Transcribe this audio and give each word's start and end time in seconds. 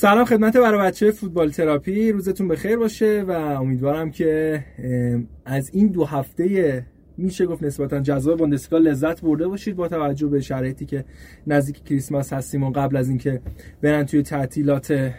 سلام 0.00 0.24
خدمت 0.24 0.56
برای 0.56 0.88
بچه 0.88 1.10
فوتبال 1.10 1.50
تراپی. 1.50 2.12
روزتون 2.12 2.48
بخیر 2.48 2.76
باشه 2.76 3.24
و 3.28 3.30
امیدوارم 3.30 4.10
که 4.10 4.64
از 5.44 5.70
این 5.72 5.86
دو 5.86 6.04
هفته 6.04 6.82
میشه 7.22 7.46
گفت 7.46 7.62
نسبتا 7.62 8.00
جذاب 8.00 8.38
بوندسلیگا 8.38 8.78
لذت 8.78 9.20
برده 9.20 9.48
باشید 9.48 9.76
با 9.76 9.88
توجه 9.88 10.26
به 10.26 10.40
شرایطی 10.40 10.86
که 10.86 11.04
نزدیک 11.46 11.84
کریسمس 11.84 12.32
هستیم 12.32 12.62
و 12.62 12.70
قبل 12.70 12.96
از 12.96 13.08
اینکه 13.08 13.40
برن 13.82 14.06
توی 14.06 14.22
تعطیلات 14.22 15.12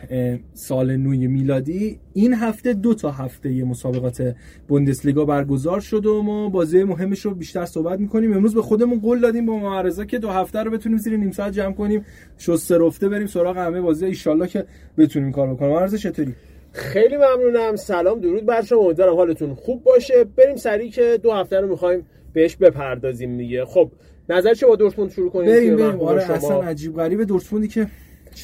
سال 0.54 0.96
نوی 0.96 1.28
میلادی 1.28 2.00
این 2.14 2.34
هفته 2.34 2.74
دو 2.74 2.94
تا 2.94 3.12
هفته 3.12 3.64
مسابقات 3.64 4.36
بوندسلیگا 4.68 5.26
برگزار 5.26 5.80
شد 5.80 6.06
و 6.06 6.24
ما 6.24 6.50
بازی 6.50 6.84
مهمش 6.84 7.26
رو 7.26 7.36
بیشتر 7.36 7.66
صحبت 7.66 8.00
می‌کنیم. 8.00 8.34
امروز 8.34 8.54
به 8.54 8.62
خودمون 8.62 9.00
قول 9.00 9.20
دادیم 9.20 9.46
با 9.46 9.60
معرضا 9.60 10.06
که 10.06 10.20
دو 10.20 10.30
هفته 10.30 10.60
رو 10.60 10.72
بتونیم 10.72 10.98
زیر 10.98 11.18
نیم 11.18 11.32
ساعت 11.32 11.54
جمع 11.54 11.74
کنیم. 11.74 12.06
شسته 12.38 12.78
رفته 12.78 13.10
بریم 13.10 13.28
سراغ 13.28 13.58
همه 13.58 13.82
بازی 13.82 14.06
ان 14.06 14.48
که 14.48 14.66
بتونیم 14.98 15.32
کار 15.32 15.54
بکنیم. 15.54 15.72
معرض 15.72 15.96
چطوری؟ 15.96 16.36
خیلی 16.72 17.18
ممنونم. 17.18 17.76
سلام 17.76 18.20
درود 18.20 18.46
بر 18.46 18.62
شما. 18.62 18.80
امیدوارم 18.80 19.16
حالتون 19.16 19.54
خوب 19.54 19.84
باشه. 19.84 20.24
بریم 20.24 20.56
سریع 20.56 20.92
که 20.92 21.20
دو 21.24 21.32
هفته 21.32 21.60
رو 21.60 21.68
می‌خوایم 21.68 22.06
بهش 22.34 22.56
بپردازیم 22.56 23.38
دیگه. 23.38 23.66
خب 23.66 23.92
نظر 24.30 24.54
چه 24.54 24.68
با 24.68 24.76
دورتموند 24.76 25.12
شروع 25.12 25.32
کنیم؟ 25.32 25.46
بریم 25.46 25.76
بریم. 25.76 26.00
آره 26.00 26.32
اصلا 26.32 26.62
عجیب 26.62 26.96
غریب 26.96 27.24
دورتموندی 27.24 27.68
که 27.68 27.88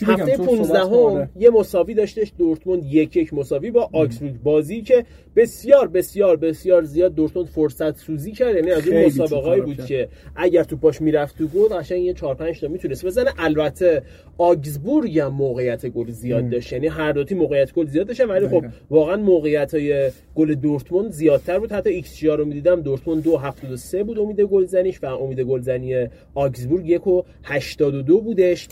هفته 0.06 0.38
15 0.38 0.80
هم 0.80 1.30
یه 1.40 1.50
مساوی 1.50 1.94
داشتش 1.94 2.32
دورتموند 2.38 2.86
یک 2.86 3.18
یک 3.18 3.34
مساوی 3.34 3.72
با 3.72 3.90
آکسبورگ 3.94 4.34
بازی 4.44 4.82
که 4.82 5.06
بسیار 5.36 5.88
بسیار 5.88 6.38
بسیار 6.38 6.84
زیاد 6.84 7.16
دورتموند 7.16 7.50
فرصت 7.50 7.98
سوزی 7.98 8.32
کرد. 8.32 8.56
یعنی 8.56 8.72
از 8.72 8.88
اون 8.88 9.06
مسابقه‌ای 9.06 9.62
بود 9.62 9.86
که 9.86 10.10
اگر 10.36 10.64
توپاش 10.64 11.02
می‌رفت 11.02 11.38
تو 11.38 11.48
گل 11.48 11.68
قشنگ 11.68 12.04
یه 12.04 12.14
4 12.14 12.36
5 12.36 12.60
تا 12.60 12.68
می‌تونست 12.68 13.06
بزنه. 13.06 13.34
البته 13.38 14.02
آگزبورگ 14.38 15.20
هم 15.20 15.34
موقعیت 15.34 15.86
گل 15.86 16.12
زیاد 16.12 16.50
داشت. 16.50 16.74
یعنی 16.74 16.88
هر 16.88 17.12
دو 17.12 17.24
تیم 17.24 17.38
موقعیت 17.38 17.74
گل 17.74 17.88
زیاد 17.88 18.08
داشتن 18.08 18.26
ولی 18.26 18.48
خب 18.48 18.66
واقعا 18.90 19.18
موقعیت 19.18 19.74
های 19.74 20.12
گل 20.36 20.56
دورتموند 20.56 21.12
زیادتر 21.12 21.60
بود. 21.60 21.72
حتی 21.72 21.90
ایکس 21.90 22.18
جی 22.18 22.28
رو 22.28 22.46
می‌دیدم 22.46 22.82
دورتموند 22.82 23.24
2.73 23.24 23.94
بود 24.04 24.20
امید 24.20 24.42
گلزنیش 24.42 25.04
و 25.04 25.06
امید 25.06 25.40
گلزنی 25.40 26.08
آگزبورگ 26.36 26.98
1.82 27.44 27.82
بودش. 28.24 28.68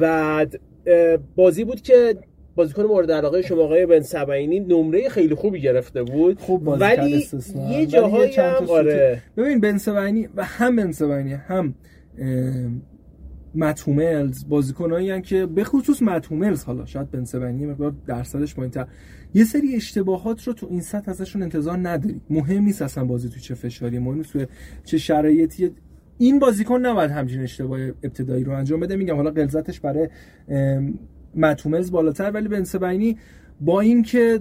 و 0.00 0.46
بازی 1.36 1.64
بود 1.64 1.80
که 1.80 2.16
بازیکن 2.54 2.82
مورد 2.82 3.10
علاقه 3.10 3.42
شما 3.42 3.62
آقای 3.62 3.86
بن 3.86 4.00
سبعینی 4.00 4.60
نمره 4.60 5.08
خیلی 5.08 5.34
خوبی 5.34 5.60
گرفته 5.60 6.02
بود. 6.02 6.40
خوب 6.40 6.68
ولی 6.68 7.26
یه 7.70 7.86
جاهایی 7.86 8.34
هم 8.36 8.66
آره. 8.68 9.22
ببین 9.36 9.60
بن 9.60 9.78
سبعینی 9.78 10.28
و 10.36 10.44
هم 10.44 10.76
بن 10.76 10.92
سبعینی 10.92 11.32
هم 11.32 11.74
متوملز 13.54 14.48
بازیکنایی 14.48 15.22
که 15.22 15.46
به 15.46 15.64
خصوص 15.64 16.02
متوملز 16.02 16.64
حالا 16.64 16.84
شاید 16.86 17.10
بن 17.10 17.24
سبعینی 17.24 17.66
مقدار 17.66 17.94
درصدش 18.06 18.54
پایینتر. 18.54 18.86
یه 19.34 19.44
سری 19.44 19.76
اشتباهات 19.76 20.42
رو 20.42 20.52
تو 20.52 20.66
این 20.70 20.80
سطح 20.80 21.10
ازشون 21.10 21.42
انتظار 21.42 21.78
نداری 21.78 22.20
مهم 22.30 22.62
نیست 22.62 22.82
اصلا 22.82 23.04
بازی 23.04 23.28
تو 23.28 23.40
چه 23.40 23.54
فشاری 23.54 23.98
مهم 23.98 24.16
نیست 24.16 24.32
تو 24.32 24.46
چه 24.84 24.98
شرایطی 24.98 25.70
این 26.22 26.38
بازیکن 26.38 26.80
نباید 26.80 27.10
همچین 27.10 27.40
اشتباه 27.40 27.80
ابتدایی 27.80 28.44
رو 28.44 28.52
انجام 28.52 28.80
بده. 28.80 28.96
میگم 28.96 29.16
حالا 29.16 29.30
قلزتش 29.30 29.80
برای 29.80 30.08
متومز 31.34 31.90
بالاتر 31.90 32.30
ولی 32.30 32.48
بنسبینی 32.48 33.16
با 33.60 33.80
اینکه 33.80 34.40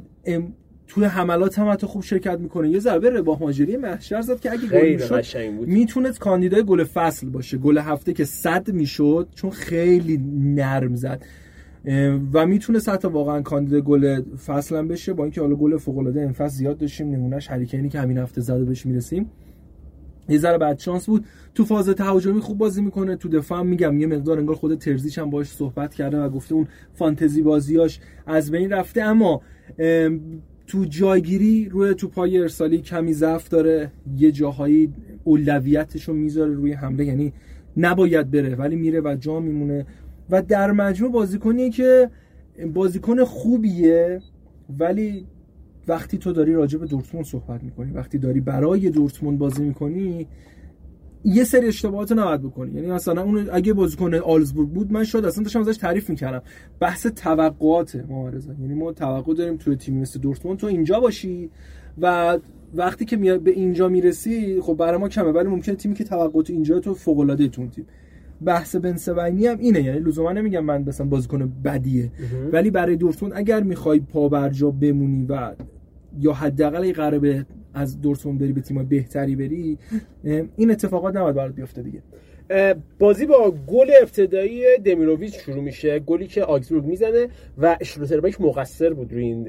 توی 0.88 1.05
حملات 1.05 1.59
هم 1.59 1.69
حتی 1.69 1.88
خوب 1.88 2.03
شرکت 2.03 2.39
می‌کنه. 2.39 2.69
یه 2.69 2.79
ضربه 2.79 3.09
رباه 3.09 3.39
ماجری 3.39 3.78
محشر 3.78 4.22
زد 4.22 4.39
که 4.39 4.51
اگه 4.51 4.67
گل 4.67 4.89
می‌شد 4.89 5.25
می‌تونه 5.67 6.11
کاندیدای 6.11 6.63
گل 6.63 6.83
فصل 6.83 7.29
باشه. 7.29 7.57
گل 7.57 7.78
هفته 7.78 8.13
که 8.13 8.25
صد 8.25 8.72
می‌شد 8.72 9.28
چون 9.35 9.50
خیلی 9.50 10.17
نرم 10.39 10.95
زد. 10.95 11.25
و 12.34 12.45
می‌تونه 12.45 12.79
حتی 12.88 13.07
واقعا 13.07 13.41
کاندید 13.41 13.84
گل 13.84 14.22
فصل 14.45 14.75
هم 14.75 14.88
بشه. 14.88 15.13
با 15.13 15.23
اینکه 15.23 15.41
حالا 15.41 15.55
گل 15.55 15.78
فوق 15.78 15.97
العاده 15.97 16.19
این 16.19 16.31
فصل 16.31 16.55
زیاد 16.55 16.78
داشتیم 16.78 17.09
نمونهش 17.11 17.47
هریکینی 17.47 17.89
که 17.89 18.00
همین 18.00 18.17
هفته 18.17 18.41
زده 18.41 18.63
بهش 18.63 18.85
می‌رسیم. 18.85 19.31
یه 20.31 20.37
ذره 20.37 20.57
بعد 20.57 20.79
شانس 20.79 21.05
بود. 21.05 21.25
تو 21.55 21.65
فاز 21.65 21.89
تهاجمی 21.89 22.41
خوب 22.41 22.57
بازی 22.57 22.81
می‌کنه. 22.81 23.15
تو 23.15 23.29
دفاع 23.29 23.61
میگم 23.61 23.99
یه 23.99 24.07
مقدار 24.07 24.39
انگار 24.39 24.55
خود 24.55 24.75
ترزیچ 24.75 25.19
هم 25.19 25.29
باش 25.29 25.47
صحبت 25.47 25.93
کرده 25.93 26.17
و 26.17 26.29
گفته 26.29 26.55
اون 26.55 26.67
فانتزی 26.93 27.41
بازیاش 27.41 27.99
از 28.25 28.51
بین 28.51 28.69
رفته. 28.69 29.01
اما 29.03 29.41
تو 30.67 30.85
جایگیری 30.85 31.69
روی 31.69 31.93
تو 31.93 32.07
پای 32.07 32.37
ارسالی 32.37 32.77
کمی 32.77 33.13
ضعف 33.13 33.49
داره. 33.49 33.91
یه 34.17 34.31
جاهایی 34.31 34.93
اولویتش 35.23 36.03
رو 36.03 36.13
می‌ذاره 36.13 36.53
روی 36.53 36.73
حمله. 36.73 37.05
یعنی 37.05 37.33
نباید 37.77 38.31
بره 38.31 38.55
ولی 38.55 38.75
میره 38.75 39.01
و 39.01 39.15
جا 39.19 39.39
میمونه. 39.39 39.85
و 40.29 40.41
در 40.41 40.71
مجموع 40.71 41.11
بازیکنیه 41.11 41.69
که 41.69 42.09
بازیکن 42.73 43.23
خوبیه 43.23 44.21
ولی 44.79 45.25
وقتی 45.87 46.17
تو 46.17 46.31
داری 46.31 46.53
راجع 46.53 46.79
به 46.79 46.85
دورتموند 46.85 47.25
صحبت 47.25 47.63
می‌کنی 47.63 47.91
وقتی 47.91 48.17
داری 48.17 48.41
برای 48.41 48.89
دورتموند 48.89 49.39
بازی 49.39 49.63
می‌کنی 49.63 50.27
یه 51.23 51.43
سری 51.43 51.67
اشتباهات 51.67 52.11
نباید 52.11 52.41
بکنی. 52.41 52.71
یعنی 52.75 52.91
مثلا 52.91 53.21
اون 53.21 53.49
اگه 53.51 53.73
بازیکن 53.73 54.15
آلزبورگ 54.15 54.69
بود 54.69 54.91
من 54.91 55.03
شاید 55.03 55.25
اصلا 55.25 55.43
داشتم 55.43 55.59
ازش 55.59 55.77
تعریف 55.77 56.09
می‌کردم. 56.09 56.41
بحث 56.79 57.07
توقعات 57.07 57.95
معارضه 57.95 58.55
یعنی 58.61 58.73
ما 58.73 58.91
توقع 58.91 59.33
داریم 59.33 59.57
توی 59.57 59.75
تیمی 59.75 60.01
مثل 60.01 60.19
دورتموند 60.19 60.57
تو 60.57 60.67
اینجا 60.67 60.99
باشی 60.99 61.49
و 62.01 62.37
وقتی 62.73 63.05
که 63.05 63.17
به 63.17 63.51
اینجا 63.51 63.89
می‌رسی 63.89 64.61
خب 64.61 64.73
برای 64.73 64.97
ما 64.97 65.09
کمه 65.09 65.31
ولی 65.31 65.47
ممکنه 65.47 65.75
تیمی 65.75 65.95
که 65.95 66.03
توقعات 66.03 66.49
اینجا 66.49 66.79
تو 66.79 66.93
فوق 66.93 67.19
العاده 67.19 67.47
تیم. 67.47 67.85
بحث 68.46 68.75
بنسوینی 68.75 69.47
هم 69.47 69.57
اینه. 69.59 69.84
یعنی 69.84 70.00
لزوما 70.00 70.31
نمیگم 70.31 70.59
من 70.66 70.84
مثلا 70.88 71.07
بازیکن 71.07 71.52
بدیه. 71.63 72.12
ولی 72.52 72.72
برای 72.72 72.96
دورتموند 72.96 73.34
اگر 73.35 73.63
می‌خوای 73.63 74.00
پا 74.00 74.29
برجا 74.29 74.72
بمونی 74.72 75.25
و 75.29 75.56
یا 76.19 76.34
حداقل 76.34 76.94
قراره 76.94 77.46
از 77.74 78.02
دورتموند 78.02 78.40
بری 78.40 78.53
به 78.53 78.62
تیم 78.62 78.84
بهتری 78.84 79.35
بری 79.35 79.78
این 80.57 80.72
اتفاقات 80.72 81.16
نباید 81.16 81.35
برات 81.35 81.56
بیفته 81.56 81.81
دیگه. 81.81 82.02
بازی 83.00 83.25
با 83.25 83.53
گل 83.67 83.88
ابتدایی 84.01 84.63
دمیروویچ 84.85 85.39
شروع 85.39 85.63
میشه. 85.63 86.00
گلی 86.00 86.28
که 86.28 86.44
آگزبورگ 86.44 86.85
می‌زنه 86.85 87.28
و 87.57 87.78
اشلوتربک 87.81 88.41
مقصر 88.41 88.94
بود 88.94 89.13
روی 89.13 89.23
این 89.23 89.44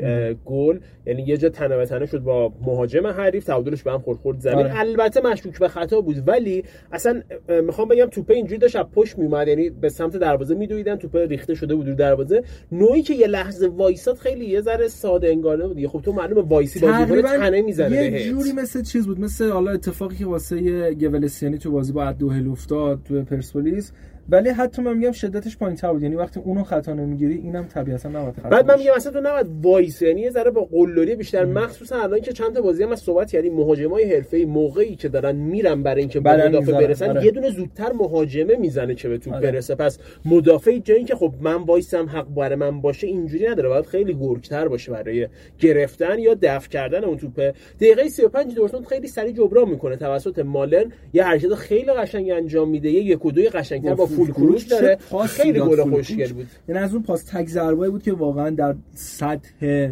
گل. 0.45 0.79
یعنی 1.07 1.23
یه 1.23 1.37
جا 1.37 1.49
تنه 1.49 1.77
به 1.77 1.87
تنه 1.87 2.07
شد 2.07 2.19
با 2.19 2.53
مهاجم 2.67 3.07
حریف 3.07 3.45
تعادلش 3.45 3.83
به 3.83 3.93
هم 3.93 3.99
خورد 3.99 4.19
خورد 4.19 4.39
زمین. 4.41 4.57
آره. 4.57 4.81
البته 4.81 5.21
مشکوک 5.21 5.59
به 5.59 5.69
خطا 5.69 6.01
بود. 6.01 6.29
ولی 6.29 6.65
اصلا 6.93 7.23
می‌خوام 7.67 7.89
بگم 7.89 8.07
توپه 8.07 8.35
اینجوری 8.35 8.59
داشت 8.59 8.77
از 8.77 8.87
پشت 8.95 9.19
میومد 9.19 9.49
یعنی 9.49 9.71
به 9.71 9.89
سمت 9.89 10.17
دروازه 10.17 10.55
میدویدن. 10.55 10.97
توپه 10.97 11.27
ریخته 11.27 11.55
شده 11.55 11.75
بود 11.75 11.89
رو 11.89 11.95
دروازه. 11.95 12.43
نوعی 12.73 13.03
که 13.03 13.15
یه 13.15 13.27
لحظه 13.27 13.69
وایساد 13.69 14.17
خیلی 14.17 14.45
یه 14.47 14.61
ذره 14.61 14.89
ساده 14.89 15.29
انگاره 15.29 15.69
بود. 15.69 15.87
خب 15.87 16.01
تو 16.01 16.13
معلومه 16.13 16.43
وایسی 16.43 16.81
بازی 16.81 17.23
تنه 17.23 17.63
می‌زنه 17.63 17.97
یه 17.97 18.25
جوری 18.25 18.53
مثل 18.53 18.83
چیز 18.83 19.07
بود. 19.07 19.21
مثل 19.21 19.51
حالا 19.51 19.71
اتفاقی 19.71 20.17
که 20.17 20.27
واسه 20.27 20.95
گولسیانی 20.95 21.59
تو 21.59 21.71
بازی 21.71 21.93
با 21.93 22.13
الدحیل 22.13 22.49
افتاد 22.49 22.92
تو 23.05 23.25
پرسپولیس. 23.25 23.93
ولی 24.29 24.49
حتی 24.49 24.83
من 24.83 24.97
میگم 24.97 25.13
شدتش 25.13 25.57
پایین 25.57 25.77
تر 25.77 25.93
بود. 25.93 26.03
یعنی 26.03 26.15
وقتی 26.15 26.41
اونو 26.41 26.65
خطا 26.65 26.93
نمی‌گیری 26.93 27.35
اینم 27.35 27.65
طبیعتا 27.65 28.09
نباید 28.09 28.35
خطا 28.35 28.49
بعد 28.49 28.71
من 28.71 28.79
میگم 28.79 28.93
اصلا 28.97 29.13
تو 29.13 29.21
نباید 29.21 29.47
وایس. 29.63 30.03
یعنی 30.03 30.21
یه 30.21 30.31
ذره 30.31 30.51
با 30.51 30.65
قلدری 30.65 31.15
بیشتر. 31.15 31.45
مخصوصا 31.45 32.03
الان 32.03 32.21
که 32.21 32.33
چند 32.33 32.55
تا 32.55 32.61
بازی 32.61 32.83
هم 32.83 32.93
از 32.93 33.01
صحبت 33.01 33.31
کردیم 33.31 33.55
مهاجمای 33.55 34.15
حرفه‌ای 34.15 34.45
موقعی 34.45 34.97
که 34.97 35.09
دارن 35.09 35.37
میرن 35.37 35.83
برای 35.83 36.01
اینکه 36.01 36.21
به 36.21 36.49
مدافع 36.49 36.73
برسن 36.73 37.11
آره. 37.11 37.25
یه 37.25 37.31
دونه 37.31 37.51
زودتر 37.51 37.93
مهاجمه 37.93 38.57
می‌زنه 38.57 38.95
که 38.95 39.09
به 39.09 39.19
تو 39.19 39.35
آره. 39.35 39.51
برسه. 39.51 39.75
پس 39.75 39.99
مدافع 40.25 40.79
جایی 40.79 41.05
که 41.05 41.15
خب 41.15 41.35
من 41.41 41.55
وایسم 41.55 42.07
حق 42.07 42.29
برای 42.35 42.57
من 42.57 42.81
باشه 42.81 43.07
اینجوری 43.07 43.49
نداره. 43.49 43.69
باید 43.69 43.87
خیلی 43.87 44.15
گرگتر 44.15 44.69
باشه 44.69 44.93
برای 44.93 45.29
گرفتن 45.59 46.19
یا 46.19 46.37
دفع 46.43 46.69
کردن 46.69 47.05
اون 47.05 47.17
توپه 47.17 47.55
دقیقه 47.81 48.09
35 48.09 48.55
دورتموند 48.55 48.87
خیلی 48.87 49.09
سریع 49.09 49.33
جبران 49.33 49.69
می‌کنه 49.69 49.97
توسط 49.97 50.39
مالن. 50.39 50.93
یه 51.13 51.25
حرکت 51.25 51.55
خیلی 51.55 51.93
قشنگ 51.93 52.31
انجام 52.31 52.71
میده. 52.71 52.91
یه 52.91 53.03
یک 53.03 53.27
و 53.27 53.31
دوی 53.31 53.49
قشنگتر 53.49 53.95
با 53.95 54.07
فول 54.17 54.31
کروش 54.31 54.63
داره. 54.63 54.99
خیلی 55.27 55.61
گل 55.61 55.91
خوشگل 55.91 56.33
بود. 56.33 56.47
یعنی 56.69 56.81
از 56.81 56.95
اون 56.95 57.03
پاس 57.03 57.25
تک 57.25 57.49
ضربه 57.49 57.91
بود 57.91 58.03
که 58.03 58.13
واقعا 58.13 58.51
در 58.51 58.75
سطح 58.95 59.91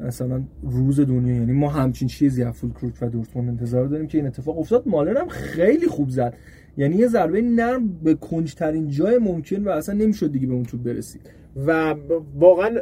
مثلا 0.00 0.42
روز 0.62 1.00
دنیا 1.00 1.34
یعنی 1.34 1.52
ما 1.52 1.68
همچین 1.68 2.08
چیزی 2.08 2.42
از 2.42 2.54
فول 2.54 2.70
کروش 2.72 2.92
و 3.02 3.08
دورتموند 3.08 3.48
انتظار 3.48 3.86
داریم 3.86 4.06
که 4.06 4.18
این 4.18 4.26
اتفاق 4.26 4.58
افتاد. 4.58 4.88
مالر 4.88 5.18
هم 5.18 5.28
خیلی 5.28 5.86
خوب 5.86 6.08
زد. 6.10 6.34
یعنی 6.76 6.96
یه 6.96 7.08
ضربه 7.08 7.42
نرم 7.42 7.88
به 7.88 8.14
کنجترین 8.14 8.88
جای 8.88 9.18
ممکن 9.18 9.64
و 9.64 9.68
اصلا 9.68 9.94
نمی‌شد 9.94 10.32
دیگه 10.32 10.46
به 10.46 10.54
اون 10.54 10.64
توپ 10.64 10.82
برسید. 10.82 11.30
و 11.56 11.94
واقعا 12.34 12.78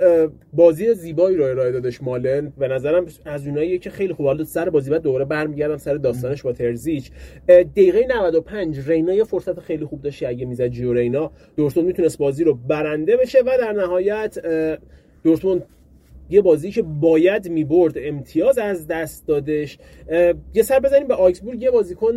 بازی 0.52 0.94
زیبایی 0.94 1.36
رو 1.36 1.44
ارائه 1.44 1.72
دادش 1.72 2.02
مالن. 2.02 2.52
به 2.58 2.68
نظرم 2.68 3.06
از 3.24 3.46
اونایی 3.46 3.78
که 3.78 3.90
خیلی 3.90 4.12
خوب. 4.12 4.26
حالا 4.26 4.44
سر 4.44 4.70
بازی 4.70 4.90
بعد 4.90 5.02
دوباره 5.02 5.24
برمیگردم 5.24 5.76
سر 5.76 5.94
داستانش 5.94 6.42
با 6.42 6.52
ترزیچ. 6.52 7.10
دقیقه 7.48 8.06
95 8.06 8.90
رینا 8.90 9.14
یه 9.14 9.24
فرصت 9.24 9.60
خیلی 9.60 9.84
خوب 9.84 10.02
داشت 10.02 10.22
اگه 10.22 10.46
می‌زد 10.46 10.66
جیو 10.68 10.92
رینا. 10.92 11.30
دورتموند 11.56 11.86
می‌تونست 11.86 12.18
بازی 12.18 12.44
رو 12.44 12.54
برنده 12.54 13.16
بشه 13.16 13.40
و 13.40 13.50
در 13.60 13.72
نهایت 13.72 14.38
دورتموند 15.22 15.66
یه 16.30 16.42
بازی 16.42 16.70
که 16.70 16.82
باید 16.82 17.48
می‌برد 17.48 17.94
امتیاز 17.96 18.58
از 18.58 18.86
دست 18.86 19.26
دادش. 19.26 19.78
یه 20.54 20.62
سر 20.62 20.78
بزنیم 20.80 21.08
به 21.08 21.14
آکسبورگ 21.14 21.62
یه 21.62 21.70
بازیکن 21.70 22.12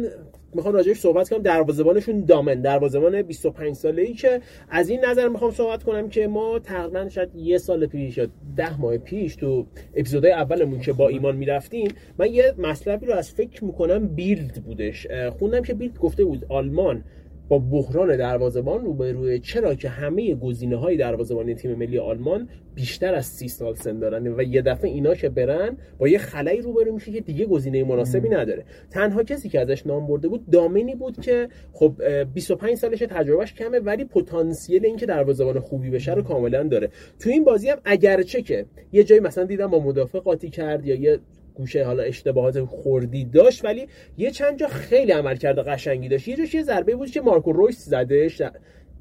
می‌خوام 0.54 0.74
راجعش 0.74 0.98
صحبت 0.98 1.30
کنم. 1.30 1.40
دروازه‌بانشون 1.40 2.26
دامن. 2.26 2.62
دروازه‌بان 2.62 3.22
25 3.22 3.76
ساله 3.76 4.02
ای 4.02 4.14
که 4.14 4.42
از 4.70 4.90
این 4.90 5.06
نظر 5.06 5.28
می‌خوام 5.28 5.52
صحبت 5.52 5.84
کنم 5.84 6.10
که 6.10 6.28
ما 6.28 6.60
تقریبا 6.60 7.10
شاید 7.10 7.36
یه 7.36 7.58
سال 7.58 7.86
پیش 7.86 8.18
یا 8.18 8.28
ده 8.56 8.82
ماه 8.82 8.98
پیش 8.98 9.36
تو 9.36 9.66
اپیزودهای 9.96 10.34
اولمون 10.34 10.80
که 10.80 10.94
با 10.94 11.08
ایمان 11.08 11.36
می‌رفتیم 11.36 11.92
من 12.18 12.34
یه 12.34 12.54
مطلبی 12.58 13.06
رو 13.06 13.14
از 13.14 13.32
فکر 13.32 13.66
می‌کنم 13.66 14.08
بیلد 14.08 14.64
بودش. 14.66 15.08
خوندم 15.40 15.62
که 15.62 15.74
بیلد 15.74 16.00
گفته 16.00 16.26
بود 16.26 16.46
آلمان 16.50 17.04
با 17.50 17.60
بحران 17.60 18.18
دروازه‌بان 18.18 18.86
روبروه 18.86 19.38
چرا 19.38 19.76
که 19.76 19.90
همه 19.90 20.36
گزینه 20.36 20.76
های 20.76 20.98
دروازه‌بانی 20.98 21.56
تیم 21.56 21.76
ملی 21.76 22.00
آلمان 22.00 22.50
بیشتر 22.76 23.16
از 23.16 23.26
سی 23.26 23.48
سال 23.48 23.76
سن 23.76 24.00
دارن 24.00 24.28
و 24.28 24.42
یه 24.42 24.62
دفعه 24.62 24.90
اینا 24.90 25.16
که 25.16 25.30
برن 25.30 25.78
با 25.98 26.08
یه 26.08 26.18
خلایی 26.18 26.62
روبرو 26.62 26.94
میشه 26.94 27.12
که 27.12 27.22
دیگه 27.22 27.46
گزینه 27.46 27.84
مناسبی 27.84 28.30
نداره. 28.30 28.66
تنها 28.92 29.24
کسی 29.24 29.50
که 29.50 29.60
ازش 29.60 29.88
نام 29.88 30.08
برده 30.08 30.28
بود 30.28 30.50
دامنی 30.50 30.96
بود 30.96 31.22
که 31.22 31.50
خب 31.74 32.24
25 32.34 32.76
سالش 32.76 33.00
تجربهش 33.00 33.54
کمه 33.54 33.80
ولی 33.80 34.06
پتانسیل 34.06 34.86
اینکه 34.86 35.06
دروازه‌بان 35.06 35.60
خوبی 35.60 35.90
بشه 35.90 36.14
رو 36.14 36.22
کاملا 36.24 36.64
داره. 36.64 36.90
تو 37.20 37.30
این 37.30 37.44
بازی 37.44 37.70
هم 37.70 37.78
اگرچه 37.86 38.42
که 38.42 38.66
یه 38.92 39.04
جایی 39.04 39.22
مثلا 39.22 39.44
دیدم 39.44 39.68
با 39.68 39.80
مدافع 39.80 40.20
قاطی 40.20 40.50
کرد 40.50 40.86
یا 40.86 40.96
یه 40.96 41.20
گوشه 41.58 41.86
حالا 41.86 42.04
اشتباهات 42.04 42.64
خوردی 42.64 43.26
داشت 43.26 43.66
ولی 43.66 43.88
یه 44.18 44.32
چند 44.32 44.60
جا 44.60 44.68
خیلی 44.68 45.12
عمل 45.12 45.36
کرده 45.36 45.62
قشنگی 45.62 46.10
داشت. 46.10 46.28
یه 46.28 46.36
جاش 46.36 46.54
یه 46.54 46.64
ضربه 46.64 46.96
بود 46.96 47.12
که 47.12 47.22
مارکو 47.22 47.52
رویس 47.52 47.86
زدش 47.86 48.42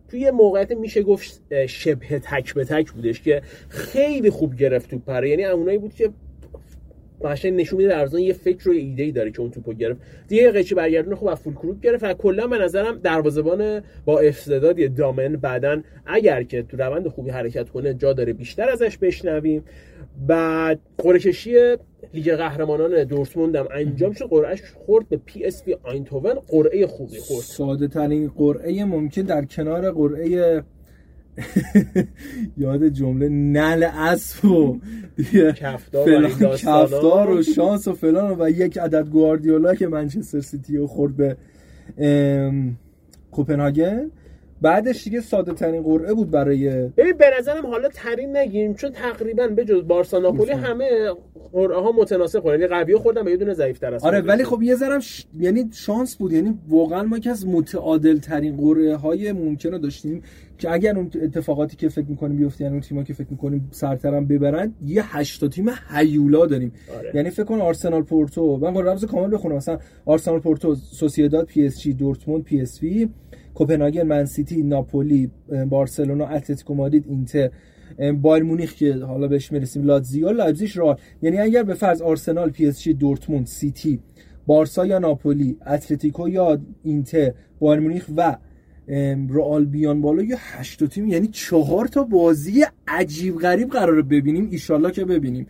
توی 0.08 0.30
موقعیت 0.30 0.72
میشه 0.72 1.02
گفت 1.02 1.42
شبه 1.66 2.18
تک 2.18 2.54
به 2.54 2.64
تک 2.64 2.92
بودش 2.92 3.22
که 3.22 3.42
خیلی 3.68 4.30
خوب 4.30 4.56
گرفت 4.56 4.90
تو 4.90 4.98
پره 4.98 5.30
یعنی 5.30 5.44
اونایی 5.44 5.78
بود 5.78 5.94
که 5.94 6.10
قشنگ 7.24 7.60
نشون 7.60 7.76
میده 7.78 7.88
در 7.88 8.18
یه 8.18 8.32
فکر 8.32 8.68
و 8.68 8.72
ایده 8.72 9.02
ای 9.02 9.12
داره 9.12 9.30
که 9.30 9.40
اون 9.40 9.50
توپو 9.50 9.72
گرفت. 9.72 10.00
دیگه 10.28 10.50
قیچی 10.50 10.74
برگردون 10.74 11.14
خوب 11.14 11.28
از 11.28 11.40
فول 11.40 11.54
کروک 11.54 11.80
گرفت. 11.80 12.04
و 12.04 12.14
کلا 12.14 12.46
به 12.46 12.58
نظرم 12.58 12.98
دروازه‌بان 12.98 13.82
با 14.04 14.20
استعداد 14.20 14.94
دامن 14.94 15.36
بعدن 15.36 15.84
اگر 16.06 16.42
که 16.42 16.62
تو 16.62 16.76
روند 16.76 17.08
خوبی 17.08 17.30
حرکت 17.30 17.70
کنه 17.70 17.94
جا 17.94 18.12
داره 18.12 18.32
بیشتر 18.32 18.68
ازش 18.68 18.98
بشنویم. 18.98 19.64
بعد 20.26 20.80
قرعه 20.98 21.78
لیگ 22.14 22.34
قهرمانان 22.34 23.04
دورتموند 23.04 23.56
هم 23.56 23.68
انجام 23.74 24.12
شد. 24.12 24.24
قرعهش 24.24 24.62
خورد 24.86 25.08
به 25.08 25.16
پی 25.16 25.44
اس 25.44 25.62
وی 25.66 25.76
آیندهوون 25.82 26.34
قرعه 26.48 26.86
خوبی 26.86 27.18
خورد. 27.18 27.42
ساده 27.42 27.88
ترین 27.88 28.28
قرعه 28.28 28.84
ممکن 28.84 29.22
در 29.22 29.44
کنار 29.44 29.90
قرعه 29.90 30.62
یاد 32.58 32.88
جمله 32.88 33.28
نل 33.28 33.82
اسب 33.82 34.44
و 34.44 34.78
کفتار 36.56 37.30
و 37.30 37.42
شانس 37.42 37.88
و 37.88 37.92
فلان 37.92 38.40
و 38.40 38.50
یک 38.50 38.78
عدد 38.78 39.08
گواردیولا 39.08 39.74
که 39.74 39.88
منچستر 39.88 40.40
سیتی 40.40 40.76
رو 40.76 40.86
خورد 40.86 41.16
به 41.16 41.36
کوپنهاگن. 43.30 44.10
بعدش 44.62 45.04
دیگه 45.04 45.20
ساده 45.20 45.52
ترین 45.52 45.82
قرعه 45.82 46.14
بود 46.14 46.30
برای 46.30 46.68
ببین 46.70 47.16
به 47.18 47.24
نظرم 47.38 47.66
حالا 47.66 47.88
ترین 47.88 48.36
نگیریم 48.36 48.74
چون 48.74 48.90
تقریبا 48.90 49.46
به 49.46 49.64
جز 49.64 49.86
بارسا 49.86 50.18
ناپولی 50.18 50.52
همه 50.52 51.14
قرعه 51.52 51.80
ها 51.80 51.92
متناسب 51.92 52.40
خورد 52.40 52.60
یعنی 52.60 52.74
قوی 52.74 52.96
خوردن 52.96 53.24
به 53.24 53.30
یه 53.30 53.36
دونه 53.36 53.54
ضعیف 53.54 53.78
تر 53.78 53.94
آره 53.94 54.20
ولی 54.20 54.44
خب 54.44 54.62
یه 54.62 54.74
ذره 54.74 55.00
ش... 55.00 55.26
یعنی 55.38 55.64
شانس 55.72 56.16
بود. 56.16 56.32
یعنی 56.32 56.58
واقعا 56.68 57.02
ما 57.02 57.18
که 57.18 57.30
از 57.30 57.46
متعادل 57.46 58.18
ترین 58.18 58.56
قرعه 58.56 58.96
های 58.96 59.32
ممکنه 59.32 59.78
داشتیم 59.78 60.22
که 60.58 60.72
اگر 60.72 60.96
اون 60.96 61.10
اتفاقاتی 61.22 61.76
که 61.76 61.88
فکر 61.88 62.06
می‌کنیم 62.08 62.36
بیفته 62.36 62.64
یعنی 62.64 62.74
اون 62.74 62.82
تیم‌ها 62.82 63.04
که 63.04 63.14
فکر 63.14 63.26
می‌کنیم 63.30 63.68
سرترم 63.70 64.26
ببرن 64.26 64.74
یه 64.84 65.16
هشت 65.16 65.48
تیم 65.48 65.70
هیولا 65.96 66.46
داریم. 66.46 66.72
آره. 66.98 67.10
یعنی 67.14 67.30
فکر 67.30 67.44
کن 67.44 67.60
آرسنال 67.60 68.02
پورتو. 68.02 68.56
من 68.56 68.74
قرعه 68.74 68.98
کامل 68.98 69.34
بخونم. 69.34 69.56
مثلا 69.56 69.78
آرسنال 70.06 70.40
پورتو 70.40 70.74
سوسییداد 70.74 71.46
پی 71.46 71.66
اس 71.66 71.80
جی 71.80 71.92
دورتموند 71.94 72.42
پی 72.44 72.60
اس 72.60 72.82
وی. 72.82 73.08
کوپنهاگن 73.56 74.02
منسیتی 74.02 74.62
ناپولی 74.62 75.30
بارسلونا 75.68 76.26
اتلتیکو 76.26 76.74
مادرید 76.74 77.04
اینتر 77.08 77.50
بایرن 78.22 78.42
مونیخ 78.42 78.74
که 78.74 78.94
حالا 78.94 79.28
بهش 79.28 79.52
می‌رسیم 79.52 79.84
لاتزیو. 79.84 80.30
لایپزیگ 80.30 80.70
رئال. 80.76 80.96
یعنی 81.22 81.38
اگر 81.38 81.62
به 81.62 81.74
فرض 81.74 82.02
آرسنال 82.02 82.50
پی 82.50 82.66
اس 82.66 82.82
جی 82.82 82.94
دورتموند 82.94 83.46
سیتی 83.46 84.00
بارسا 84.46 84.86
یا 84.86 84.98
ناپولی 84.98 85.56
اتلتیکو 85.66 86.28
یا 86.28 86.58
اینتر 86.82 87.32
بایرن 87.60 87.80
مونیخ 87.80 88.06
و 88.16 88.36
رئال 89.30 89.64
بیان 89.64 90.00
بالا 90.00 90.22
یه 90.22 90.36
هشت 90.38 90.84
تیم 90.84 91.08
یعنی 91.08 91.26
چهار 91.26 91.86
تا 91.86 92.04
بازی 92.04 92.64
عجیب 92.88 93.38
غریب 93.38 93.70
قراره 93.70 94.02
ببینیم. 94.02 94.48
ایشالله 94.50 94.90
که 94.90 95.04
ببینیم. 95.04 95.46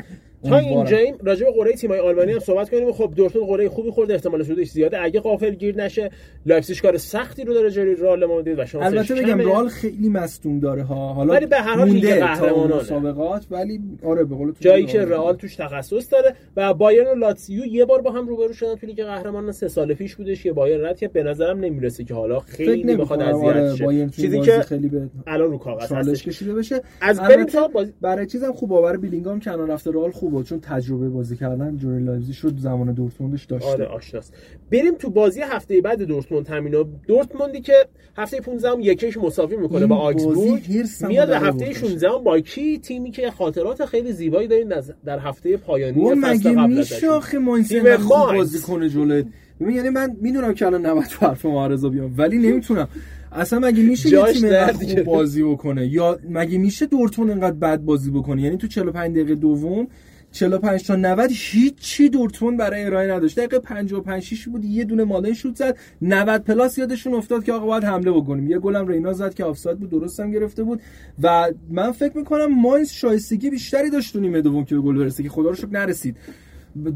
تا 0.49 0.59
اینجاییم 0.59 1.15
راجع 1.23 1.45
به 1.45 1.53
قرعه 1.53 1.73
تیم‌های 1.73 2.01
آلمانی 2.01 2.33
هم 2.33 2.39
صحبت 2.39 2.71
کنیم. 2.71 2.93
خب 2.93 3.13
دورتموند 3.17 3.49
قرعه 3.49 3.69
خوبی 3.69 3.91
خورده 3.91 4.15
احتمال 4.15 4.43
سودش 4.43 4.69
زیاده. 4.69 5.03
اگه 5.03 5.21
غافلگیر 5.21 5.77
نشه 5.77 6.11
لایپزیگ 6.47 6.81
کار 6.83 6.97
سختی 6.97 7.45
رو 7.45 7.55
داره 7.55 7.71
جلوی 7.71 7.95
رئال 7.95 8.25
مادرید 8.25 8.59
و 8.59 8.65
شانسش 8.65 8.87
البته 8.87 9.15
بگم 9.15 9.39
رئال 9.39 9.69
خیلی 9.69 10.09
مصدوم 10.09 10.61
داره 10.61 10.83
ها. 10.83 11.13
حالا 11.13 11.33
ولی 11.33 11.47
به 11.47 11.57
هر 11.57 11.77
حال 11.77 11.89
لیگ 11.89 12.15
قهرمانان 12.15 12.81
مسابقات 12.81 13.47
ولی 13.51 13.81
آره 14.05 14.25
به 14.25 14.35
قول 14.35 14.53
جایی 14.61 14.87
که 14.87 15.05
رئال 15.05 15.37
توش 15.37 15.57
تخصص 15.57 16.13
داره 16.13 16.35
و 16.57 16.75
بایرن 16.75 17.07
و 17.11 17.15
لاتزیو 17.15 17.67
یه 17.67 17.85
بار 17.85 18.03
با 18.03 18.11
هم 18.11 18.29
روبرو 18.29 18.53
شدن 18.53 18.75
تو 18.75 18.87
لیگ 18.87 19.05
قهرمانان. 19.05 19.53
سه 19.53 19.69
سال 19.69 19.95
پیش 19.95 20.17
بودش 20.17 20.43
که 20.43 20.53
بایرن 20.53 20.85
رد 20.85 20.99
که 20.99 21.09
به 21.09 21.23
نظرم 21.23 21.61
نمی‌رسه 21.61 22.05
که 22.05 22.15
حالا 22.15 22.41
خیلی 22.41 22.97
بخواد 22.97 23.23
اذیت 23.23 23.45
آره، 23.45 23.77
شه. 23.77 24.09
چیزی 24.09 24.41
که 24.41 24.61
خیلی 24.61 24.89
به 24.89 25.09
الان 25.27 25.51
رو 25.51 25.59
کاغذ 25.59 25.93
هستش. 25.93 26.25
کشیده 26.25 26.55
بشه. 26.55 26.83
از 27.01 27.21
بریم 27.21 27.47
تا 27.47 27.71
برای 28.01 28.27
چیزم 28.27 28.53
خوب 28.53 28.71
باور 28.71 28.97
بیلینگام 28.97 29.41
کنار 29.41 29.69
رفته 29.69 29.91
رئال 29.91 30.11
خوبه 30.37 30.49
چون 30.49 30.61
تجربه 30.61 31.09
بازی 31.09 31.37
کردن 31.37 31.77
جوری 31.77 32.05
لایپزیگ 32.05 32.35
شد 32.35 32.59
زمان 32.59 32.93
دورتموندش 32.93 33.45
داشته. 33.45 33.69
آره 33.69 33.85
آشناست. 33.85 34.35
بریم 34.73 34.95
تو 34.95 35.11
بازی 35.11 35.41
هفته 35.41 35.81
بعد 35.81 36.03
دورتموند 36.03 36.47
تامینو 36.47 36.85
دورتموندی 37.07 37.61
که 37.61 37.73
هفته 38.17 38.41
15 38.41 38.69
هم 38.69 38.81
یکیش 38.81 39.17
مساوی 39.17 39.57
می‌کنه 39.57 39.87
با 39.87 39.97
آکسبورگ. 39.97 40.63
میاد 41.09 41.29
به 41.29 41.39
هفته 41.39 41.73
16 41.73 42.09
با 42.25 42.41
کی 42.41 42.79
تیمی 42.79 43.11
که 43.11 43.31
خاطرات 43.31 43.85
خیلی 43.85 44.13
زیبایی 44.13 44.49
دارین 44.49 44.73
در 45.05 45.19
هفته 45.19 45.57
پایانی 45.57 46.15
فصل 46.23 46.53
قبل 46.53 46.73
میشه 46.73 47.11
آخه 47.11 47.39
ماینسن 47.39 47.97
خوب 47.97 48.37
بازی 48.37 48.59
کنه 48.59 48.89
جلوی؟ 48.89 49.25
یعنی 49.61 49.89
من 49.89 50.17
می‌دونم 50.21 50.55
که 50.55 50.67
الان 50.67 50.87
نباید 50.87 51.07
تو 51.07 51.27
حرف 51.27 51.45
معارضه 51.47 51.89
بیام 51.89 52.15
ولی 52.19 52.39
نمی‌تونم. 52.39 52.89
اصلا 53.33 53.59
مگه 53.59 53.83
میشه 53.83 54.09
یه 54.09 54.33
تیم 54.33 54.67
خوب 54.73 55.03
بازی 55.03 55.43
بکنه؟ 55.43 55.87
یا 55.87 56.19
مگه 56.29 56.59
میشه 56.59 56.87
دورتموند 56.87 57.31
انقدر 57.31 57.57
بد 57.57 57.81
بازی 57.81 58.11
بکنه؟ 58.11 58.43
یعنی 58.43 58.57
تو 58.57 58.67
45 58.67 59.11
دقیقه 59.15 59.35
دوم 59.35 59.89
45 60.37 60.87
تا 60.87 60.97
90 60.97 61.31
هیچی 61.33 62.09
دورتموند 62.09 62.59
برای 62.59 62.85
ارائه 62.85 63.13
نداشت. 63.13 63.39
دقیقه 63.39 63.59
55 63.59 64.23
6 64.23 64.49
بود 64.49 64.65
یه 64.65 64.85
دونه 64.85 65.05
مالن 65.05 65.33
شوت 65.33 65.57
زد. 65.57 65.77
90 66.03 66.45
پلاس 66.45 66.79
یادشون 66.79 67.15
افتاد 67.15 67.45
که 67.45 67.53
آقا 67.53 67.67
باید 67.67 67.85
حمله 67.85 68.13
بکنیم. 68.13 68.51
یه 68.51 68.59
گلم 68.59 68.87
رینا 68.87 69.13
زد 69.13 69.35
که 69.35 69.45
آفساید 69.45 69.79
بود 69.79 69.91
درستم 69.91 70.31
گرفته 70.31 70.63
بود. 70.63 70.81
و 71.23 71.53
من 71.71 71.93
فکر 71.93 72.17
می‌کنم 72.17 72.61
ماینز 72.61 72.91
شایستگی 72.91 73.51
بیشتری 73.51 73.91
داشت 73.91 74.13
تو 74.13 74.21
نیمه 74.21 74.41
دوم 74.43 74.65
که 74.65 74.75
به 74.75 74.81
گل 74.81 74.99
برسه 74.99 75.23
که 75.23 75.29
خدا 75.29 75.49
رو 75.49 75.55
شکر 75.55 75.71
نرسید. 75.71 76.17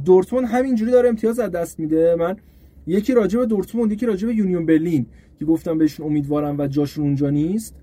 دورتموند 0.04 0.46
همینجوری 0.46 0.90
داره 0.90 1.08
امتیاز 1.08 1.38
از 1.38 1.50
دست 1.50 1.80
میده. 1.80 2.14
من 2.18 2.36
یکی 2.86 3.14
راجع 3.14 3.38
به 3.38 3.46
دورتموند 3.46 3.92
یکی 3.92 4.06
راجع 4.06 4.26
به 4.28 4.34
یونیون 4.34 4.66
برلین 4.66 5.06
که 5.38 5.44
گفتم 5.44 5.78
بهشون 5.78 6.06
امیدوارم 6.06 6.58
و 6.58 6.66
جاشون 6.66 7.04
اونجا 7.04 7.30
نیست. 7.30 7.74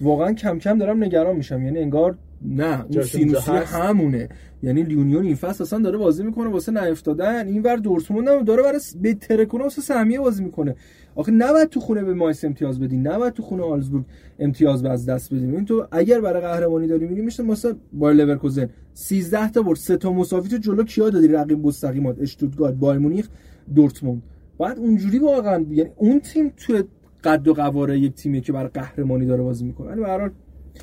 واقعا 0.00 0.32
کم 0.32 0.58
کم 0.58 0.78
دارم 0.78 1.04
نگران 1.04 1.36
میشم. 1.36 1.62
یعنی 1.64 1.78
انگار 1.78 2.18
نه 2.42 2.84
اون 2.84 3.02
سینوسی 3.02 3.50
همونه. 3.50 4.28
یعنی 4.62 4.82
یونیون 4.82 5.24
این 5.24 5.34
فصل 5.34 5.62
اصلا 5.62 5.78
داره 5.78 5.98
بازی 5.98 6.22
می‌کنه 6.22 6.48
واسه 6.48 6.72
نیفتادن. 6.72 7.46
اینور 7.46 7.76
دورتموند 7.76 8.28
هم 8.28 8.44
داره 8.44 8.62
برای 8.62 8.80
بهتره 9.00 9.46
کنه 9.46 9.62
واسه 9.62 9.82
سهمیه 9.82 10.20
بازی 10.20 10.44
می‌کنه. 10.44 10.74
آخه 11.14 11.32
نباید 11.32 11.68
تو 11.68 11.80
خونه 11.80 12.04
به 12.04 12.14
ماینز 12.14 12.44
امتیاز 12.44 12.80
بدی 12.80 12.96
نباید 12.96 13.32
تو 13.32 13.42
خونه 13.42 13.62
آگزبورگ 13.62 14.04
امتیاز 14.38 14.82
به 14.82 14.90
از 14.90 15.06
دست 15.06 15.34
بدیم 15.34 15.54
این 15.54 15.64
تو 15.64 15.86
اگر 15.92 16.20
برای 16.20 16.42
قهرمانی 16.42 16.86
داری 16.86 17.06
میری 17.06 17.22
میشه 17.22 17.42
مثلا 17.42 17.76
با 17.92 18.10
لورکوزن. 18.10 18.68
13 18.94 19.50
تا 19.50 19.62
برد. 19.62 19.76
سه 19.76 19.96
تا 19.96 20.12
مساوی 20.12 20.48
تو 20.48 20.56
جلو 20.56 20.84
کیا 20.84 21.10
دادی؟ 21.10 21.28
رقیب 21.28 21.66
مستقیمات 21.66 22.20
اشتوتگارت 22.20 22.74
بایرن 22.74 22.98
مونیخ 22.98 23.28
دورتموند. 23.74 24.22
بعد 24.58 24.78
اونجوری 24.78 25.18
واقعا 25.18 25.64
یعنی 25.70 25.90
اون 25.96 26.20
تیم 26.20 26.52
تو 26.56 26.82
قد 27.24 27.48
و 27.48 27.54
قواره 27.54 27.98
یک 27.98 28.14
تیمی 28.14 28.40
که 28.40 28.52
برای 28.52 28.70
قهرمانی 28.74 29.26
داره 29.26 29.42
بازی 29.42 29.64
می‌کنه. 29.64 29.88
یعنی 29.88 30.30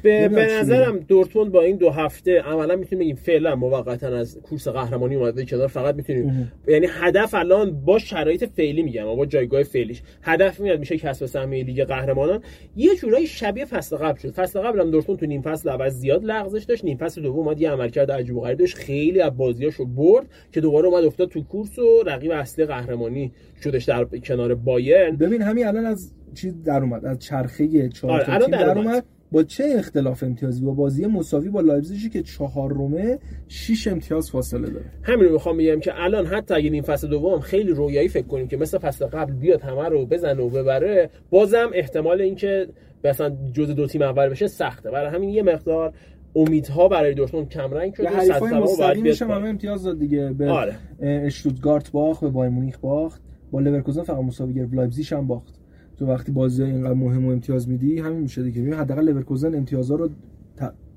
به 0.04 0.28
به, 0.28 0.46
نظرم 0.46 1.00
دورتموند 1.00 1.52
با 1.52 1.62
این 1.62 1.76
دو 1.76 1.90
هفته 1.90 2.42
عملا 2.42 2.76
می‌تونیم 2.76 3.00
بگیم 3.04 3.16
فعلا 3.16 3.56
موقتا 3.56 4.08
از 4.08 4.40
کورس 4.42 4.68
قهرمانی 4.68 5.16
اومده 5.16 5.46
کنار 5.46 5.68
فقط 5.68 5.96
می‌تونیم. 5.96 6.52
یعنی 6.68 6.88
هدف 6.90 7.34
الان 7.34 7.86
با 7.86 8.00
شرایط 8.00 8.44
فعلی 8.44 8.84
میگم 8.84 9.16
با 9.16 9.26
جایگاه 9.26 9.64
فعلیش. 9.64 10.02
هدف 10.22 10.60
میاد 10.60 10.80
میشه 10.80 10.98
کسب 10.98 11.26
سهمیه 11.26 11.64
لیگ 11.64 11.84
قهرمانان. 11.84 12.42
یه 12.76 12.96
جورایی 12.96 13.28
شبیه 13.28 13.66
فصل 13.66 13.98
قبل 13.98 14.20
شد. 14.20 14.32
فصل 14.32 14.60
قبل 14.60 14.80
هم 14.80 14.92
دورتموند 14.92 15.20
تو 15.20 15.26
نیم 15.26 15.42
فصل 15.42 15.70
اول 15.70 15.90
زیاد 15.90 16.24
لغزش 16.24 16.64
داشت. 16.64 16.84
نیم 16.86 16.98
فصل 16.98 17.22
دوم 17.22 17.40
اومد 17.40 17.62
یه 17.62 17.70
عملکرد 17.72 18.12
عجیب 18.12 18.36
و 18.36 18.42
غریب 18.42 18.58
داشت. 18.58 18.78
خیلی 18.78 19.22
از 19.22 19.38
بازیاشو 19.38 19.86
برد 19.86 20.26
که 20.52 20.62
دوباره 20.62 20.88
اومد 20.88 21.04
افتاد 21.04 21.30
تو 21.30 21.42
کورس 21.44 21.80
و 21.80 22.04
رقیب 22.06 22.32
اصلی 22.32 22.66
قهرمانی 22.66 23.32
شدش 23.64 23.84
در 23.84 24.06
کنار 24.06 24.56
بایرن. 24.56 25.16
ببین 25.16 25.42
همین 25.42 25.68
الان 25.68 25.86
از 25.86 26.14
چیز 26.36 26.64
در 26.64 26.82
اومد 26.82 27.06
از 27.06 27.20
چرخه 27.20 27.90
چهار 27.90 28.22
آره، 28.22 28.48
در 28.48 28.78
اومد. 28.78 29.06
با 29.32 29.44
چه 29.44 29.64
اختلاف 29.78 30.24
امتیازی؟ 30.24 30.66
با 30.66 30.72
بازی 30.72 31.06
مساوی 31.06 31.50
با 31.50 31.62
لایپزیگی 31.62 32.10
که 32.10 32.24
چهار 32.24 32.74
رومه 32.74 33.20
6 33.48 33.88
امتیاز 33.88 34.32
فاصله 34.32 34.70
داره. 34.70 34.86
همین 35.04 35.26
رو 35.26 35.34
می‌خوام 35.34 35.58
بگم 35.58 35.80
که 35.80 36.04
الان 36.04 36.26
حتی 36.26 36.54
اگه 36.54 36.70
این 36.70 36.82
فصل 36.82 37.08
دوم 37.08 37.40
خیلی 37.40 37.72
رویایی 37.72 38.08
فکر 38.08 38.28
کنیم 38.28 38.48
که 38.48 38.58
مثل 38.58 38.78
فصل 38.78 39.06
قبل 39.06 39.34
بیاد 39.34 39.62
همه 39.62 39.90
رو 39.90 40.06
بزنه 40.06 40.44
و 40.44 40.50
ببره 40.50 41.10
بازم 41.30 41.70
احتمال 41.74 42.22
اینکه 42.22 42.68
مثلا 43.04 43.38
جز 43.54 43.70
دو 43.70 43.88
تیم 43.88 44.02
اول 44.02 44.30
بشه 44.30 44.48
سخته. 44.48 44.92
برای 44.92 45.16
همین 45.16 45.30
یه 45.30 45.44
مقدار 45.44 45.94
امیدها 46.36 46.88
برای 46.88 47.14
دورتموند 47.14 47.50
کمرنگ 47.50 47.94
شده. 47.94 48.10
حریفای 48.10 48.54
مستقیم 48.54 49.04
میشه 49.04 49.26
همه 49.26 49.48
امتیاز 49.50 49.84
داد 49.84 50.00
دیگه. 50.00 50.34
به 50.38 50.50
آره. 50.50 50.76
اشتوتگارت 51.00 51.92
باخت 51.92 52.22
به 52.22 52.30
بایرن 52.30 52.52
مونیخ 52.52 52.78
باخت. 52.78 53.22
با 53.52 53.60
لورکوزن 53.60 54.04
فقط 54.04 54.24
مساوی 54.24 54.54
گرفت. 54.54 54.74
لایپزیگ 54.74 55.14
هم 55.14 55.28
باخت. 55.28 55.60
تو 55.98 56.06
وقتی 56.06 56.32
بازی 56.32 56.64
اینقدر 56.64 56.94
مهم 56.94 57.26
و 57.26 57.32
امتیاز 57.32 57.70
میدی 57.70 58.00
همین 58.00 58.20
میشه 58.20 58.44
دیگه. 58.44 58.62
ببین 58.62 58.74
حداقل 58.74 59.10
لورکوزن 59.10 59.56
امتیازها 59.56 59.96
رو 59.96 60.10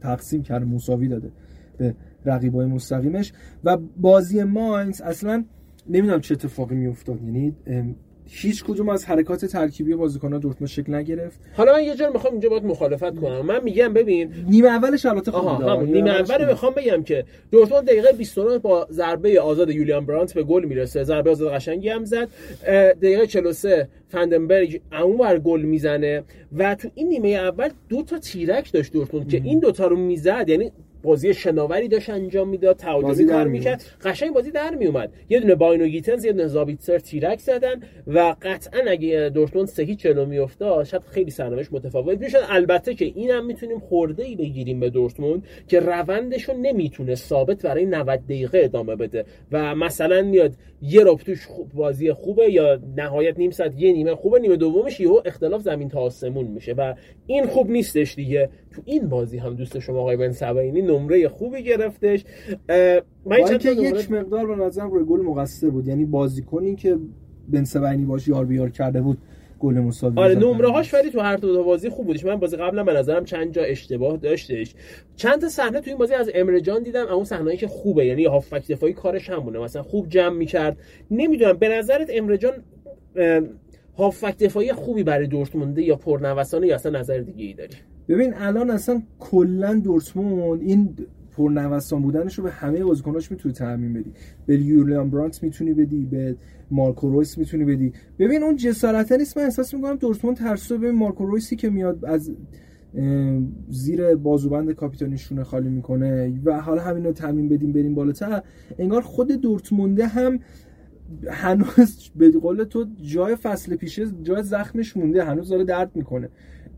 تقسیم 0.00 0.42
کرده 0.42 0.64
مساوی 0.64 1.08
داده 1.08 1.32
به 1.78 1.94
رقیبای 2.24 2.66
مستقیمش. 2.66 3.32
و 3.64 3.76
بازی 3.96 4.44
ماینز 4.44 5.00
اصلا 5.00 5.44
نمی‌دونم 5.88 6.20
چه 6.20 6.34
اتفاقی 6.34 6.74
میافتاد. 6.74 7.22
یعنی 7.22 7.54
هیچ 8.32 8.64
کدوم 8.64 8.88
از 8.88 9.04
حرکات 9.04 9.44
ترکیبی 9.44 9.94
بازیکن‌های 9.94 10.38
دورتموند 10.38 10.68
شکل 10.68 10.94
نگرفت. 10.94 11.40
حالا 11.56 11.72
من 11.72 11.84
یه 11.84 11.94
جور 11.94 12.08
می‌خوام 12.08 12.32
اینجا 12.32 12.48
باید 12.48 12.64
مخالفت 12.64 13.16
کنم. 13.16 13.46
من 13.46 13.64
میگم 13.64 13.92
ببین 13.92 14.32
نیمه 14.48 14.68
اولش 14.68 15.06
البته 15.06 15.30
خوب 15.30 15.62
همون. 15.62 15.88
نیمه 15.88 16.10
اول 16.10 16.48
می‌خوام 16.48 16.74
بگم 16.74 17.02
که 17.02 17.24
دورتموند 17.50 17.86
دقیقه 17.86 18.12
29 18.12 18.58
با 18.58 18.86
ضربه 18.90 19.40
آزاد 19.40 19.70
یولیان 19.70 20.06
برانت 20.06 20.34
به 20.34 20.42
گل 20.42 20.64
می‌رسه. 20.64 21.04
ضربه 21.04 21.30
آزاد 21.30 21.52
قشنگی 21.52 21.88
هم 21.88 22.04
زد. 22.04 22.28
دقیقه 23.02 23.26
43 23.26 23.88
فندنبرگ 24.08 24.80
اونور 25.02 25.38
گل 25.38 25.60
می‌زنه. 25.60 26.22
و 26.58 26.74
تو 26.74 26.88
این 26.94 27.08
نیمه 27.08 27.28
اول 27.28 27.68
دو 27.88 28.02
تا 28.02 28.18
تیرک 28.18 28.72
داشت 28.72 28.92
دورتموند 28.92 29.28
که 29.28 29.36
این 29.44 29.58
دوتا 29.58 29.86
رو 29.86 29.96
می‌زد. 29.96 30.44
یعنی 30.48 30.72
بازی 31.02 31.34
شناوری 31.34 31.88
داشت 31.88 32.10
انجام 32.10 32.48
می‌داد 32.48 32.76
تعادلی 32.76 33.24
کار 33.24 33.46
می‌کرد. 33.46 33.84
قشنگ 34.04 34.32
بازی 34.34 34.50
در 34.50 34.74
میومد 34.74 35.12
یه 35.28 35.40
دونه 35.40 35.54
باینو 35.54 35.86
گیتنز 35.86 36.24
یه 36.24 36.32
دونه 36.32 36.46
زابیتسر 36.46 36.98
تیرک 36.98 37.38
زدن 37.38 37.82
و 38.06 38.34
قطعا 38.42 38.80
اگه 38.90 39.30
دورتموند 39.34 39.68
سه 39.68 39.82
هیچ 39.82 39.98
جلو 39.98 40.26
میافتاد 40.26 40.84
شاید 40.84 41.02
خیلی 41.02 41.30
سرنوشت 41.30 41.72
متفاوت 41.72 42.20
می‌شد 42.20 42.38
البته 42.48 42.94
که 42.94 43.04
اینم 43.04 43.46
می‌تونیم 43.46 43.78
خورده 43.78 44.24
ای 44.24 44.36
بگیریم 44.36 44.80
به 44.80 44.90
دورتموند 44.90 45.46
که 45.68 45.80
روندش 45.80 46.42
رو 46.42 46.54
نمی‌تونه 46.56 47.14
ثابت 47.14 47.62
برای 47.62 47.86
90 47.86 48.20
دقیقه 48.24 48.60
ادامه 48.64 48.96
بده. 48.96 49.24
و 49.52 49.74
مثلا 49.74 50.22
میاد 50.22 50.52
یه 50.82 51.04
رب 51.04 51.18
توش 51.18 51.46
خوب 51.46 51.72
بازی 51.72 52.12
خوبه 52.12 52.52
یا 52.52 52.80
نهایت 52.96 53.38
نیم 53.38 53.50
ساعت 53.50 53.80
یه 53.80 53.92
نیمه 53.92 54.14
خوبه 54.14 54.38
نیمه 54.38 54.56
دومش 54.56 55.00
یهو 55.00 55.20
اختلاف 55.24 55.62
زمین 55.62 55.88
تا 55.88 56.00
آسمون 56.00 56.46
میشه 56.46 56.72
و 56.72 56.94
این 57.26 57.46
خوب 57.46 57.70
نیستش 57.70 58.14
دیگه. 58.14 58.48
تو 58.70 58.82
این 58.84 59.08
بازی 59.08 59.38
هم 59.38 59.54
دوست 59.54 59.78
شما 59.78 59.98
آقای 59.98 60.16
بن 60.16 60.32
سباینی 60.32 60.82
نمره 60.82 61.28
خوبی 61.28 61.62
گرفتش. 61.62 62.24
من 63.24 63.44
چند 63.48 63.60
که 63.60 63.70
یک 63.70 64.10
مقدار 64.10 64.46
به 64.46 64.64
نظرم 64.64 64.90
روی 64.90 65.04
گل 65.04 65.20
مقصر 65.20 65.70
بود. 65.70 65.86
یعنی 65.86 66.04
بازیکنی 66.04 66.76
که 66.76 66.98
بن 67.48 67.64
سباینی 67.64 68.04
باش 68.04 68.28
یار 68.28 68.44
بیار 68.44 68.70
کرده 68.70 69.00
بود 69.00 69.18
گل 69.60 69.74
مساوی 69.74 70.18
آره 70.18 70.34
نمره 70.34 70.68
هاش 70.68 70.94
ولی 70.94 71.10
تو 71.10 71.20
هر 71.20 71.36
دو 71.36 71.64
بازی 71.64 71.88
خوب 71.88 72.06
بودش. 72.06 72.24
من 72.24 72.36
بازی 72.36 72.56
قبلا 72.56 72.84
به 72.84 72.92
نظرم 72.92 73.24
چند 73.24 73.52
جا 73.52 73.62
اشتباه 73.62 74.16
داشتش. 74.16 74.74
چند 75.16 75.40
تا 75.40 75.48
صحنه 75.48 75.80
تو 75.80 75.90
این 75.90 75.98
بازی 75.98 76.14
از 76.14 76.30
امره 76.34 76.60
جان 76.60 76.82
دیدم 76.82 77.06
اون 77.06 77.24
صحنه‌ای 77.24 77.56
که 77.56 77.68
خوبه. 77.68 78.06
یعنی 78.06 78.24
هافک 78.24 78.72
دفاعی 78.72 78.92
کارش 78.92 79.30
همونه. 79.30 79.58
مثلا 79.58 79.82
خوب 79.82 80.08
جمع 80.08 80.36
می‌کرد. 80.36 80.76
نمی‌دونم 81.10 81.56
به 81.56 81.68
نظرت 81.68 82.10
امره 82.12 82.38
جان 82.38 82.52
هافک 83.98 84.38
دفاعی 84.38 84.72
خوبی 84.72 85.02
برای 85.02 85.26
دورتمونده 85.26 85.82
یا 85.82 85.96
پرنوسانه 85.96 86.66
یا 86.66 86.74
اصلا 86.74 87.00
نظر 87.00 87.18
دیگه 87.18 87.44
ای 87.44 87.52
داری؟ 87.52 87.74
ببین 88.10 88.34
الان 88.34 88.70
اصلا 88.70 89.02
کلا 89.18 89.74
دورتموند 89.74 90.60
این 90.60 90.96
پرنوسان 91.36 92.02
بودنش 92.02 92.38
رو 92.38 92.44
به 92.44 92.50
همه 92.50 92.84
بازیکناش 92.84 93.30
می‌تونی 93.30 93.54
تعمین 93.54 93.92
بدی. 93.92 94.12
به 94.46 94.58
یولیان 94.58 95.10
برانت 95.10 95.42
می‌تونی 95.42 95.74
بدی 95.74 96.04
به 96.04 96.36
مارکو 96.70 97.10
رویس 97.10 97.38
می‌تونی 97.38 97.64
بدی. 97.64 97.92
ببین 98.18 98.42
اون 98.42 98.56
جسارت 98.56 99.12
نیست 99.12 99.38
من 99.38 99.44
احساس 99.44 99.74
می‌کنم 99.74 99.96
دورتموند 99.96 100.36
ترسو 100.36 100.78
به 100.78 100.92
مارکو 100.92 101.26
رویسی 101.26 101.56
که 101.56 101.70
میاد 101.70 102.04
از 102.04 102.32
زیر 103.68 104.14
بازوبند 104.14 104.72
کاپیتانیشونه 104.72 105.44
خالی 105.44 105.68
می‌کنه 105.68 106.40
و 106.44 106.60
حالا 106.60 106.82
همین 106.82 107.04
رو 107.04 107.12
تعمین 107.12 107.48
بدیم 107.48 107.72
بریم 107.72 107.94
بالاتر. 107.94 108.42
انگار 108.78 109.02
خود 109.02 109.32
دورتمونده 109.32 110.06
هم 110.06 110.38
هنوز 111.26 112.10
به 112.16 112.30
قول 112.30 112.64
تو 112.64 112.86
جای 113.02 113.36
فصل 113.36 113.76
پیشه 113.76 114.06
جای 114.22 114.42
زخمش 114.42 114.96
مونده 114.96 115.24
هنوز 115.24 115.48
داره 115.48 115.64
درد 115.64 115.90
می‌کنه. 115.94 116.28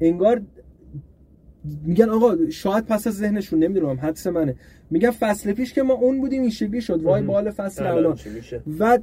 انگار 0.00 0.42
میگن 1.84 2.08
آقا 2.08 2.36
شاید 2.50 2.86
پس 2.86 3.06
از 3.06 3.14
ذهنشون 3.14 3.58
نمی‌دونم 3.58 3.98
حدس 4.02 4.26
منه. 4.26 4.54
میگن 4.90 5.10
فصل 5.10 5.52
پیش 5.52 5.72
که 5.72 5.82
ما 5.82 5.94
اون 5.94 6.20
بودیم 6.20 6.40
این 6.40 6.50
شکلی 6.50 6.80
شد. 6.80 7.02
وای 7.02 7.22
بال 7.22 7.50
فصل 7.50 7.86
الان. 7.86 8.18
و 8.78 8.98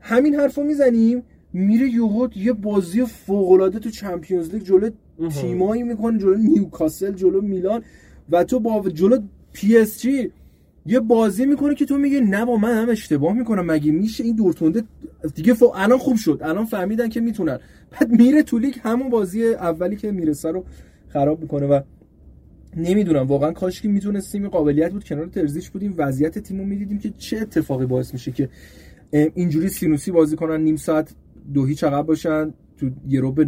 همین 0.00 0.34
حرفو 0.34 0.62
می‌زنیم 0.62 1.22
میره 1.52 1.88
یوهود 1.88 2.36
یه 2.36 2.52
بازی 2.52 3.04
فوق 3.04 3.50
العاده 3.50 3.78
تو 3.78 3.90
چمپیونز 3.90 4.54
لیگ 4.54 4.62
جلو 4.62 4.90
تیمایی 5.40 5.82
می‌کنه 5.82 6.18
جلو 6.18 6.34
نیوکاسل 6.34 7.12
جلو 7.12 7.40
میلان 7.40 7.82
و 8.30 8.44
تو 8.44 8.60
با 8.60 8.84
جلو 8.88 9.18
پی 9.52 9.76
اس 9.76 10.00
جی 10.00 10.32
یه 10.86 11.00
بازی 11.00 11.46
می‌کنه 11.46 11.74
که 11.74 11.84
تو 11.84 11.98
میگه 11.98 12.20
نه 12.20 12.44
با 12.44 12.56
من 12.56 12.82
هم 12.82 12.88
اشتباه 12.88 13.32
می‌کنم 13.32 13.66
مگه 13.66 13.92
میشه 13.92 14.24
این 14.24 14.36
دورتونده 14.36 14.82
دیگه 15.34 15.54
فو... 15.54 15.72
الان 15.74 15.98
خوب 15.98 16.16
شد 16.16 16.40
الان 16.42 16.64
فهمیدن 16.64 17.08
که 17.08 17.20
می‌تونن. 17.20 17.58
بعد 17.90 18.10
میره 18.10 18.42
تو 18.42 18.58
لیگ 18.58 18.74
همون 18.82 19.10
بازی 19.10 19.44
اولی 19.44 19.96
که 19.96 20.12
می‌رسه 20.12 20.50
رو 20.50 20.64
خراب 21.08 21.40
می‌کنه 21.40 21.66
و 21.66 21.80
نمی‌دونم. 22.76 23.26
واقعا 23.26 23.52
کاش 23.52 23.82
که 23.82 23.88
می‌تونستیم 23.88 24.48
قابلیت 24.48 24.92
بود. 24.92 25.04
کنار 25.04 25.26
ترزیش 25.26 25.70
بودیم. 25.70 25.94
وضعیت 25.96 26.38
تیمو 26.38 26.64
می‌دیدیم 26.64 26.98
که 26.98 27.10
چه 27.18 27.38
اتفاقی 27.38 27.86
باعث 27.86 28.12
میشه 28.12 28.32
که 28.32 28.48
اینجوری 29.12 29.68
سینوسی 29.68 30.10
بازی 30.10 30.36
کنن 30.36 30.60
نیم 30.60 30.76
ساعت 30.76 31.14
دو 31.54 31.64
هیچ 31.64 31.84
عقب 31.84 32.06
باشن 32.06 32.54
تو 32.76 32.90
یه 33.08 33.20
روب 33.20 33.44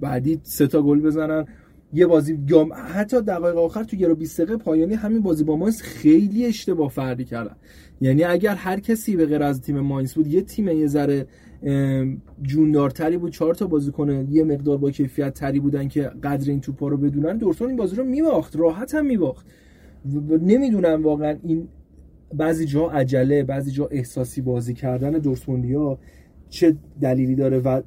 بعدی 0.00 0.40
سه 0.42 0.66
تا 0.66 0.82
گل 0.82 1.00
بزنن. 1.00 1.46
یه 1.92 2.06
بازی 2.06 2.38
یا 2.48 2.64
حتی 2.64 3.22
دقایق 3.22 3.56
آخر 3.56 3.84
تو 3.84 3.96
یورو 3.96 4.14
20 4.14 4.40
دقیقه 4.40 4.56
پایانی 4.56 4.94
همین 4.94 5.22
بازی 5.22 5.44
با 5.44 5.56
ماینز 5.56 5.82
خیلی 5.82 6.46
اشتباه 6.46 6.90
فردی 6.90 7.24
کردن. 7.24 7.56
یعنی 8.00 8.24
اگر 8.24 8.54
هر 8.54 8.80
کسی 8.80 9.16
به 9.16 9.26
غیر 9.26 9.42
از 9.42 9.60
تیم 9.60 9.80
ماینز 9.80 10.14
بود 10.14 10.26
یه 10.26 10.42
تیم 10.42 10.68
یه 10.68 10.86
ذره 10.86 11.26
جوندارتری 12.42 13.18
بود 13.18 13.32
چهار 13.32 13.54
تا 13.54 13.66
بازیکن 13.66 14.28
یه 14.30 14.44
مقدار 14.44 14.78
با 14.78 14.90
کیفیت 14.90 15.34
تری 15.34 15.60
بودن 15.60 15.88
که 15.88 16.02
قدر 16.02 16.50
این 16.50 16.60
توپا 16.60 16.88
رو 16.88 16.96
بدونن. 16.96 17.38
دورتون 17.38 17.68
این 17.68 17.76
بازی 17.76 17.96
رو 17.96 18.04
میباخت 18.04 18.56
راحت 18.56 18.94
هم 18.94 19.06
میباخت. 19.06 19.46
نمی‌دونم 20.42 21.02
واقعا 21.02 21.36
این 21.42 21.68
بعضی 22.34 22.64
جا 22.64 22.90
عجله 22.90 23.42
بعضی 23.42 23.70
جا 23.70 23.86
احساسی 23.86 24.40
بازی 24.40 24.74
کردن 24.74 25.10
دورتموندیا 25.10 25.98
چه 26.48 26.76
دلیلی 27.00 27.34
داره 27.34 27.58
و 27.58 27.80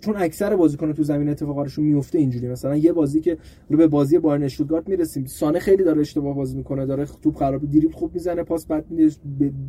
چون 0.00 0.14
اکثر 0.16 0.56
بازیکن 0.56 0.92
تو 0.92 1.02
زمین 1.02 1.28
اتفاقاشون 1.28 1.84
میفته 1.84 2.18
اینجوری 2.18 2.48
مثلا 2.48 2.76
یه 2.76 2.92
بازی 2.92 3.20
که 3.20 3.36
رو 3.70 3.76
به 3.76 3.86
بازی 3.86 4.18
بایرن 4.18 4.42
اشتوتگارت 4.42 4.88
می‌رسیم 4.88 5.24
سانه 5.24 5.58
خیلی 5.58 5.84
داره 5.84 6.00
اشتباه 6.00 6.36
بازی 6.36 6.56
می‌کنه 6.56 6.86
داره 6.86 7.06
توپ 7.22 7.36
خراب 7.36 7.70
دیریب 7.70 7.92
خوب 7.92 8.14
می‌زنه 8.14 8.42
پاس 8.42 8.66
میده 8.90 9.14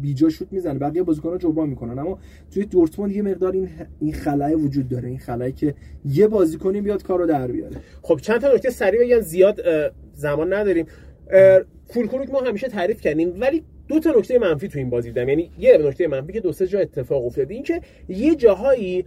بیجا 0.01 0.29
شوت 0.29 0.47
می‌زنه 0.51 0.79
بقیه 0.79 1.03
بازیکن‌ها 1.03 1.37
جبران 1.37 1.69
می‌کنن. 1.69 1.99
اما 1.99 2.19
توی 2.51 2.65
دورتموند 2.65 3.11
یه 3.11 3.21
مقدار 3.21 3.53
این 3.53 3.69
این 3.99 4.13
خلای 4.13 4.55
وجود 4.55 4.87
داره 4.87 5.09
این 5.09 5.19
خلایی 5.19 5.51
که 5.51 5.75
یه 6.05 6.27
بازیکنی 6.27 6.81
بیاد 6.81 7.03
کارو 7.03 7.25
در 7.25 7.47
بیاره. 7.47 7.77
خب 8.01 8.19
چند 8.21 8.41
تا 8.41 8.53
نکته 8.53 8.69
سریع 8.69 9.01
بگم 9.01 9.19
زیاد 9.19 9.61
زمان 10.13 10.53
نداریم. 10.53 10.85
فولکروک 11.85 12.29
ما 12.29 12.41
همیشه 12.41 12.67
تعریف 12.67 13.01
کردیم 13.01 13.33
ولی 13.39 13.63
دو 13.87 13.99
تا 13.99 14.13
نکته 14.17 14.39
منفی 14.39 14.67
تو 14.67 14.79
این 14.79 14.89
بازی 14.89 15.09
دیدم. 15.09 15.29
یعنی 15.29 15.51
یه 15.59 15.77
نکته 15.77 16.07
منفی 16.07 16.33
که 16.33 16.39
دو 16.39 16.51
سه 16.51 16.67
جا 16.67 16.79
اتفاق 16.79 17.25
افتاده. 17.25 17.53
این 17.53 17.63
که 17.63 17.81
یه 18.07 18.35
جاهایی 18.35 19.05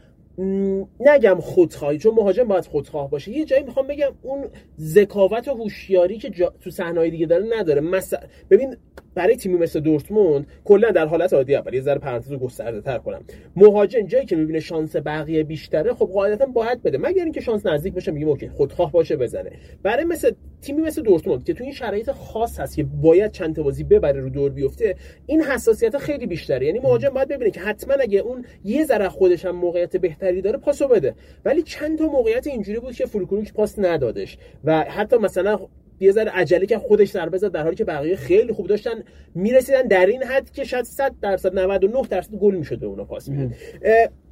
نگم 1.00 1.40
خودخواهی 1.40 1.98
چون 1.98 2.14
مهاجم 2.14 2.44
باید 2.44 2.66
خودخواه 2.66 3.10
باشه. 3.10 3.32
یه 3.32 3.44
جایی 3.44 3.62
می‌خوام 3.62 3.86
بگم 3.86 4.12
اون 4.22 4.44
ذکاوت 4.80 5.48
و 5.48 5.54
هوشیاری 5.54 6.18
که 6.18 6.30
جا... 6.30 6.52
تو 6.60 6.70
صحنه‌های 6.70 7.10
دیگه 7.10 7.26
داره 7.26 7.46
نداره. 7.58 7.80
مثلا 7.80 8.20
ببین 8.50 8.76
برای 9.18 9.36
تیمی 9.36 9.58
مثل 9.58 9.80
دورتموند 9.80 10.46
کلا 10.64 10.90
در 10.90 11.06
حالت 11.06 11.32
عادی 11.32 11.54
اول. 11.54 11.74
یه 11.74 11.80
ذره 11.80 11.98
پرانتز 11.98 12.32
رو 12.32 12.38
گسترده 12.38 12.80
تر 12.80 12.98
کنم. 12.98 13.20
مهاجم 13.56 14.00
جایی 14.00 14.26
که 14.26 14.36
می‌بینه 14.36 14.60
شانس 14.60 14.96
بقیه 14.96 15.44
بیشتره 15.44 15.94
خب 15.94 16.06
قاعدتا 16.06 16.46
باید 16.46 16.82
بده. 16.82 16.98
مگر 16.98 17.24
اینکه 17.24 17.40
شانس 17.40 17.66
نزدیک 17.66 17.94
بشه 17.94 18.12
میگیم 18.12 18.28
اوکی 18.28 18.48
خودخواه 18.48 18.92
باشه 18.92 19.16
بزنه. 19.16 19.50
برای 19.82 20.04
مثل 20.04 20.30
تیمی 20.62 20.82
مثل 20.82 21.02
دورتموند 21.02 21.44
که 21.44 21.54
تو 21.54 21.64
این 21.64 21.72
شرایط 21.72 22.10
خاص 22.10 22.60
هست 22.60 22.76
که 22.76 22.84
باید 22.84 23.32
چند 23.32 23.56
تا 23.56 23.62
بازی 23.62 23.84
ببره 23.84 24.20
رو 24.20 24.30
دور 24.30 24.50
بیفته 24.50 24.96
این 25.26 25.42
حساسیت 25.42 25.98
خیلی 25.98 26.26
بیشتره. 26.26 26.66
یعنی 26.66 26.78
مهاجم 26.78 27.08
باید 27.08 27.28
ببینه 27.28 27.50
که 27.50 27.60
حتما 27.60 27.94
اگه 27.94 28.18
اون 28.18 28.44
یه 28.64 28.84
ذره 28.84 29.08
خودش 29.08 29.44
هم 29.44 29.56
موقعیت 29.56 29.96
بهتری 29.96 30.42
داره 30.42 30.58
پاسو 30.58 30.88
بده. 30.88 31.14
ولی 31.44 31.62
چند 31.62 31.98
تا 31.98 32.06
موقعیت 32.06 32.46
اینجوری 32.46 32.80
بود 32.80 32.94
که 32.94 33.06
فولکروک 33.06 33.52
پاس 33.52 33.78
ندادش. 33.78 34.38
و 34.64 34.80
حتی 34.80 35.16
مثلا 35.16 35.58
یه 36.00 36.12
ذره 36.12 36.30
عجله 36.30 36.66
که 36.66 36.78
خودش 36.78 37.10
ضربه 37.10 37.38
زد 37.38 37.52
در 37.52 37.62
حالی 37.62 37.76
که 37.76 37.84
بقیه 37.84 38.16
خیلی 38.16 38.52
خوب 38.52 38.66
داشتن. 38.66 39.02
می‌رسیدن 39.34 39.82
در 39.82 40.06
این 40.06 40.22
حد 40.22 40.50
که 40.50 40.64
شاید 40.64 40.84
100 40.84 41.14
درصد 41.22 41.58
99 41.58 42.02
درصد 42.10 42.34
گل 42.34 42.54
می‌شد 42.54 42.78
به 42.78 42.86
اونا 42.86 43.04
پاس 43.04 43.28
می‌داد. 43.28 43.54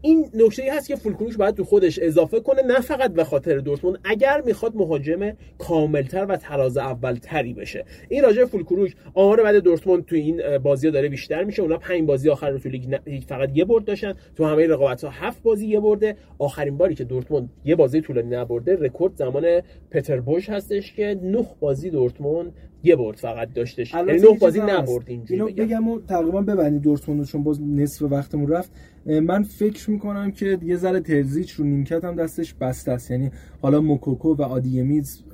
این 0.00 0.26
نکته 0.34 0.62
ای 0.62 0.68
هست 0.68 0.88
که 0.88 0.96
فولکروش 0.96 1.36
باید 1.36 1.54
تو 1.54 1.64
خودش 1.64 1.98
اضافه 2.02 2.40
کنه 2.40 2.62
نه 2.62 2.80
فقط 2.80 3.12
به 3.12 3.24
خاطر 3.24 3.58
دورتموند. 3.58 3.98
اگر 4.04 4.40
می‌خواد 4.40 4.76
مهاجم 4.76 5.32
کاملتر 5.58 6.26
و 6.28 6.36
تراز 6.36 6.76
اولتری 6.76 7.54
بشه. 7.54 7.84
این 8.08 8.22
راجع 8.22 8.44
فولکروش 8.44 8.96
آمار 9.14 9.42
بعد 9.42 9.56
دورتموند 9.56 10.04
تو 10.04 10.16
این 10.16 10.58
بازی 10.58 10.90
داره 10.90 11.08
بیشتر 11.08 11.44
میشه. 11.44 11.62
اونا 11.62 11.78
پنج 11.78 12.06
بازی 12.06 12.30
آخر 12.30 12.50
رو 12.50 12.58
تو 12.58 12.68
لیگ 12.68 12.98
فقط 13.28 13.50
یه 13.54 13.64
برد 13.64 13.84
داشتن. 13.84 14.14
تو 14.36 14.44
همه 14.44 14.66
رقابت 14.66 15.04
ها 15.04 15.10
هفت 15.10 15.42
بازی 15.42 15.66
یه 15.66 15.80
برده. 15.80 16.16
آخرین 16.38 16.76
باری 16.76 16.94
که 16.94 17.04
دورتموند 17.04 17.50
یه 17.64 17.76
بازی 17.76 18.00
طولانی 18.00 18.36
نبرده 18.36 18.76
رکورد 18.76 19.16
زمان 19.16 19.60
پتر 19.90 20.20
بوس 20.20 20.50
هستش 20.50 20.92
که 20.92 21.20
نه 21.22 21.46
بازی 21.60 21.90
دورتموند 21.90 22.52
یه 22.86 22.96
برد 22.96 23.16
فقط 23.16 23.52
داشتش. 23.54 23.94
یعنی 23.94 24.12
نه 24.12 24.38
بازی 24.40 24.60
نبرد 24.60 25.04
اینجوری 25.06 25.40
اینو 25.40 25.46
بگم. 25.46 25.88
و 25.88 26.00
تقریبا 26.00 26.42
ببندید 26.42 26.82
دورتموند 26.82 27.24
چون 27.24 27.42
باز 27.42 27.62
نصف 27.62 28.02
وقتمون 28.02 28.48
رفت. 28.48 28.70
من 29.06 29.42
فکر 29.42 29.90
می‌کنم 29.90 30.30
که 30.30 30.58
یه 30.62 30.76
ذره 30.76 31.00
ترزیچ 31.00 31.52
رو 31.52 31.64
نیمکت 31.64 32.04
هم 32.04 32.14
دستش 32.14 32.54
بسته 32.54 32.92
است. 32.92 33.10
یعنی 33.10 33.30
حالا 33.62 33.80
موکوکو 33.80 34.34
و 34.34 34.42
آدیمی 34.42 35.11
از 35.11 35.24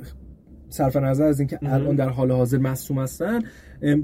صرف 0.69 0.97
نظر 0.97 1.25
از 1.25 1.41
اینکه 1.41 1.59
الان 1.63 1.97
در 1.97 2.09
حال 2.09 2.33
حاضر 2.33 2.59
مصدوم 2.59 2.99
هستن 2.99 3.43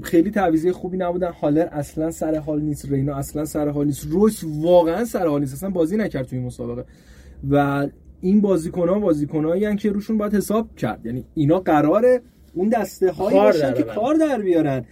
خیلی 0.01 0.31
تعویضی 0.31 0.71
خوبی 0.71 0.97
نبودن. 0.97 1.31
هالر 1.31 1.67
اصلا 1.71 2.11
سر 2.11 2.35
حال 2.35 2.61
نیست. 2.61 2.91
رینا 2.91 3.15
اصلا 3.15 3.45
سر 3.45 3.69
حال 3.69 3.85
نیست. 3.85 4.07
رویس 4.07 4.43
واقعا 4.61 5.05
سر 5.05 5.27
حال 5.27 5.39
نیست. 5.39 5.53
اصلا 5.53 5.69
بازی 5.69 5.97
نکرد 5.97 6.25
توی 6.25 6.39
مسابقه. 6.39 6.85
و 7.49 7.87
این 8.21 8.41
بازیکن 8.41 8.89
ها 8.89 8.99
بازیکن 8.99 9.75
که 9.75 9.91
روشون 9.91 10.17
باید 10.17 10.35
حساب 10.35 10.75
کرد. 10.75 11.05
یعنی 11.05 11.25
اینا 11.33 11.59
قراره 11.59 12.21
اون 12.53 12.69
دسته 12.69 13.11
هایی 13.11 13.37
باشن 13.37 13.73
که 13.73 13.83
کار 13.83 14.15
در 14.15 14.41
بیارن. 14.41 14.85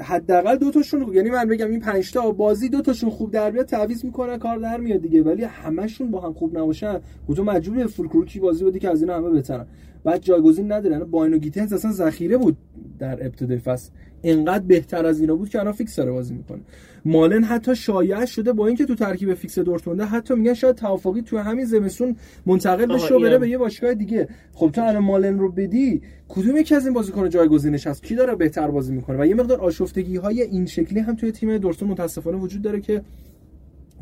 حداقل 0.00 0.56
دو 0.56 0.70
تاشون 0.70 1.14
یعنی 1.14 1.30
من 1.30 1.48
بگم 1.48 1.70
این 1.70 1.80
5 1.80 2.12
تا 2.12 2.30
بازی 2.32 2.68
دو 2.68 2.82
تاشون 2.82 3.10
خوب 3.10 3.30
در 3.30 3.50
بیاد 3.50 3.66
تعویض 3.66 4.04
می‌کنه 4.04 4.38
کار 4.38 4.58
در 4.58 4.76
میاد 4.76 5.00
دیگه. 5.00 5.22
ولی 5.22 5.44
همشون 5.44 6.10
با 6.10 6.20
هم 6.20 6.32
خوب 6.32 6.58
نباشن. 6.58 7.00
کجا 7.28 7.44
مجبوری 7.44 7.86
فول 7.86 8.08
کروکی 8.08 8.40
بازی 8.40 8.64
بودی 8.64 8.78
که 8.78 8.90
از 8.90 9.02
این 9.02 9.10
همه 9.10 9.30
بهترن 9.30 9.66
بعد 10.04 10.20
جایگزین 10.20 10.72
نداره. 10.72 10.94
یعنی 10.96 11.04
باینو 11.04 11.38
گیتنز 11.38 11.72
اصلا 11.72 11.92
ذخیره 11.92 12.36
بود 12.36 12.56
در 12.98 13.26
ابتدای 13.26 13.58
فصل. 13.58 13.90
انقدر 14.26 14.64
بهتر 14.64 15.06
از 15.06 15.20
اینا 15.20 15.36
بود 15.36 15.48
که 15.48 15.60
الان 15.60 15.72
فیکس 15.72 15.96
داره 15.96 16.12
بازی 16.12 16.34
می‌کنه. 16.34 16.60
مالن 17.04 17.44
حتی 17.44 17.76
شایعه 17.76 18.24
شده 18.24 18.52
با 18.52 18.66
اینکه 18.66 18.84
تو 18.84 18.94
ترکیب 18.94 19.34
فیکس 19.34 19.58
دورتمونده 19.58 20.04
حتی 20.04 20.34
میگن 20.34 20.54
شاید 20.54 20.76
توافقی 20.76 21.22
تو 21.22 21.38
همین 21.38 21.64
زمستون 21.64 22.16
منتقل 22.46 22.94
بشه 22.94 23.14
و 23.14 23.20
بره 23.20 23.38
به 23.38 23.48
یه 23.48 23.58
باشگاه 23.58 23.94
دیگه. 23.94 24.28
خب 24.52 24.70
تو 24.70 24.82
الان 24.82 25.04
مالن 25.04 25.38
رو 25.38 25.52
بدی 25.52 26.02
کدوم 26.28 26.56
یکی 26.56 26.74
از 26.74 26.84
این 26.84 26.94
بازیکن 26.94 27.28
جایگزینش 27.28 27.86
هست 27.86 28.02
کی 28.02 28.14
داره 28.14 28.34
بهتر 28.34 28.70
بازی 28.70 28.94
می‌کنه؟ 28.94 29.20
و 29.20 29.26
یه 29.26 29.34
مقدار 29.34 29.60
آشفتگی 29.60 30.16
های 30.16 30.42
این 30.42 30.66
شکلی 30.66 31.00
هم 31.00 31.14
توی 31.14 31.32
تیم 31.32 31.58
دورتموند 31.58 31.92
متاسفانه 31.92 32.38
وجود 32.38 32.62
داره 32.62 32.80
که 32.80 33.02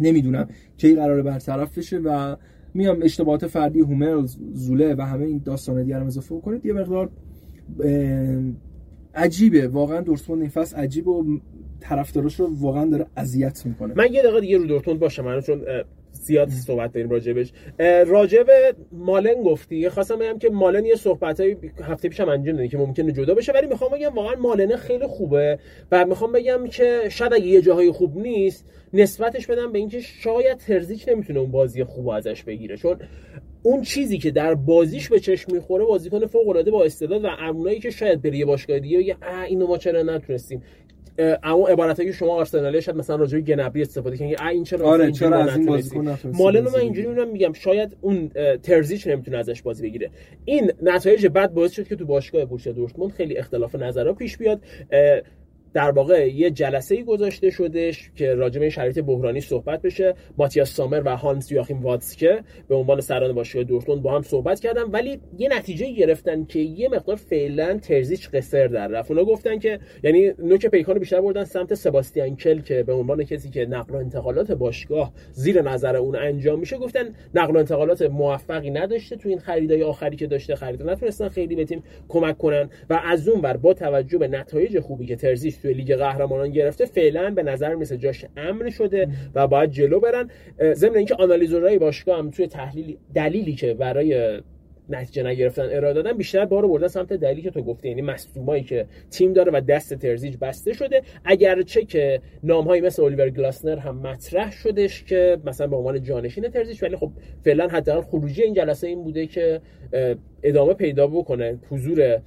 نمی‌دونم 0.00 0.48
کی 0.76 0.94
قراره 0.94 1.22
برطرف 1.22 1.78
بشه 1.78 1.98
و 1.98 2.36
میام 2.74 3.02
اشتباهات 3.02 3.46
فردی 3.46 3.80
هوملز 3.80 4.36
زوله 4.52 4.94
و 4.94 5.02
همه 5.02 5.24
این 5.24 5.42
داستان 5.44 5.82
دیگه 5.82 5.98
رو 5.98 6.06
اضافه 6.06 6.40
کنید 6.40 6.66
یه 6.66 6.72
مقدار 6.72 7.10
عجیبه. 9.14 9.68
واقعا 9.68 10.00
دورتموند 10.00 10.40
این 10.40 10.50
فصل 10.50 10.76
عجیب 10.76 11.08
و 11.08 11.40
طرفداراش 11.80 12.40
رو 12.40 12.48
واقعا 12.60 12.84
داره 12.84 13.06
اذیت 13.16 13.66
می‌کنه. 13.66 13.94
من 13.96 14.12
یه 14.12 14.22
دقیقه 14.22 14.40
دیگه 14.40 14.58
رو 14.58 14.64
دورتموند 14.64 15.00
باشم. 15.00 15.24
من 15.24 15.40
چون 15.40 15.62
زیاد 16.12 16.48
صحبت 16.48 16.92
داریم 16.92 17.10
راجبش. 17.10 17.52
راجب 18.06 18.46
مالن 18.92 19.42
گفتی. 19.42 19.88
خواستم 19.88 20.18
بگم 20.18 20.38
که 20.38 20.50
مالن 20.50 20.84
یه 20.84 20.94
صحبت 20.94 21.40
های 21.40 21.56
هفته 21.82 22.08
پیشم 22.08 22.28
انجام 22.28 22.56
دادی 22.56 22.68
که 22.68 22.78
ممکنه 22.78 23.12
جدا 23.12 23.34
بشه 23.34 23.52
ولی 23.52 23.66
می‌خوام 23.66 23.90
بگم 23.90 24.14
واقعا 24.14 24.40
مالن 24.40 24.76
خیلی 24.76 25.06
خوبه. 25.06 25.58
و 25.92 26.06
می‌خوام 26.06 26.32
بگم 26.32 26.66
که 26.66 27.02
شاید 27.08 27.32
اگه 27.32 27.46
یه 27.46 27.62
جاهای 27.62 27.92
خوب 27.92 28.18
نیست 28.18 28.64
نسبتش 28.92 29.46
بدم 29.46 29.72
به 29.72 29.78
اینکه 29.78 30.00
شاید 30.00 30.58
ترزیچ 30.58 31.08
نمی‌تونه 31.08 31.40
اون 31.40 31.50
بازی 31.50 31.84
خوب 31.84 32.08
ازش 32.08 32.42
بگیره. 32.42 32.76
چون 32.76 32.96
اون 33.66 33.82
چیزی 33.82 34.18
که 34.18 34.30
در 34.30 34.54
بازیش 34.54 35.08
به 35.08 35.20
چشم 35.20 35.52
می‌خوره 35.52 35.84
بازیکن 35.84 36.26
فوق 36.26 36.48
العاده 36.48 36.70
با 36.70 36.84
استعداد 36.84 37.24
و 37.24 37.28
اونایی 37.28 37.80
که 37.80 37.90
شاید 37.90 38.22
بری 38.22 38.38
یه 38.38 38.44
باشگاه 38.44 38.78
دیگه 38.78 38.98
بگه 38.98 39.16
اینو 39.48 39.66
ما 39.66 39.78
چرا 39.78 40.02
نتونستیم؟ 40.02 40.62
اما 41.42 41.68
عبارتی 41.68 42.04
که 42.04 42.12
شما 42.12 42.34
آرسنالی 42.34 42.82
شاید 42.82 42.98
مثلا 42.98 43.16
راجع 43.16 43.40
گنبری 43.40 43.82
استفاده 43.82 44.16
کنید 44.16 44.40
این 44.40 44.64
چرا 44.64 44.86
آره 44.86 45.12
چرا 45.12 45.38
از 45.38 45.56
این 45.56 45.66
بازیکن 45.66 46.18
مالن 46.32 46.60
من 46.60 46.74
اینجوری 46.74 47.08
میگم 47.08 47.28
میگم 47.28 47.52
شاید 47.52 47.96
اون 48.00 48.28
ترزیچ 48.62 49.06
نمی‌تونه 49.06 49.38
ازش 49.38 49.62
بازی 49.62 49.82
بگیره. 49.82 50.10
این 50.44 50.72
نتایج 50.82 51.26
بد 51.26 51.50
باعث 51.52 51.72
شد 51.72 51.88
که 51.88 51.96
تو 51.96 52.06
باشگاه 52.06 52.44
بورسیا 52.44 52.72
دورتموند 52.72 53.12
خیلی 53.12 53.36
اختلاف 53.36 53.74
نظرها 53.74 54.12
پیش 54.12 54.36
بیاد. 54.36 54.60
در 55.74 55.90
واقع 55.90 56.28
یه 56.28 56.50
جلسه 56.50 56.94
ای 56.94 57.04
گذاشته 57.04 57.50
شدش 57.50 58.10
که 58.16 58.34
راجع 58.34 58.60
به 58.60 58.70
شرایط 58.70 58.98
بحرانی 58.98 59.40
صحبت 59.40 59.82
بشه. 59.82 60.14
ماتیاس 60.38 60.74
سامر 60.74 61.02
و 61.04 61.16
هانس 61.16 61.52
یاخیم 61.52 61.82
واتسکه 61.82 62.42
به 62.68 62.74
عنوان 62.74 63.00
سران 63.00 63.32
باشگاه 63.32 63.64
دورتموند 63.64 64.02
با 64.02 64.16
هم 64.16 64.22
صحبت 64.22 64.60
کردن 64.60 64.82
ولی 64.82 65.20
یه 65.38 65.48
نتیجه 65.48 65.92
گرفتن 65.92 66.44
که 66.44 66.58
یه 66.58 66.88
مقدار 66.88 67.16
فعلا 67.16 67.78
ترزیچ 67.78 68.30
قصر 68.30 68.66
در 68.66 68.88
رفت. 68.88 69.10
اونا 69.10 69.24
گفتن 69.24 69.58
که 69.58 69.78
یعنی 70.02 70.32
نوک 70.38 70.66
پیکان 70.66 70.98
بیشتر 70.98 71.20
بردن 71.20 71.44
سمت 71.44 71.74
سباستیان 71.74 72.36
کل 72.36 72.60
که 72.60 72.82
به 72.82 72.92
عنوان 72.92 73.24
کسی 73.24 73.50
که 73.50 73.66
نقل 73.66 73.94
و 73.94 73.96
انتقالات 73.96 74.52
باشگاه 74.52 75.12
زیر 75.32 75.62
نظر 75.62 75.96
اون 75.96 76.16
انجام 76.16 76.60
میشه 76.60 76.76
گفتن 76.76 77.04
نقل 77.34 77.54
و 77.54 77.58
انتقالات 77.58 78.02
موفقی 78.02 78.70
نداشته 78.70 79.16
تو 79.16 79.28
این 79.28 79.38
خریدای 79.38 79.82
آخری 79.82 80.16
که 80.16 80.26
داشته 80.26 80.54
خرید 80.54 80.82
نتونستن 80.82 81.28
خیلی 81.28 81.56
به 81.56 81.64
تیم 81.64 81.82
کمک 82.08 82.38
کنن. 82.38 82.70
و 82.90 83.00
از 83.04 83.28
اون 83.28 83.40
ور 83.40 83.56
با 83.56 83.74
توجه 83.74 84.18
به 84.18 84.28
نتایج 84.28 84.80
خوبی 84.80 85.06
که 85.06 85.16
ترزیچ 85.16 85.54
توی 85.64 85.74
لیگ 85.74 85.94
قهرمانان 85.94 86.50
گرفته 86.50 86.84
فعلا 86.84 87.30
به 87.30 87.42
نظر 87.42 87.74
میسه 87.74 87.96
جاش 87.96 88.24
امن 88.36 88.70
شده 88.70 89.08
و 89.34 89.46
باید 89.46 89.70
جلو 89.70 90.00
برن. 90.00 90.30
ضمن 90.72 90.96
اینکه 90.96 91.14
آنالیزورهای 91.14 91.78
باشگاه 91.78 92.18
هم 92.18 92.30
توی 92.30 92.46
تحلیل 92.46 92.96
دلیلی 93.14 93.54
که 93.54 93.74
برای 93.74 94.40
نتیجه 94.88 95.22
نگرفتن 95.22 95.68
ارائه 95.70 95.94
دادن 95.94 96.12
بیشتر 96.12 96.44
بارو 96.44 96.68
بردن 96.68 96.88
سمت 96.88 97.12
دلیلی 97.12 97.42
که 97.42 97.50
تو 97.50 97.62
گفتی 97.62 97.88
یعنی 97.88 98.02
مصدومایی 98.02 98.62
که 98.62 98.86
تیم 99.10 99.32
داره 99.32 99.52
و 99.52 99.60
دست 99.60 99.94
ترزیج 99.94 100.36
بسته 100.40 100.72
شده. 100.72 101.02
اگرچه 101.24 101.84
که 101.84 102.20
نامهایی 102.42 102.82
مثل 102.82 103.02
الیور 103.02 103.30
گلاسنر 103.30 103.78
هم 103.78 103.96
مطرح 103.96 104.52
شدش 104.52 105.04
که 105.04 105.38
مثلا 105.44 105.66
به 105.66 105.76
عنوان 105.76 106.02
جانشین 106.02 106.48
ترزیج 106.48 106.82
ولی 106.82 106.96
خب 106.96 107.10
فعلا 107.44 107.68
حداقل 107.68 108.00
خروجی 108.00 108.42
این 108.42 108.54
جلسه 108.54 108.86
این 108.86 109.02
بوده 109.02 109.26
که 109.26 109.60
ادامه 110.42 110.74
پیدا 110.74 111.06
بکنه 111.06 111.58
حضور 111.70 112.20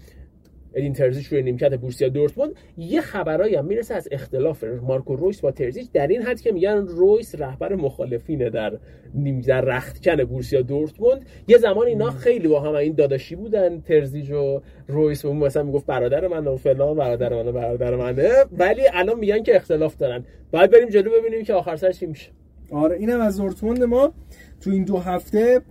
ادین 0.78 0.94
ترزیچ 0.94 1.28
روی 1.28 1.42
نیمکت 1.42 1.78
بورسیا 1.78 2.10
دورتموند. 2.10 2.52
یه 2.78 3.02
خبرایی 3.02 3.56
هم 3.56 3.66
می‌رسه 3.66 3.96
از 3.96 4.08
اختلاف 4.12 4.64
مارکو 4.64 5.16
رویس 5.16 5.42
با 5.42 5.52
ترزیچ. 5.52 5.92
در 5.92 6.08
این 6.08 6.22
حد 6.22 6.42
که 6.42 6.52
میگن 6.52 6.88
رویس 6.88 7.36
رهبر 7.36 7.76
مخالفینه 7.76 8.50
در 8.50 8.78
نیم 9.14 9.42
در 9.42 9.62
رختکن 9.62 10.24
بورسیا 10.24 10.62
دورتموند. 10.62 11.26
یه 11.48 11.58
زمان 11.58 11.88
اینا 11.88 12.12
خیلی 12.12 12.48
با 12.48 12.60
هم 12.60 12.76
این 12.76 12.94
داداشی 12.94 13.36
بودن 13.36 13.82
ترزیچ 13.82 14.32
و 14.32 14.62
رویس. 14.88 15.26
و 15.26 15.34
مثلا 15.34 15.64
می‌گفت 15.64 15.86
برادر 15.86 16.28
من 16.28 16.48
و 16.48 16.56
فلان 16.56 16.98
برادر 16.98 17.34
من 17.34 17.48
و 17.48 17.52
برادر 17.52 17.96
منه. 17.96 18.30
ولی 18.52 18.82
الان 18.94 19.20
میگن 19.20 19.44
که 19.44 19.56
اختلاف 19.56 19.98
دارن. 19.98 20.24
بعد 20.52 20.72
بریم 20.72 20.90
جلو 20.90 21.12
ببینیم 21.12 21.44
که 21.44 21.54
آخر 21.54 21.76
سرش 21.76 22.00
چی 22.00 22.06
میشه. 22.06 22.30
آره 22.72 22.96
اینم 22.98 23.22
از 23.22 23.38
دورتموند 23.38 23.84
ما. 23.84 24.14
تو 24.62 24.70
این 24.70 24.84
دو 24.84 24.98
هفته 24.98 25.62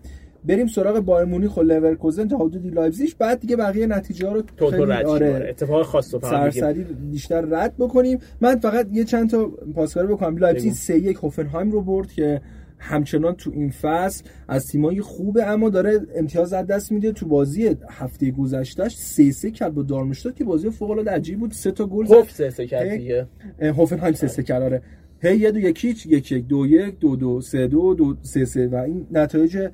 بریم 0.46 0.66
سراغ 0.66 1.00
بایرن 1.00 1.24
مونیخ 1.24 1.56
و 1.56 1.62
لورکوزن 1.62 2.28
تا 2.28 2.36
حدودی 2.36 2.70
لایپزیگ. 2.70 3.10
بعد 3.18 3.40
دیگه 3.40 3.56
بقیه 3.56 3.86
نتیجه 3.86 4.30
رو 4.30 4.42
خیلی 4.70 4.92
آره 4.92 5.46
اتفاق 5.48 5.86
خاص 5.86 6.14
رو 6.14 6.20
سرسری 6.20 6.84
بیشتر 7.10 7.40
رد 7.40 7.74
بکنیم. 7.78 8.18
من 8.40 8.56
فقط 8.56 8.88
یه 8.92 9.04
چند 9.04 9.30
تا 9.30 9.46
پاسکاری 9.74 10.06
بکنم. 10.06 10.36
لایپزیگ 10.36 10.72
3 10.72 10.98
1 10.98 11.16
هوفنهایم 11.16 11.70
رو 11.70 11.82
برد 11.82 12.12
که 12.12 12.40
همچنان 12.78 13.34
تو 13.34 13.50
این 13.54 13.70
فصل 13.70 14.24
از 14.48 14.66
تیمای 14.66 15.00
خوبه 15.00 15.44
اما 15.44 15.70
داره 15.70 16.00
امتیاز 16.16 16.52
از 16.52 16.66
دست 16.66 16.92
میده. 16.92 17.12
تو 17.12 17.26
بازی 17.26 17.76
هفته 17.90 18.30
گذشتهش 18.30 18.96
سه 18.96 19.30
سه 19.30 19.50
کرد 19.50 19.74
با 19.74 19.82
دارمشتاد 19.82 20.34
که 20.34 20.44
بازی 20.44 20.70
فوق 20.70 20.90
العاده 20.90 21.10
عجیب 21.10 21.38
بود. 21.38 21.52
سه 21.52 21.70
تا 21.70 21.86
گل 21.86 22.06
زد. 22.06 22.22
سه 22.28 22.50
سه 22.50 22.66
کرد 22.66 22.88
دیگه. 22.88 23.26
هوفنهایم 23.60 24.14
سه 24.14 24.28
سه 24.28 24.42
کرد 24.42 24.62
آره. 24.62 24.82
هی 25.20 25.36
یه 25.36 25.50
دو 25.50 25.58
یک 25.58 25.84
هیچ 25.84 26.06
یک 26.06 26.32
یک 26.32 26.46
دو 26.46 26.66
یک 26.66 26.98
دو 26.98 27.16
دو 27.16 27.40
سه 27.40 27.66
دو 27.66 27.94
دو 27.94 28.16
سه 28.22 28.44
سه. 28.44 28.66
و 28.66 28.74
این 28.74 29.06
نتایج 29.12 29.68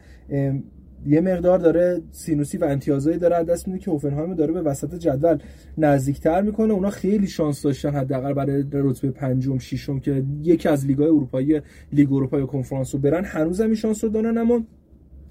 یه 1.06 1.20
مقدار 1.20 1.58
داره 1.58 2.00
سینوسی 2.10 2.58
و 2.58 2.64
امتیازایی 2.64 3.18
داره 3.18 3.44
دست 3.44 3.68
میده 3.68 3.80
که 3.80 3.90
هوفنهایم 3.90 4.34
داره 4.34 4.52
به 4.52 4.62
وسط 4.62 4.94
جدول 4.94 5.38
نزدیکتر 5.78 6.42
می‌کنه. 6.42 6.72
اونا 6.72 6.90
خیلی 6.90 7.26
شانس 7.26 7.62
داشتن 7.62 7.90
حداقل 7.90 8.32
برای 8.32 8.64
رتبه 8.72 9.10
پنجم 9.10 9.58
ششم 9.58 10.00
که 10.00 10.24
یکی 10.42 10.68
از 10.68 10.86
لیگ‌های 10.86 11.08
اروپایی 11.08 11.60
لیگ 11.92 12.12
اروپا 12.12 12.46
کنفرانس 12.46 12.94
رو 12.94 13.00
برن. 13.00 13.24
هنوز 13.24 13.60
هم 13.60 13.74
شانس 13.74 14.04
رو 14.04 14.10
دارن 14.10 14.38
اما 14.38 14.64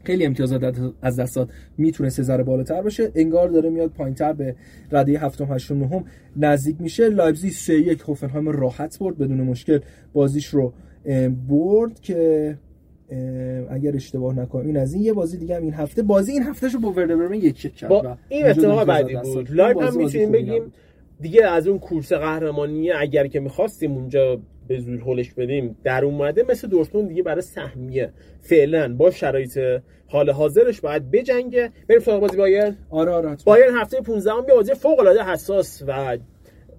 خیلی 0.04 0.26
امتیازات 0.26 0.76
از 1.02 1.20
دست 1.20 1.36
داد. 1.36 1.50
می‌تونه 1.78 2.10
سه 2.10 2.44
بالاتر 2.44 2.82
باشه. 2.82 3.12
انگار 3.16 3.50
داره 3.50 3.70
میاد 3.70 3.90
پایینتر 3.90 4.34
به 4.34 4.56
رده 4.92 5.20
هفتم 5.20 5.54
هشتم 5.54 5.78
نهم 5.78 6.04
نزدیک 6.38 6.82
میشه. 6.82 7.10
لایپزیگ 7.10 7.52
3 7.52 7.74
1 7.74 8.02
هوفنهایم 8.02 8.50
راحت 8.50 9.00
برد 9.00 9.18
بدون 9.18 9.42
مشکل 9.42 9.80
بازیش 10.14 10.48
رو 10.48 10.74
برد 11.50 12.00
که 12.00 12.58
اگر 13.70 13.96
اشتباه 13.96 14.40
نکنم 14.40 14.66
این 14.66 14.78
از 14.78 14.94
این 14.94 15.04
یه 15.04 15.14
بازی 15.14 15.38
دیگه 15.38 15.56
هم 15.56 15.64
این 15.64 15.74
هفته. 15.74 16.04
بازی 16.04 16.32
این 16.32 16.44
هفتهشو 16.44 16.80
با 16.80 16.92
وردر 16.92 17.16
برمن 17.16 17.36
یک 17.36 17.66
یک 17.66 17.76
کرد 17.76 17.90
با 17.90 18.18
این 18.30 18.46
اتفاق 18.46 18.84
بعدی 18.86 19.16
بود. 19.16 19.52
لایپزیگ 19.52 19.80
هم 19.80 19.98
می‌تونیم 19.98 20.32
بگیم 20.32 20.74
دیگه 21.22 21.46
از 21.46 21.68
اون 21.68 21.80
کورس 21.80 22.14
قهرمانی 22.14 22.92
اگر 22.92 23.28
که 23.28 23.40
می‌خواستیم 23.40 23.92
اونجا 23.92 24.40
به 24.68 24.80
زور 24.80 25.00
هولش 25.00 25.34
بدیم 25.34 25.76
در 25.84 26.06
اومده 26.06 26.46
مثل 26.50 26.68
دورتموند 26.68 27.08
دیگه 27.08 27.24
برای 27.24 27.42
سهمیه. 27.42 28.10
فعلا 28.42 28.96
با 28.96 29.12
شرایط 29.12 29.60
حال 30.08 30.30
حاضرش 30.30 30.82
باید 30.82 31.12
بجنگه. 31.12 31.72
بریم 31.88 32.02
سراغ 32.02 32.22
بازی 32.22 32.38
بایر 32.38 32.74
آره 32.90 33.12
آره 33.12 33.38
بایر 33.46 33.66
هفته 33.82 34.02
15 34.02 34.32
هم 34.32 34.42
بازی 34.56 34.74
فوق 34.74 35.00
العاده 35.00 35.24
حساس 35.24 35.84
و 35.88 36.18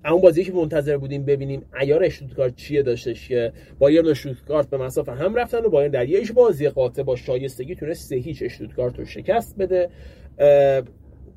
اون 0.04 0.20
بازی 0.20 0.44
که 0.44 0.52
منتظر 0.52 0.96
بودیم 0.96 1.24
ببینیم 1.24 1.64
عیار 1.74 2.04
اشتوتگارت 2.04 2.56
چیه 2.56 2.82
داشتش 2.82 3.28
که 3.28 3.52
بایرن 3.78 4.06
و 4.06 4.08
اشتوتگارت 4.08 4.70
به 4.70 4.78
مسافه 4.78 5.12
هم 5.12 5.34
رفتن 5.34 5.64
و 5.64 5.68
بایرن 5.68 5.90
در 5.90 6.08
یک 6.08 6.32
بازی 6.32 6.68
قاطع 6.68 7.02
با 7.02 7.16
شایستگی 7.16 7.74
تونست 7.74 8.08
سه 8.08 8.16
هیچ 8.16 8.42
اشتوتگارت 8.42 8.98
رو 8.98 9.04
شکست 9.04 9.56
بده. 9.58 9.88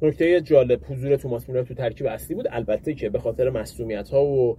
نکته 0.02 0.42
جالب 0.42 0.82
حضور 0.90 1.16
توماس 1.16 1.50
مولر 1.50 1.64
تو 1.64 1.74
ترکیب 1.74 2.08
اصلی 2.08 2.36
بود. 2.36 2.48
البته 2.52 2.94
که 2.94 3.10
به 3.10 3.20
خاطر 3.20 3.50
مسئولیت 3.50 4.10
ها 4.10 4.26
و 4.26 4.58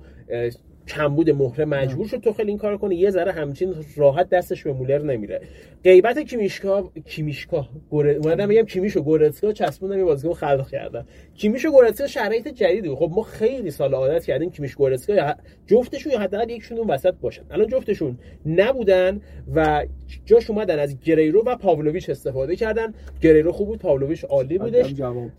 کمبود 0.88 1.30
مهره 1.30 1.64
مجبور 1.64 2.06
شد 2.06 2.20
توخل 2.20 2.48
این 2.48 2.58
کار 2.58 2.76
کنه. 2.76 2.94
یه 2.94 3.10
ذره 3.10 3.32
همچین 3.32 3.74
راحت 3.96 4.28
دستش 4.28 4.62
به 4.64 4.72
مولر 4.72 5.02
نمیره. 5.02 5.40
غیبت 5.86 6.18
کیمیشکا 6.18 6.90
کیمیشکا 7.06 7.68
گور 7.90 8.08
اومدم 8.08 8.46
بگم 8.46 8.62
کیمیش 8.62 8.96
و 8.96 9.00
گورتسکا 9.00 9.52
چسبوندم 9.52 9.98
یه 9.98 10.04
بازیکن 10.04 10.34
خلق 10.34 10.68
کردم. 10.68 11.06
کیمیش 11.34 11.64
و 11.64 11.70
گورتسکا 11.70 12.06
شرایط 12.06 12.48
جدیدی 12.48 12.88
خب 12.88 13.10
ما 13.16 13.22
خیلی 13.22 13.70
سال 13.70 13.94
عادت 13.94 14.24
کردیم 14.24 14.50
کیمیش 14.50 14.74
گورتسکا 14.74 15.34
جفتشون 15.66 16.12
یا 16.12 16.18
حداقل 16.18 16.50
یکشون 16.50 16.78
اون 16.78 16.90
وسط 16.90 17.14
باشن. 17.20 17.42
الان 17.50 17.66
جفتشون 17.66 18.18
نبودن 18.46 19.20
و 19.54 19.86
جاش 20.24 20.50
اومدن 20.50 20.78
از 20.78 21.00
گریرو 21.00 21.42
و 21.46 21.56
پاولویچ 21.56 22.10
استفاده 22.10 22.56
کردن. 22.56 22.94
گریرو 23.22 23.52
خوب 23.52 23.68
بود 23.68 23.78
پاولویچ 23.78 24.24
عالی 24.24 24.58
بودش. 24.58 24.94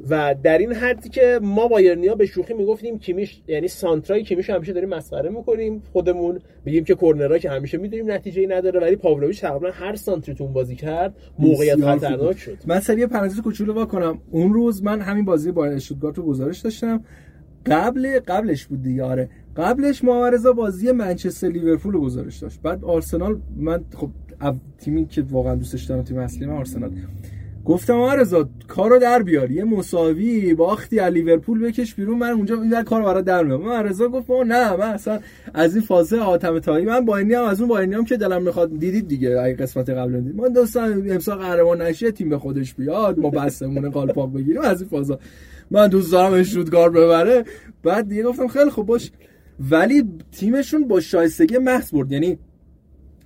و 0.10 0.36
در 0.44 0.58
این 0.58 0.74
حدی 0.74 1.10
که 1.10 1.40
ما 1.42 1.68
بایرنیا 1.68 2.16
به 2.16 2.26
شوخی 2.26 2.54
می‌گفتیم 2.54 3.00
کیمیش 3.00 3.42
یعنی 3.48 3.68
سانترای 3.68 4.24
کیمیش 4.24 4.50
همیشه 4.50 4.74
داریم 4.74 4.90
مسخره 4.90 5.30
می‌کنیم 5.30 5.84
خودمون. 5.94 6.40
بگیم 6.66 6.84
که 6.84 6.96
کورنرها 6.96 7.38
که 7.38 7.50
همیشه 7.50 7.78
می‌دونیم 7.78 8.12
نتیجه 8.12 8.42
ای 8.42 8.48
نداره 8.48 8.80
ولی 8.80 8.96
پاولویچ 8.96 9.42
تقریبا 9.42 9.72
هر 9.72 9.96
سانتری 9.96 10.37
بازی 10.46 10.76
کرد 10.76 11.16
موقعیت 11.40 11.86
خطرناک 11.86 12.38
شد. 12.38 12.58
من 12.68 12.80
سری 12.80 13.06
پرانتز 13.06 13.42
کوچولو 13.42 13.74
وا 13.74 13.86
کنم. 13.86 14.18
اون 14.32 14.54
روز 14.54 14.84
من 14.84 15.02
همین 15.02 15.26
بازی 15.26 15.52
با 15.52 15.66
اشتوتگارت 15.66 16.18
رو 16.18 16.24
گزارش 16.24 16.60
داشتم. 16.60 17.04
قبل 17.66 18.20
قبلش 18.28 18.66
بود 18.66 18.84
دیگه 18.84 19.04
آره. 19.04 19.30
قبلش 19.58 20.04
محمد 20.04 20.44
بازی 20.56 20.92
منچستر 20.92 21.48
لیورپول 21.48 21.94
رو 21.94 22.02
گزارش 22.02 22.38
داشت. 22.38 22.62
بعد 22.62 22.84
آرسنال 22.84 23.40
من 23.56 23.84
خب 23.96 24.10
تیمی 24.78 25.06
که 25.06 25.22
واقعا 25.22 25.56
دوستش 25.56 25.84
دارم 25.84 26.04
تیم 26.04 26.18
اصلی 26.18 26.46
من 26.46 26.58
آرسنال. 26.58 26.92
گفتم 27.68 27.94
آرزا 27.94 28.50
کارو 28.68 29.00
در 29.00 29.22
بیار. 29.24 29.52
یه 29.52 29.64
مساوی 29.64 30.54
باختی 30.54 31.00
از 31.00 31.14
لیورپول 31.14 31.60
بکش 31.60 31.96
بیرون. 31.96 32.18
من 32.18 32.30
اونجا 32.30 32.62
این 32.62 32.84
کارو 32.84 33.06
برات 33.06 33.26
در 33.26 33.44
میارم. 33.44 33.62
من 33.62 33.84
رضا 33.84 34.08
گفت 34.08 34.30
نه 34.30 34.76
من 34.76 34.94
اصلا 34.94 35.20
از 35.54 35.76
این 35.76 35.86
فازه 35.86 36.20
حاتم 36.20 36.60
تایی 36.60 36.86
من 36.86 37.06
با 37.06 37.18
اینی 37.18 37.34
هم 37.34 37.44
از 37.44 37.62
اون 37.62 37.70
با 37.70 37.80
اینی 37.80 37.96
هم 37.96 38.06
که 38.06 38.18
دلم 38.18 38.44
می‌خواد 38.44 38.80
دیدید 38.80 39.08
دیگه 39.08 39.42
اگه 39.42 39.56
قسمت 39.56 39.90
قبل 39.90 40.22
دید 40.22 40.36
من 40.36 40.54
دوستان 40.54 41.12
امسال 41.12 41.38
قهرمان 41.38 41.82
نشه 41.82 42.12
تیم 42.12 42.30
به 42.30 42.38
خودش 42.38 42.74
بیاد 42.74 43.20
ما 43.20 43.30
بسمون 43.30 43.90
قالپاک 43.90 44.30
بگیریم 44.30 44.62
از 44.62 44.82
این 44.82 44.90
فازا 44.90 45.20
من 45.72 45.88
دوست 45.88 46.12
دارم 46.12 46.44
شوتگار 46.44 46.90
ببره. 46.90 47.44
بعد 47.84 48.10
دیگه 48.10 48.24
گفتم 48.24 48.48
خیلی 48.48 48.70
خوب 48.70 48.86
باش. 48.86 49.12
ولی 49.60 50.04
تیمشون 50.32 50.88
با 50.88 51.00
شایستگی 51.00 51.58
محض 51.58 51.92
برد. 51.92 52.12
یعنی 52.12 52.38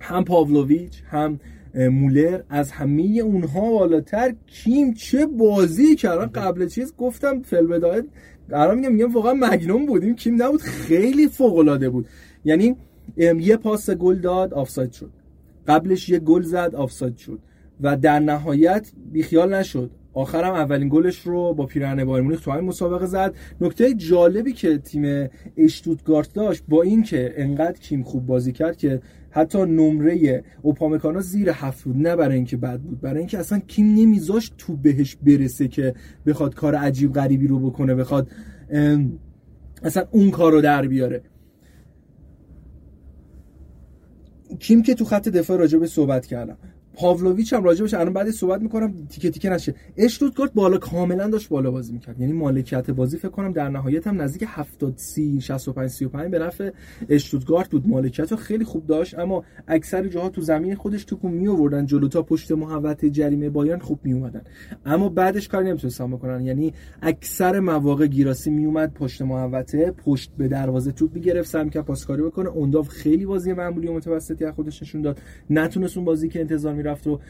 هم 0.00 0.24
پاولویچ 0.24 1.02
هم 1.10 1.40
مولر 1.74 2.40
از 2.48 2.70
همه 2.70 3.02
اونها 3.02 3.70
بالاتر 3.70 4.34
کیم 4.46 4.94
چه 4.94 5.26
بازی 5.26 5.96
کردن 5.96 6.26
قبل 6.26 6.66
چیز 6.66 6.96
گفتم 6.96 7.42
فل 7.42 7.66
بدایت 7.66 8.04
قرار 8.48 8.74
میگم 8.74 8.92
میگم 8.92 9.12
واقعا 9.12 9.34
مگنون 9.34 9.86
بودیم. 9.86 10.14
کیم 10.14 10.42
نبود 10.42 10.60
خیلی 10.60 11.28
فوق 11.28 11.56
العاده 11.56 11.90
بود. 11.90 12.08
یعنی 12.44 12.76
یه 13.16 13.56
پاس 13.56 13.90
گل 13.90 14.18
داد 14.18 14.54
آفساید 14.54 14.92
شد. 14.92 15.10
قبلش 15.66 16.08
یه 16.08 16.18
گل 16.18 16.42
زد 16.42 16.74
آفساید 16.74 17.16
شد. 17.16 17.38
و 17.80 17.96
در 17.96 18.18
نهایت 18.18 18.92
بیخیال 19.12 19.54
نشد. 19.54 19.90
آخرم 20.14 20.54
اولین 20.54 20.88
گلش 20.88 21.20
رو 21.20 21.54
با 21.54 21.66
پیرهن 21.66 22.04
بایر 22.04 22.24
مونیخ 22.24 22.40
تو 22.40 22.50
همین 22.50 22.64
مسابقه 22.64 23.06
زد. 23.06 23.34
نکته 23.60 23.94
جالبی 23.94 24.52
که 24.52 24.78
تیم 24.78 25.28
اشتوتگارت 25.56 26.32
داشت 26.32 26.64
با 26.68 26.82
اینکه 26.82 27.34
انقدر 27.36 27.78
کیم 27.78 28.02
خوب 28.02 28.26
بازی 28.26 28.52
کرد 28.52 28.76
که 28.76 29.00
حتی 29.30 29.58
نمره 29.58 30.44
اوپامکانا 30.62 31.20
زیر 31.20 31.50
هفت 31.50 31.84
بود 31.84 31.96
نه 31.96 32.16
برای 32.16 32.36
اینکه 32.36 32.56
بد 32.56 32.80
بود 32.80 33.00
برای 33.00 33.18
اینکه 33.18 33.38
اصلا 33.38 33.58
کیم 33.58 33.86
نمیذاشت 33.94 34.54
تو 34.58 34.76
بهش 34.76 35.16
برسه 35.16 35.68
که 35.68 35.94
بخواد 36.26 36.54
کار 36.54 36.74
عجیب 36.74 37.12
غریبی 37.12 37.46
رو 37.46 37.70
بکنه 37.70 37.94
بخواد 37.94 38.30
اصلا 39.82 40.04
اون 40.10 40.30
کار 40.30 40.52
رو 40.52 40.60
در 40.60 40.86
بیاره. 40.86 41.22
کیم 44.58 44.82
که 44.82 44.94
تو 44.94 45.04
خط 45.04 45.28
دفاع 45.28 45.58
راجع 45.58 45.78
به 45.78 45.86
صحبت 45.86 46.26
کردم. 46.26 46.56
پاولویچ 46.94 47.52
هم 47.52 47.64
راجبش 47.64 47.94
الان 47.94 48.12
بعد 48.12 48.30
صحبت 48.30 48.62
می‌کنم 48.62 49.06
تیکه 49.08 49.30
تیکه 49.30 49.50
نشه. 49.50 49.74
اشتوتگارت 49.96 50.52
بالا 50.52 50.78
کاملا 50.78 51.28
داشت 51.28 51.48
بالا 51.48 51.70
بازی 51.70 51.92
می‌کرد. 51.92 52.20
یعنی 52.20 52.32
مالکیت 52.32 52.90
بازی 52.90 53.18
فکر 53.18 53.28
کنم 53.28 53.52
در 53.52 53.68
نهایت 53.68 54.06
هم 54.06 54.22
نزدیک 54.22 54.44
70 54.46 54.94
30 54.96 55.40
65 55.40 55.90
35 55.90 56.30
به 56.30 56.38
نفع 56.38 56.70
اشتوتگارت 57.08 57.70
بود. 57.70 57.88
مالکیت 57.88 58.30
رو 58.30 58.36
خیلی 58.36 58.64
خوب 58.64 58.86
داشت 58.86 59.18
اما 59.18 59.44
اکثر 59.68 60.08
جاها 60.08 60.28
تو 60.28 60.40
زمین 60.40 60.74
خودش 60.74 61.04
توپو 61.04 61.28
می 61.28 61.48
آوردن 61.48 61.86
جلو 61.86 62.08
تا 62.08 62.22
پشت 62.22 62.52
محوطه 62.52 63.10
جریمه 63.10 63.50
بایرن 63.50 63.78
خوب 63.78 64.00
می 64.02 64.12
اومدن 64.12 64.42
اما 64.86 65.08
بعدش 65.08 65.48
کاری 65.48 65.68
نمی‌تونستن 65.68 66.10
بکنن. 66.10 66.40
یعنی 66.44 66.72
اکثر 67.02 67.60
مواقع 67.60 68.06
گیراسی 68.06 68.50
می 68.50 68.64
اومد 68.64 68.94
پشت 68.94 69.22
محوطه 69.22 69.90
پشت 69.90 70.32
به 70.38 70.48
دروازه 70.48 70.92
توپ 70.92 71.14
می‌گرفت 71.14 71.48
سعی 71.48 71.64
می‌کرد 71.64 71.84
پاسکاری 71.84 72.22
بکنه. 72.22 72.48
اونداف 72.48 72.88
خیلی 72.88 73.26
بازی 73.26 73.52
معمولی 73.52 73.88
و 73.88 73.92
متوسطی 73.92 74.44
از 74.44 74.54
خودش 74.54 74.82
نشون 74.82 75.02
داد. 75.02 75.20
نتونست 75.50 75.96
اون 75.96 76.06
بازی 76.06 76.28
که 76.28 76.40
انتظار 76.40 76.74
می‌رفت 76.82 77.06
رو 77.06 77.20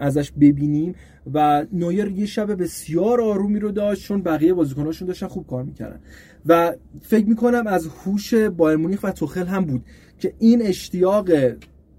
ازش 0.00 0.32
ببینیم 0.32 0.94
و 1.34 1.66
نویر 1.72 2.06
یه 2.06 2.26
شب 2.26 2.62
بسیار 2.62 3.20
آرومی 3.20 3.58
رو 3.58 3.70
داشت 3.70 4.02
چون 4.02 4.22
بقیه 4.22 4.54
بازیکناشون 4.54 5.08
داشتن 5.08 5.26
خوب 5.26 5.46
کار 5.46 5.62
می‌کردن. 5.62 6.00
و 6.46 6.74
فکر 7.02 7.26
می‌کنم 7.26 7.66
از 7.66 7.86
هوش 7.86 8.34
بایر 8.34 8.76
مونیخ 8.76 9.00
و 9.02 9.10
توخل 9.10 9.46
هم 9.46 9.64
بود 9.64 9.84
که 10.18 10.34
این 10.38 10.62
اشتیاق 10.62 11.30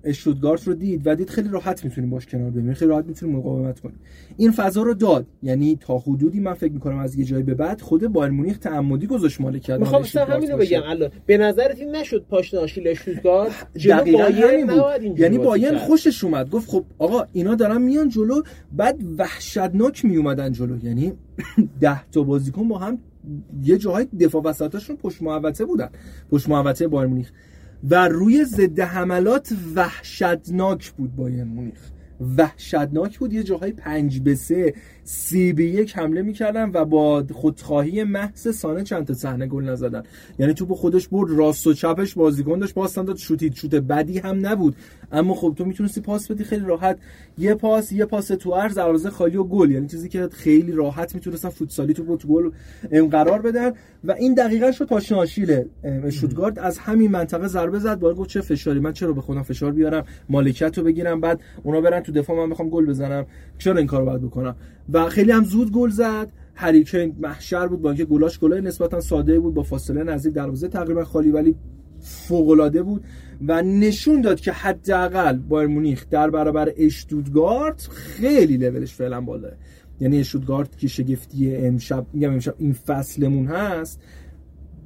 اشتوتگارت 0.03 0.67
رو 0.67 0.73
دید 0.73 1.01
و 1.05 1.15
دید 1.15 1.29
خیلی 1.29 1.49
راحت 1.49 1.85
می‌تونیم 1.85 2.09
باش 2.09 2.25
کنار 2.25 2.49
بیم 2.49 2.73
خیلی 2.73 2.89
راحت 2.89 3.05
می‌تونیم 3.05 3.35
مقاومت 3.35 3.79
کنیم 3.79 3.99
این 4.37 4.51
فضا 4.51 4.81
رو 4.81 4.93
داد. 4.93 5.25
یعنی 5.43 5.77
تا 5.81 5.97
حدودی 5.97 6.39
من 6.39 6.53
فکر 6.53 6.73
می‌کنم 6.73 6.97
از 6.97 7.15
یه 7.15 7.25
جایی 7.25 7.43
به 7.43 7.53
بعد 7.53 7.81
خود 7.81 8.07
بایر 8.07 8.31
مونیخ 8.31 8.57
تعمدی 8.57 9.07
گذاشت 9.07 9.41
مالکیت 9.41 9.79
می‌خوام 9.79 10.03
همین 10.29 10.51
رو 10.51 10.57
بگم 10.57 10.81
الان 10.85 11.09
به 11.25 11.37
نظرت 11.37 11.79
این 11.79 11.95
نشد 11.95 12.25
پاشنه 12.29 12.59
آشیل 12.59 12.87
اشتوتگارت 12.87 13.51
بود. 15.03 15.19
یعنی 15.19 15.37
بایر 15.37 15.77
خوشش 15.77 16.23
اومد. 16.23 16.49
گفت 16.49 16.69
خب 16.69 16.85
آقا 16.99 17.25
اینا 17.33 17.55
دارن 17.55 17.81
میان 17.81 18.09
جلو 18.09 18.41
بعد 18.71 18.99
وحشتناک 19.17 20.05
میومدن 20.05 20.51
جلو. 20.51 20.85
یعنی 20.85 21.13
ده 21.81 22.09
تا 22.09 22.23
بازیکن 22.23 22.67
با 22.67 22.77
هم 22.77 22.97
یه 23.63 23.77
جاهای 23.77 24.05
دفاع 24.19 24.41
وسطاشون 24.41 24.95
پشت 24.95 25.21
محوطه 25.21 25.65
بودن. 25.65 25.89
پشت 26.31 26.49
محوطه 26.49 26.87
بایر 26.87 27.07
مونیخ. 27.07 27.31
و 27.83 28.07
روی 28.07 28.45
ضد 28.45 28.79
حملات 28.79 29.53
وحشتناک 29.75 30.91
بود 30.91 31.15
بایر 31.15 31.43
مونیخ. 31.43 31.91
وحشتناک 32.37 33.19
بود. 33.19 33.33
یه 33.33 33.43
جاهای 33.43 33.71
پنج 33.71 34.19
به 34.19 34.35
سه 34.35 34.73
سی 35.03 35.53
به 35.53 35.65
یک 35.65 35.97
حمله 35.97 36.21
می‌کردن 36.21 36.71
و 36.73 36.85
با 36.85 37.25
خودخواهی 37.33 38.03
محض 38.03 38.55
سانه 38.55 38.83
چند 38.83 39.07
تا 39.07 39.13
صحنه 39.13 39.47
گل 39.47 39.63
نزدن. 39.63 40.03
یعنی 40.39 40.53
توپ 40.53 40.73
خودش 40.73 41.07
برد 41.07 41.31
راست 41.31 41.67
و 41.67 41.73
چپش 41.73 42.13
بازیکن 42.13 42.59
داشت. 42.59 42.73
باستان 42.73 43.05
داد 43.05 43.17
شوتید 43.17 43.53
شوت 43.53 43.75
بدی 43.75 44.19
هم 44.19 44.47
نبود. 44.47 44.75
اما 45.11 45.33
خب 45.33 45.53
تو 45.57 45.65
می‌تونستی 45.65 46.01
پاس 46.01 46.31
بدی 46.31 46.43
خیلی 46.43 46.65
راحت. 46.65 46.99
یه 47.37 47.53
پاس 47.53 47.91
یه 47.91 48.05
پاس 48.05 48.27
تو 48.27 48.51
عرض 48.51 48.75
دروازه 48.75 49.09
خالی 49.09 49.37
و 49.37 49.43
گل. 49.43 49.71
یعنی 49.71 49.87
چیزی 49.87 50.09
که 50.09 50.29
خیلی 50.31 50.71
راحت 50.71 51.15
می‌تونستن 51.15 51.49
فوتسالی 51.49 51.93
تو 51.93 52.17
تو 52.17 52.27
گل 52.27 52.49
قرار 53.11 53.41
بدن. 53.41 53.71
و 54.03 54.11
این 54.11 54.33
دقیقا 54.33 54.71
شد 54.71 54.85
پاشناشیل 54.85 55.63
شوتگارد. 56.09 56.59
از 56.59 56.77
همین 56.77 57.11
منطقه 57.11 57.47
ضربه 57.47 57.79
زد. 57.79 57.99
با 57.99 58.13
گفت 58.13 58.29
چه 58.29 58.41
فشاری 58.41 58.79
من 58.79 58.93
چرا 58.93 59.13
به 59.13 59.21
خودم 59.21 59.43
فشار 59.43 59.71
بیارم؟ 59.71 60.05
مالکیت 60.29 60.77
رو 60.77 60.83
بگیرم. 60.83 61.21
بعد 61.21 61.39
اونا 61.63 61.81
برن 61.81 62.01
دفاع 62.11 62.37
من 62.37 62.49
می‌خوام 62.49 62.69
گل 62.69 62.85
بزنم. 62.85 63.25
چرا 63.57 63.77
این 63.77 63.87
کارو 63.87 64.05
باید 64.05 64.21
بکنم؟ 64.21 64.55
و 64.93 65.05
خیلی 65.05 65.31
هم 65.31 65.43
زود 65.43 65.71
گل 65.71 65.89
زد. 65.89 66.31
هریکین 66.55 67.15
محشر 67.19 67.67
بود 67.67 67.81
با 67.81 67.89
اینکه 67.89 68.05
گلاش 68.05 68.39
گلای 68.39 68.61
نسبتا 68.61 68.99
ساده 68.99 69.39
بود 69.39 69.53
با 69.53 69.63
فاصله 69.63 70.03
نزدیک 70.03 70.33
دروازه 70.33 70.67
تقریبا 70.67 71.03
خالی 71.03 71.31
ولی 71.31 71.55
فوق 71.99 72.49
العاده 72.49 72.83
بود. 72.83 73.03
و 73.47 73.61
نشون 73.61 74.21
داد 74.21 74.39
که 74.39 74.51
حداقل 74.51 75.37
بایر 75.37 75.67
مونیخ 75.67 76.05
در 76.09 76.29
برابر 76.29 76.73
اشتوتگارت 76.77 77.87
خیلی 77.91 78.57
لولش 78.57 78.93
فعلا 78.93 79.21
بالاه 79.21 79.51
یعنی 79.99 80.19
اشتوتگارت 80.19 80.77
که 80.77 80.87
شگفتی 80.87 81.55
امشب 81.55 82.05
میگم 82.13 82.33
امشب 82.33 82.55
این 82.57 82.73
فصلمون 82.73 83.45
هست 83.45 84.01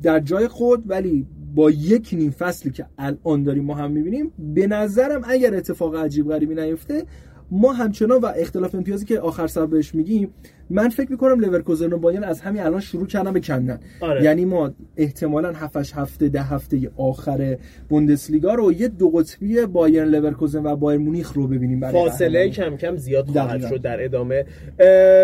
در 0.01 0.19
جای 0.19 0.47
خود 0.47 0.83
ولی 0.89 1.27
با 1.55 1.71
یک 1.71 2.09
نیم 2.13 2.31
فصلی 2.31 2.71
که 2.71 2.85
الان 2.97 3.43
داریم 3.43 3.65
ما 3.65 3.75
هم 3.75 3.91
می‌بینیم 3.91 4.31
به 4.39 4.67
نظرم 4.67 5.21
اگر 5.27 5.55
اتفاق 5.55 5.95
عجیب 5.95 6.29
غریبی 6.29 6.55
نیفته 6.55 7.05
ما 7.51 7.73
همچنان 7.73 8.21
و 8.21 8.25
اختلاف 8.25 8.75
امتیازی 8.75 9.05
که 9.05 9.19
آخر 9.19 9.47
سر 9.47 9.65
بهش 9.65 9.95
میگیم 9.95 10.33
من 10.69 10.89
فکر 10.89 11.11
می‌کنم 11.11 11.39
لورکوزن 11.39 11.93
و 11.93 11.97
بایرن 11.97 12.23
از 12.23 12.41
همین 12.41 12.61
الان 12.61 12.79
شروع 12.79 13.07
کردن 13.07 13.33
به 13.33 13.39
کندن. 13.39 13.79
آره. 14.01 14.23
یعنی 14.23 14.45
ما 14.45 14.71
احتمالا 14.97 15.51
7 15.51 15.93
هفته 15.93 16.29
ده 16.29 16.41
هفته 16.41 16.91
آخر 16.97 17.57
بوندسلیگا 17.89 18.53
رو 18.53 18.73
یه 18.73 18.87
دو 18.87 19.09
قطبی 19.09 19.65
بایرن 19.65 20.07
لورکوزن 20.07 20.65
و 20.65 20.75
بایر 20.75 20.99
مونیخ 20.99 21.33
رو 21.33 21.47
ببینیم 21.47 21.79
برای 21.79 21.93
فاصله 21.93 22.49
کم 22.49 22.77
کم 22.77 22.97
زیاد 22.97 23.27
خواهد 23.27 23.69
شد 23.69 23.81
در 23.81 24.03
ادامه. 24.03 24.45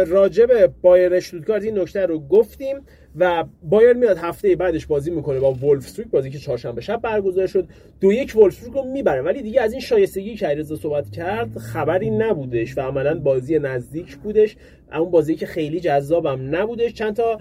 راجب 0.08 0.74
بایرن 0.82 1.14
اشتوتگارت 1.14 1.64
این 1.64 1.80
نکته 1.80 2.06
رو 2.06 2.20
گفتیم 2.20 2.76
و 3.20 3.44
بایرن 3.64 3.94
میاد 3.94 4.18
هفته 4.18 4.56
بعدش 4.56 4.86
بازی 4.86 5.12
می‌کنه 5.12 5.40
با 5.40 5.54
ولفسبورگ 5.54 6.10
بازی 6.10 6.30
که 6.30 6.38
چهارشنبه 6.38 6.82
شب 6.82 7.02
برگزار 7.02 7.48
شد. 7.48 7.68
دو 8.02 8.14
یک 8.14 8.36
ولفسبورگ 8.36 8.74
رو 8.74 8.92
می‌بره. 8.92 9.22
ولی 9.22 9.42
دیگه 9.42 9.62
از 9.62 9.72
این 9.72 9.82
شایستگی 9.82 10.36
که 10.36 10.48
علیرضا 10.48 10.76
صحبت 10.76 11.10
کرد 11.10 11.58
خبری 11.58 12.10
نبودش 12.10 12.78
و 12.78 12.82
عملا 12.82 13.20
بازی 13.20 13.60
نزدیک 13.60 14.18
بودش. 14.18 14.58
اون 14.94 15.12
بازی 15.12 15.36
که 15.36 15.46
خیلی 15.46 15.80
جذابم 15.80 16.56
نبودش. 16.56 16.94
چند 16.94 17.16
تا 17.16 17.40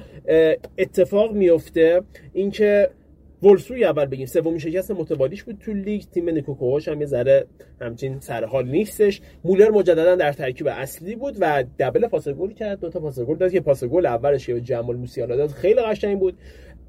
اتفاق 0.78 1.32
میفته. 1.32 2.02
اینکه 2.32 2.90
ولسوی 3.42 3.84
اول 3.84 4.04
بگیم 4.04 4.26
سومین 4.26 4.58
شکست 4.58 4.90
متوالیش 4.90 5.42
بود 5.42 5.58
تو 5.58 5.72
لیگ. 5.72 6.02
تیم 6.02 6.30
نیکوکوهاش 6.30 6.88
هم 6.88 7.00
یه 7.00 7.06
ذره 7.06 7.46
همچین 7.80 8.20
سرحال 8.20 8.68
نیستش. 8.68 9.20
مولر 9.44 9.70
مجددا 9.70 10.16
در 10.16 10.32
ترکیب 10.32 10.66
اصلی 10.66 11.16
بود 11.16 11.36
و 11.40 11.64
دبل 11.78 12.06
پاس 12.06 12.28
گل 12.28 12.52
کرد. 12.52 12.80
دو 12.80 12.90
تا 12.90 13.00
پاس 13.00 13.20
گل 13.20 13.36
داد 13.36 13.52
که 13.52 13.60
پاس 13.60 13.84
گل 13.84 14.06
اولش 14.06 14.50
به 14.50 14.60
جمال 14.60 14.96
موسیالا 14.96 15.36
داد 15.36 15.50
خیلی 15.50 15.80
قشنگ 15.80 16.18
بود. 16.18 16.38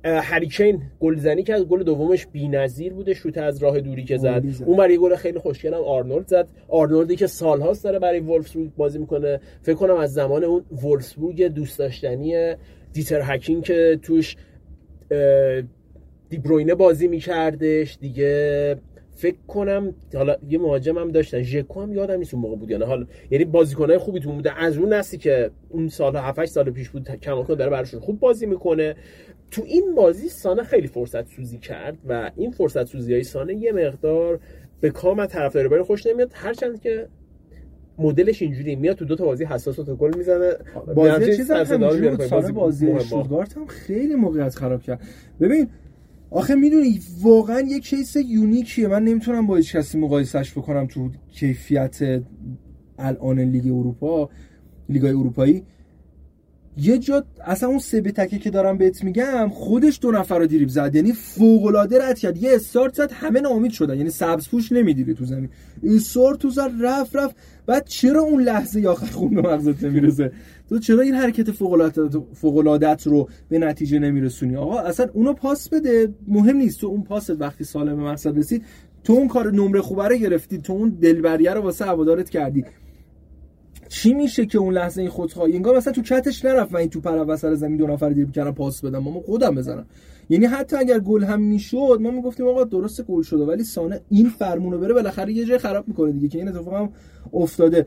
هری 0.03 0.37
کین 0.37 0.81
گلزنی 0.99 1.43
کرد 1.43 1.61
گل 1.61 1.83
دومش 1.83 2.27
بی‌نظیر 2.27 2.93
بوده 2.93 3.13
شوت 3.13 3.37
از 3.37 3.63
راه 3.63 3.79
دوری 3.79 4.03
که 4.03 4.17
زد. 4.17 4.43
اون 4.65 4.91
یه 4.91 4.97
گل 4.97 5.15
خیلی 5.15 5.39
خوشگل 5.39 5.73
هم 5.73 5.81
آرنولد 5.81 6.27
زد. 6.27 6.47
آرنولدی 6.67 7.15
که 7.15 7.27
سالهاست 7.27 7.83
داره 7.83 7.99
برای 7.99 8.19
ولفسبورگ 8.19 8.75
بازی 8.77 8.99
می‌کنه. 8.99 9.39
فکر 9.61 9.75
کنم 9.75 9.95
از 9.95 10.13
زمان 10.13 10.43
اون 10.43 10.65
ولفسبورگ 10.83 11.43
دوست 11.43 11.79
داشتنی 11.79 12.55
دیتر 12.93 13.21
هکینگ 13.23 13.63
که 13.63 13.99
توش 14.01 14.35
دی‌بروینه 16.29 16.75
بازی 16.75 17.07
میکردش. 17.07 17.97
دیگه 18.01 18.75
فکر 19.11 19.37
کنم 19.47 19.95
حالا 20.13 20.35
یه 20.49 20.57
مهاجم 20.57 20.97
هم 20.97 21.11
داشتن. 21.11 21.41
ژکو 21.41 21.81
هم 21.81 21.93
یادم 21.93 22.17
نیست 22.17 22.33
اون 22.33 22.43
موقع 22.43 22.55
بود 22.55 22.71
یعنی 22.71 22.83
حالا 22.83 23.05
یعنی 23.31 23.45
بازیکنای 23.45 23.97
خوبی 23.97 24.19
تو 24.19 24.31
بوده. 24.31 24.63
از 24.63 24.77
اون 24.77 24.93
نسلی 24.93 25.19
که 25.19 25.51
اون 25.69 25.87
سال 25.87 26.15
7 26.15 26.45
سال 26.45 26.71
پیش 26.71 26.89
بود 26.89 27.09
کماکان 27.09 27.57
داره 27.57 27.71
براشون 27.71 27.99
خوب 27.99 28.19
بازی 28.19 28.45
می‌کنه. 28.45 28.95
تو 29.51 29.63
این 29.65 29.95
بازی 29.95 30.29
سانه 30.29 30.63
خیلی 30.63 30.87
فرصت 30.87 31.27
سوزی 31.27 31.57
کرد 31.57 31.97
و 32.09 32.31
این 32.35 32.51
فرصت 32.51 32.85
سوزی 32.85 33.13
های 33.13 33.23
سانه 33.23 33.55
یه 33.55 33.71
مقدار 33.71 34.39
به 34.81 34.89
کام 34.89 35.25
طرفدار 35.25 35.67
بایرن 35.67 35.83
خوش 35.83 36.07
نمیاد. 36.07 36.31
هرچند 36.33 36.81
که 36.81 37.07
مدلش 37.97 38.41
اینجوری 38.41 38.75
میاد 38.75 38.95
تو 38.95 39.05
دو 39.05 39.15
تا 39.15 39.25
بازی 39.25 39.45
حساس 39.45 39.75
تو 39.75 39.95
گل 39.95 40.17
می‌زنه. 40.17 40.51
بازی 40.95 41.37
چیز 41.37 41.51
هم 41.51 41.77
بازی, 41.77 42.09
بازی 42.53 42.85
هم 43.55 43.65
خیلی 43.67 44.15
موقعیت 44.15 44.55
خراب 44.55 44.81
کرد. 44.81 45.01
ببین 45.39 45.67
آخه 46.31 46.55
می‌دونی 46.55 46.99
واقعا 47.21 47.61
یه 47.61 47.79
case 47.79 48.15
unique 48.15 48.63
یه. 48.63 48.87
من 48.87 49.03
نمی‌تونم 49.03 49.47
با 49.47 49.55
هیچ 49.55 49.75
کسی 49.75 49.97
مقایسش 49.97 50.51
بکنم 50.51 50.87
تو 50.87 51.09
کیفیت 51.31 52.21
الان 52.99 53.39
لیگ 53.39 53.65
اروپا 53.65 54.29
لیگای 54.89 55.11
اروپایی. 55.11 55.63
یه 56.81 56.97
جا 56.97 57.23
اصلا 57.45 57.69
اون 57.69 57.79
سه 57.79 58.01
تکه 58.01 58.37
که 58.37 58.49
دارم 58.49 58.77
بهت 58.77 59.03
میگم 59.03 59.49
خودش 59.49 59.99
دو 60.01 60.11
نفر 60.11 60.39
رو 60.39 60.47
دیریب 60.47 60.69
زد. 60.69 60.95
یعنی 60.95 61.13
فوق 61.13 61.65
العاده 61.65 62.07
رد 62.07 62.19
کرد. 62.19 62.37
یه 62.37 62.55
استارت 62.55 62.93
زد 62.93 63.11
همه 63.11 63.41
ناامید 63.41 63.71
شدن. 63.71 63.97
یعنی 63.97 64.09
سبز 64.09 64.49
پوش 64.49 64.71
نمیدیره 64.71 65.13
تو 65.13 65.25
زمین. 65.25 65.49
استارت 65.83 66.39
تو 66.39 66.49
زد 66.49 66.71
رفت 66.81 67.15
رفت. 67.15 67.35
بعد 67.65 67.85
چرا 67.85 68.21
اون 68.21 68.41
لحظه 68.41 68.87
آخر 68.87 69.05
خون 69.05 69.35
به 69.35 69.41
مغزت 69.41 69.83
نمی‌رسه؟ 69.83 70.31
تو 70.69 70.79
چرا 70.79 71.01
این 71.01 71.13
حرکت 71.13 71.51
فوق 71.51 72.57
العاده 72.57 72.95
رو 73.03 73.29
به 73.49 73.59
نتیجه 73.59 73.99
نمیرسونی؟ 73.99 74.55
آقا 74.55 74.79
اصلا 74.79 75.07
اونو 75.13 75.33
پاس 75.33 75.69
بده. 75.69 76.13
مهم 76.27 76.57
نیست. 76.57 76.81
تو 76.81 76.87
اون 76.87 77.03
پاست 77.03 77.41
وقتی 77.41 77.63
سالم 77.63 77.95
به 77.97 78.03
مقصد 78.03 78.37
رسید 78.37 78.63
تو 79.03 79.13
اون 79.13 79.27
کار 79.27 79.51
نمره 79.51 79.81
خوبه 79.81 80.07
رو 80.07 80.15
گرفتی 80.15 80.57
تو 80.57 80.73
اون 80.73 80.89
دلبریه 80.89 81.53
رو 81.53 81.61
واسه 81.61 81.85
هوادارت 81.85 82.29
کردی. 82.29 82.65
چی 83.89 84.13
میشه 84.13 84.45
که 84.45 84.57
اون 84.57 84.73
لحظه 84.73 85.01
این 85.01 85.09
خودخواهی 85.09 85.55
انگار 85.55 85.77
مثلا 85.77 85.93
تو 85.93 86.01
چتش 86.01 86.45
نرفت 86.45 86.73
و 86.73 86.77
این 86.77 86.89
تو 86.89 86.99
پر 87.01 87.25
وسط 87.27 87.53
زمین 87.53 87.77
دو 87.77 87.87
نفر 87.87 88.09
دیر 88.09 88.25
بکنم 88.25 88.53
پاس 88.53 88.81
بدم. 88.81 88.99
ما 88.99 89.21
خودم 89.21 89.55
بزنم. 89.55 89.85
یعنی 90.29 90.45
حتی 90.45 90.75
اگر 90.75 90.99
گل 90.99 91.23
هم 91.23 91.41
می‌شد 91.41 91.99
ما 92.01 92.11
می‌گفتیم 92.11 92.47
آقا 92.47 92.63
درست 92.63 93.03
گل 93.03 93.21
شده 93.21 93.43
ولی 93.43 93.63
سانه 93.63 94.01
این 94.09 94.29
فرمونو 94.29 94.77
بره 94.77 94.93
بالاخره 94.93 95.33
یه 95.33 95.45
جای 95.45 95.57
خراب 95.57 95.87
می‌کنه 95.87 96.11
دیگه 96.11 96.27
که 96.27 96.37
این 96.37 96.47
اتفاق 96.47 96.73
هم 96.73 96.89
افتاده. 97.33 97.85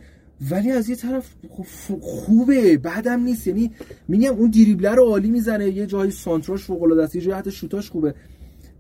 ولی 0.50 0.70
از 0.70 0.88
یه 0.88 0.96
طرف 0.96 1.34
خوبه 2.00 2.78
بعدم 2.78 3.20
نیست. 3.20 3.46
یعنی 3.46 3.70
میگم 4.08 4.34
اون 4.34 4.50
دریبلر 4.50 4.94
رو 4.94 5.04
عالی 5.04 5.30
می‌زنه 5.30 5.70
یه 5.70 5.86
جایی 5.86 6.10
سانتراش 6.10 6.64
فوق 6.64 6.82
العاده 6.82 7.02
است 7.02 7.16
یه 7.16 7.22
جایی 7.22 7.38
حتی 7.38 7.50
شوتاش 7.50 7.90
خوبه. 7.90 8.14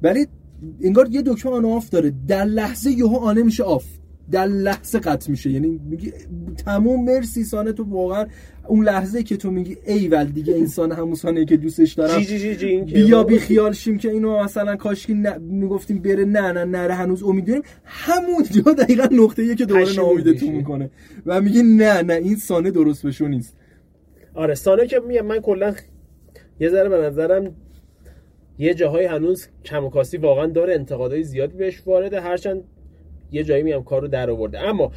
ولی 0.02 0.26
انگار 0.80 1.08
یه 1.10 1.22
دکمه 1.26 1.52
آن 1.52 1.64
آف 1.64 1.88
داره. 1.88 2.12
در 2.28 2.44
لحظه 2.44 2.90
یهو 2.90 3.16
آنه 3.16 3.42
میشه 3.42 3.62
آف. 3.62 3.84
در 4.30 4.46
لحظه 4.46 4.98
قطع 4.98 5.30
میشه. 5.30 5.50
یعنی 5.50 5.80
میگی 5.90 6.12
تموم 6.64 7.04
مرسی 7.04 7.44
سانه 7.44 7.72
تو 7.72 7.84
واقعا 7.84 8.26
اون 8.68 8.84
لحظه 8.84 9.22
که 9.22 9.36
تو 9.36 9.50
میگی 9.50 9.76
ول 10.08 10.24
دیگه 10.24 10.54
انسان 10.54 10.92
همون 10.92 11.14
سانه 11.14 11.44
که 11.44 11.56
دوستش 11.56 11.92
دارم. 11.92 12.20
جی 12.20 12.38
جی 12.38 12.56
جی 12.56 12.80
بیا 12.80 13.24
بی 13.24 13.38
خیال 13.38 13.72
شیم 13.72 13.98
که 13.98 14.10
اینو 14.10 14.44
مثلا 14.44 14.76
کاشکی 14.76 15.14
ن... 15.14 15.38
می‌گفتیم 15.38 16.02
بره 16.02 16.24
نه 16.24 16.52
نه 16.52 16.64
نره 16.64 16.94
هنوز 16.94 17.22
امید 17.22 17.46
داریم 17.46 17.62
همون 17.84 18.44
جا 18.50 18.72
دقیقا 18.72 19.08
نقطه 19.12 19.54
که 19.54 19.64
دوباره 19.64 19.96
ناامیدتون 19.96 20.48
می‌کنه 20.50 20.90
و 21.26 21.40
میگه 21.40 21.62
نه 21.62 22.02
نه 22.02 22.14
این 22.14 22.36
سانه 22.36 22.70
درست 22.70 23.06
بشو 23.06 23.28
نیست. 23.28 23.56
آره 24.34 24.54
سانه 24.54 24.86
که 24.86 25.00
میگم 25.08 25.26
من 25.26 25.40
کلا 25.40 25.74
یه 26.60 26.68
ذره 26.68 26.88
به 26.88 26.96
نظرم 26.96 27.54
یه 28.58 28.74
جاهای 28.74 29.04
هنوز 29.04 29.46
کم 29.64 29.90
واقعا 30.22 30.46
داره 30.46 30.74
انتقادهای 30.74 31.22
زیادی 31.22 31.56
بهش 31.56 31.82
وارده. 31.86 32.20
هرچند 32.20 32.64
یه 33.32 33.44
جایی 33.44 33.62
میام 33.62 33.84
کارو 33.84 34.08
در 34.08 34.30
آورده. 34.30 34.60
اما 34.60 34.92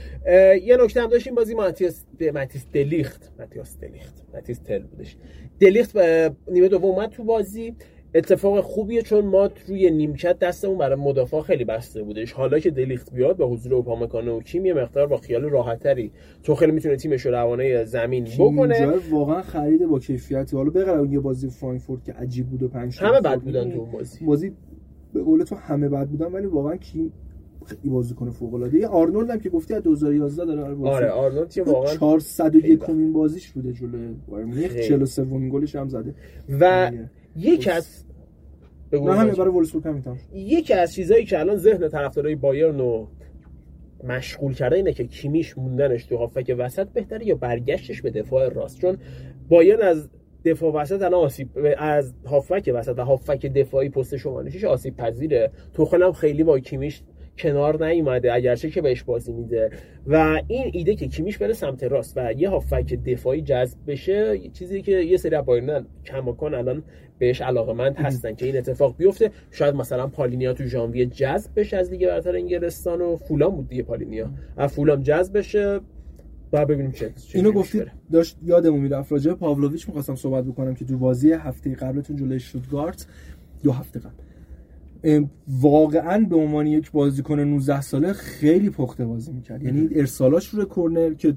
یه 0.63 0.77
نکته 0.83 1.01
هم 1.01 1.09
داشتیم 1.09 1.35
بازی 1.35 1.53
ماتیاس 1.53 2.05
ماتیس 2.33 2.65
دلیخت. 2.73 3.31
ماتیاس 3.39 3.79
دلیخت. 3.79 4.25
ماتیس 4.33 4.59
تل 4.59 4.83
بودش. 4.83 5.17
دلیخت 5.59 5.97
نیمه 6.51 6.67
دوم 6.67 6.85
اومد 6.85 7.09
تو 7.09 7.23
بازی. 7.23 7.75
اتفاق 8.15 8.61
خوبیه 8.61 9.01
چون 9.01 9.25
ما 9.25 9.49
روی 9.67 9.91
نیمکت 9.91 10.39
دستمون 10.39 10.77
برای 10.77 10.95
مدافع 10.95 11.41
خیلی 11.41 11.65
بسته 11.65 12.03
بودش. 12.03 12.31
حالا 12.31 12.59
که 12.59 12.71
دلیخت 12.71 13.13
بیاد 13.13 13.37
به 13.37 13.45
حضور 13.45 13.73
اوپامکانو 13.73 14.37
و 14.37 14.41
کیم 14.41 14.65
یه 14.65 14.73
مقدار 14.73 15.07
با 15.07 15.17
خیال 15.17 15.43
راحتتری 15.43 16.11
تو 16.43 16.55
خیلی 16.55 16.71
می‌تونه 16.71 16.95
تیمش 16.95 17.25
رو 17.25 17.31
روانه 17.31 17.83
زمین 17.85 18.23
بکنه. 18.39 18.93
واقعا 19.11 19.41
خرید 19.41 19.85
با 19.85 19.99
کیفیتی. 19.99 20.57
حالا 20.57 20.69
بغیر 20.69 21.13
یه 21.13 21.19
بازی 21.19 21.49
فرانکفورت 21.49 22.03
که 22.03 22.13
عجیب 22.13 22.47
بود 22.47 22.63
و 22.63 22.67
پنج 22.67 22.97
همه 22.99 23.21
بد 23.21 23.39
بودن 23.39 23.71
تو 23.71 23.85
بازی. 23.85 24.25
بازی 24.25 24.51
به 25.13 25.23
قول 25.23 25.43
تو 25.43 25.55
همه 25.55 25.89
بد 25.89 26.07
بودن 26.07 26.25
ولی 26.25 26.45
واقعا 26.45 26.75
کیم 26.75 27.13
خیلی 27.65 27.89
بازیکن 27.89 28.29
فوق 28.29 28.53
العاده 28.53 28.87
آرنولد 28.87 29.29
هم 29.29 29.39
که 29.39 29.49
گفتی 29.49 29.73
از 29.73 29.83
2011 29.83 30.45
داره 30.45 30.75
بازی. 30.75 30.95
آره 30.95 31.09
آرنولد 31.09 31.53
که 31.53 31.63
واقعا 31.63 31.95
401 31.95 32.79
کمین 32.79 33.13
بازیش 33.13 33.51
بوده 33.51 33.73
جلوی 33.73 34.15
بایر 34.27 34.45
مونیخ. 34.45 34.75
43 34.75 35.23
مین 35.23 35.49
گلش 35.49 35.75
هم 35.75 35.89
زده. 35.89 36.15
و 36.59 36.91
یک 37.35 37.69
از 37.73 38.05
نه 38.93 39.13
همین 39.13 39.33
برای 39.33 39.49
وولسبورگ 39.49 39.87
هم 39.87 40.17
یکی 40.33 40.73
از 40.73 40.93
چیزایی 40.93 41.25
که 41.25 41.39
الان 41.39 41.57
ذهن 41.57 41.89
طرفدارای 41.89 42.35
بایرن 42.35 42.77
رو 42.77 43.07
مشغول 44.03 44.53
کرده 44.53 44.75
اینه 44.75 44.93
که 44.93 45.03
کیمیش 45.03 45.57
موندنش 45.57 46.05
تو 46.05 46.17
هافک 46.17 46.55
وسط 46.57 46.87
بهتره 46.87 47.27
یا 47.27 47.35
برگشتش 47.35 48.01
به 48.01 48.11
دفاع 48.11 48.49
راست. 48.49 48.79
چون 48.79 48.97
بایرن 49.49 49.81
از 49.81 50.09
دفاع 50.45 50.73
وسط 50.73 51.01
الان 51.01 51.25
آسیب 51.25 51.49
از 51.77 52.13
هافک 52.25 52.71
وسط 52.73 52.93
و 52.97 53.05
هافک 53.05 53.45
دفاعی 53.45 53.89
پست 53.89 54.17
شمارشش 54.17 54.63
آسیب 54.63 54.95
پذیره. 54.95 55.51
تو 55.73 56.11
خیلی 56.11 56.43
با 56.43 56.59
کیمیش 56.59 57.03
کنار 57.37 57.85
نیومده 57.87 58.33
اگرچه 58.33 58.69
که 58.69 58.81
بهش 58.81 59.03
بازی 59.03 59.33
میده. 59.33 59.69
و 60.07 60.41
این 60.47 60.69
ایده 60.73 60.95
که 60.95 61.07
کیمیش 61.07 61.37
بره 61.37 61.53
سمت 61.53 61.83
راست 61.83 62.17
و 62.17 62.33
یه 62.37 62.49
هافک 62.49 62.93
دفاعی 62.93 63.41
جذب 63.41 63.77
بشه 63.87 64.37
چیزی 64.53 64.81
که 64.81 64.91
یه 64.91 65.17
سری 65.17 65.41
بایرن 65.41 65.85
کماکان 66.05 66.53
الان 66.53 66.83
بهش 67.19 67.41
علاقمند 67.41 67.95
هستن 67.97 68.35
که 68.35 68.45
این 68.45 68.57
اتفاق 68.57 68.97
بیفته. 68.97 69.31
شاید 69.51 69.75
مثلا 69.75 70.07
پالینیا 70.07 70.53
تو 70.53 70.63
ژانویه 70.63 71.05
جذب 71.05 71.51
بشه 71.55 71.77
از 71.77 71.91
لیگ 71.91 72.07
برتر 72.07 72.35
انگلستان 72.35 73.01
و 73.01 73.15
فولام 73.15 73.55
بود 73.55 73.69
دیگه 73.69 73.83
پالینیا. 73.83 74.29
از 74.57 74.73
فولام 74.73 75.01
جذب 75.01 75.37
بشه 75.37 75.79
و 76.53 76.65
ببینیم 76.65 76.91
چه 76.91 77.13
اینو 77.33 77.51
گفتید 77.51 77.91
داشت 78.11 78.37
یادمون 78.43 78.79
می‌رفت 78.79 79.11
راجع 79.11 79.33
پاولویچ 79.33 79.87
می‌خواستم 79.87 80.15
صحبت 80.15 80.43
بکنم 80.45 80.75
که 80.75 80.85
تو 80.85 80.97
بازی 80.97 81.31
هفته 81.31 81.75
قبلتون 81.75 82.15
جلوی 82.15 82.39
شوتگارت 82.39 83.07
دو 83.63 83.71
هفته 83.71 83.99
قبل؟ 83.99 84.24
واقعا 85.47 86.25
به 86.29 86.35
عنوان 86.35 86.67
یک 86.67 86.91
بازیکن 86.91 87.39
19 87.39 87.81
ساله 87.81 88.13
خیلی 88.13 88.69
پخته 88.69 89.05
بازی 89.05 89.31
می‌کرد. 89.31 89.63
یعنی 89.63 89.89
ارسالاش 89.91 90.49
رو 90.49 90.65
کرنر 90.65 91.13
که 91.13 91.35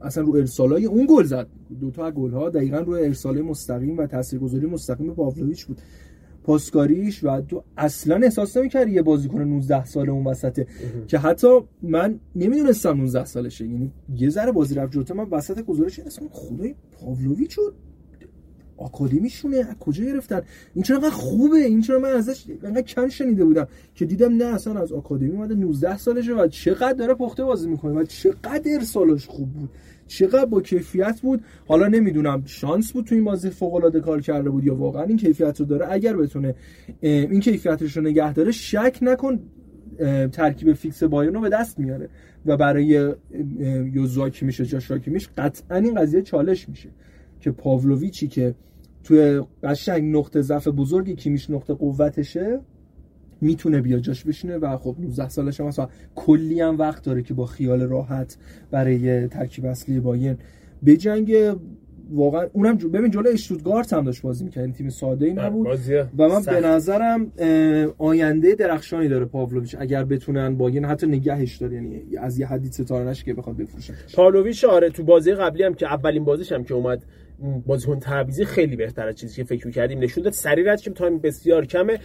اصلا 0.00 0.24
رو 0.24 0.34
ارسالای 0.36 0.84
اون 0.84 1.06
گل 1.10 1.24
زد. 1.24 1.48
دو 1.80 1.90
تا 1.90 2.10
گل 2.10 2.30
ها 2.30 2.50
دقیقا 2.50 2.78
رو 2.78 2.92
ارسال 2.92 3.42
مستقیم 3.42 3.98
و 3.98 4.06
تاثیرگذاری 4.06 4.66
مستقیم 4.66 5.14
پاولویچ 5.14 5.66
بود. 5.66 5.80
پاسکاریش 6.42 7.24
و 7.24 7.40
تو 7.40 7.64
اصلا 7.76 8.16
احساس 8.16 8.56
نمی‌کردی 8.56 8.90
یه 8.90 9.02
بازیکن 9.02 9.40
19 9.40 9.84
ساله 9.84 10.10
اون 10.10 10.26
وسطه 10.26 10.66
که 11.06 11.18
حتی 11.18 11.60
من 11.82 12.20
نمی‌دونستم 12.36 12.96
19 12.96 13.24
سالشه. 13.24 13.66
یعنی 13.66 13.92
یه 14.16 14.28
ذره 14.28 14.52
بازی 14.52 14.74
رفت 14.74 14.92
جلوتر 14.92 15.14
من 15.14 15.24
وسط 15.30 15.62
گزارش 15.64 15.98
اسم 15.98 16.28
خدای 16.30 16.74
پاولویچ 17.00 17.58
آکادمیشونه 18.78 19.56
از 19.56 19.78
کجا 19.80 20.04
گرفتن؟ 20.04 20.42
این 20.74 20.82
چرا 20.82 20.96
انقدر 20.96 21.10
خوبه؟ 21.10 21.56
این 21.56 21.80
چرا 21.80 21.98
من 21.98 22.08
ازش 22.08 22.44
انقدر 22.62 22.82
کم 22.82 23.08
شنیده 23.08 23.44
بودم 23.44 23.68
که 23.94 24.04
دیدم 24.04 24.36
نه 24.36 24.44
اصلا 24.44 24.80
از 24.80 24.92
آکادمی 24.92 25.30
اومده 25.30 25.54
19 25.54 25.98
سالشه 25.98 26.34
و 26.34 26.48
چقدر 26.48 26.92
داره 26.92 27.14
پخته 27.14 27.44
بازی 27.44 27.68
می‌کنه 27.68 27.92
و 27.92 28.04
چقدر 28.04 28.80
سالش 28.80 29.26
خوب 29.26 29.52
بود. 29.52 29.70
چقدر 30.06 30.44
با 30.44 30.60
کیفیت 30.60 31.20
بود. 31.20 31.44
حالا 31.66 31.88
نمی‌دونم 31.88 32.42
شانس 32.46 32.92
بود 32.92 33.04
تو 33.04 33.14
این 33.14 33.24
بازی 33.24 33.50
فوق 33.50 33.74
العاده 33.74 34.00
کار 34.00 34.20
کرده 34.20 34.50
بود 34.50 34.64
یا 34.64 34.74
واقعا 34.74 35.02
این 35.02 35.16
کیفیت 35.16 35.60
رو 35.60 35.66
داره؟ 35.66 35.86
اگر 35.90 36.16
بتونه 36.16 36.54
این 37.00 37.40
کیفیتش 37.40 37.96
رو 37.96 38.02
نگه 38.02 38.32
داره 38.32 38.52
شک 38.52 38.98
نکن 39.02 39.40
ترکیب 40.32 40.72
فیکس 40.72 41.02
بایرن 41.02 41.34
رو 41.34 41.40
به 41.40 41.48
دست 41.48 41.78
میاره 41.78 42.08
و 42.46 42.56
برای 42.56 43.14
یوزاکی 43.92 44.44
میشه 44.44 44.64
جاشاکی 44.66 45.10
میشه 45.10 45.28
قطعا 45.38 45.78
این 45.78 45.94
قضیه 45.94 46.22
چالش 46.22 46.68
میشه. 46.68 46.88
که 47.48 47.52
پاولویچی 47.52 48.28
که 48.28 48.54
توی 49.04 49.42
قشنگ 49.62 50.16
نقطه 50.16 50.42
ضعف 50.42 50.68
بزرگی 50.68 51.14
کیمیش 51.14 51.50
نقطه 51.50 51.74
قوتشه 51.74 52.60
می‌تونه 53.40 53.80
بیا 53.80 53.98
جاش 53.98 54.24
بشینه 54.24 54.56
و 54.56 54.76
خب 54.76 54.96
19 54.98 55.28
سالش 55.28 55.60
هم 55.60 55.88
کلی 56.14 56.60
هم 56.60 56.78
وقت 56.78 57.04
داره 57.04 57.22
که 57.22 57.34
با 57.34 57.46
خیال 57.46 57.82
راحت 57.82 58.36
برای 58.70 59.28
ترکیب 59.28 59.66
اصلی 59.66 60.00
باین 60.00 60.36
بجنگ 60.86 61.56
واقعا 62.10 62.46
اونم 62.52 62.76
جو 62.76 62.88
ببین 62.88 63.10
جلوی 63.10 63.32
اشتوتگارت 63.32 63.92
هم 63.92 64.04
داشت 64.04 64.22
بازی 64.22 64.44
می‌کرد 64.44 64.72
تیم 64.72 64.88
ساده 64.88 65.26
ای 65.26 65.32
نبود. 65.32 65.66
و 66.18 66.28
من 66.28 66.42
به 66.42 66.60
نظرم 66.60 67.32
آینده 67.98 68.54
درخشانی 68.54 69.08
داره 69.08 69.24
پاولویچ 69.24 69.76
اگر 69.78 70.04
بتونن 70.04 70.56
باین 70.56 70.84
حتی 70.84 71.06
نگهش 71.06 71.56
داره 71.56 71.74
یعنی 71.74 72.02
از 72.18 72.38
یه 72.38 72.46
حدی 72.46 72.68
ستاره 72.68 73.08
نشه 73.08 73.24
که 73.24 73.34
بخواد 73.34 73.56
بفروشن 73.56 73.94
پاولویچ 74.14 74.64
آره 74.64 74.90
تو 74.90 75.04
بازی 75.04 75.32
قبلی 75.32 75.62
هم 75.62 75.74
که 75.74 75.86
اولین 75.86 76.24
بازیش 76.24 76.52
هم 76.52 76.64
که 76.64 76.74
اومد 76.74 77.04
بازیکن 77.66 77.98
تعویضی 77.98 78.44
خیلی 78.44 78.76
بهتر 78.76 79.08
از 79.08 79.14
چیزی 79.14 79.36
که 79.36 79.44
فکر 79.44 79.66
می‌کردیم. 79.66 79.98
نشون 79.98 80.24
داد 80.24 80.32
سریع 80.32 80.72
رد 80.72 80.78
تایم 80.78 81.18
بسیار 81.18 81.66
کمه. 81.66 81.98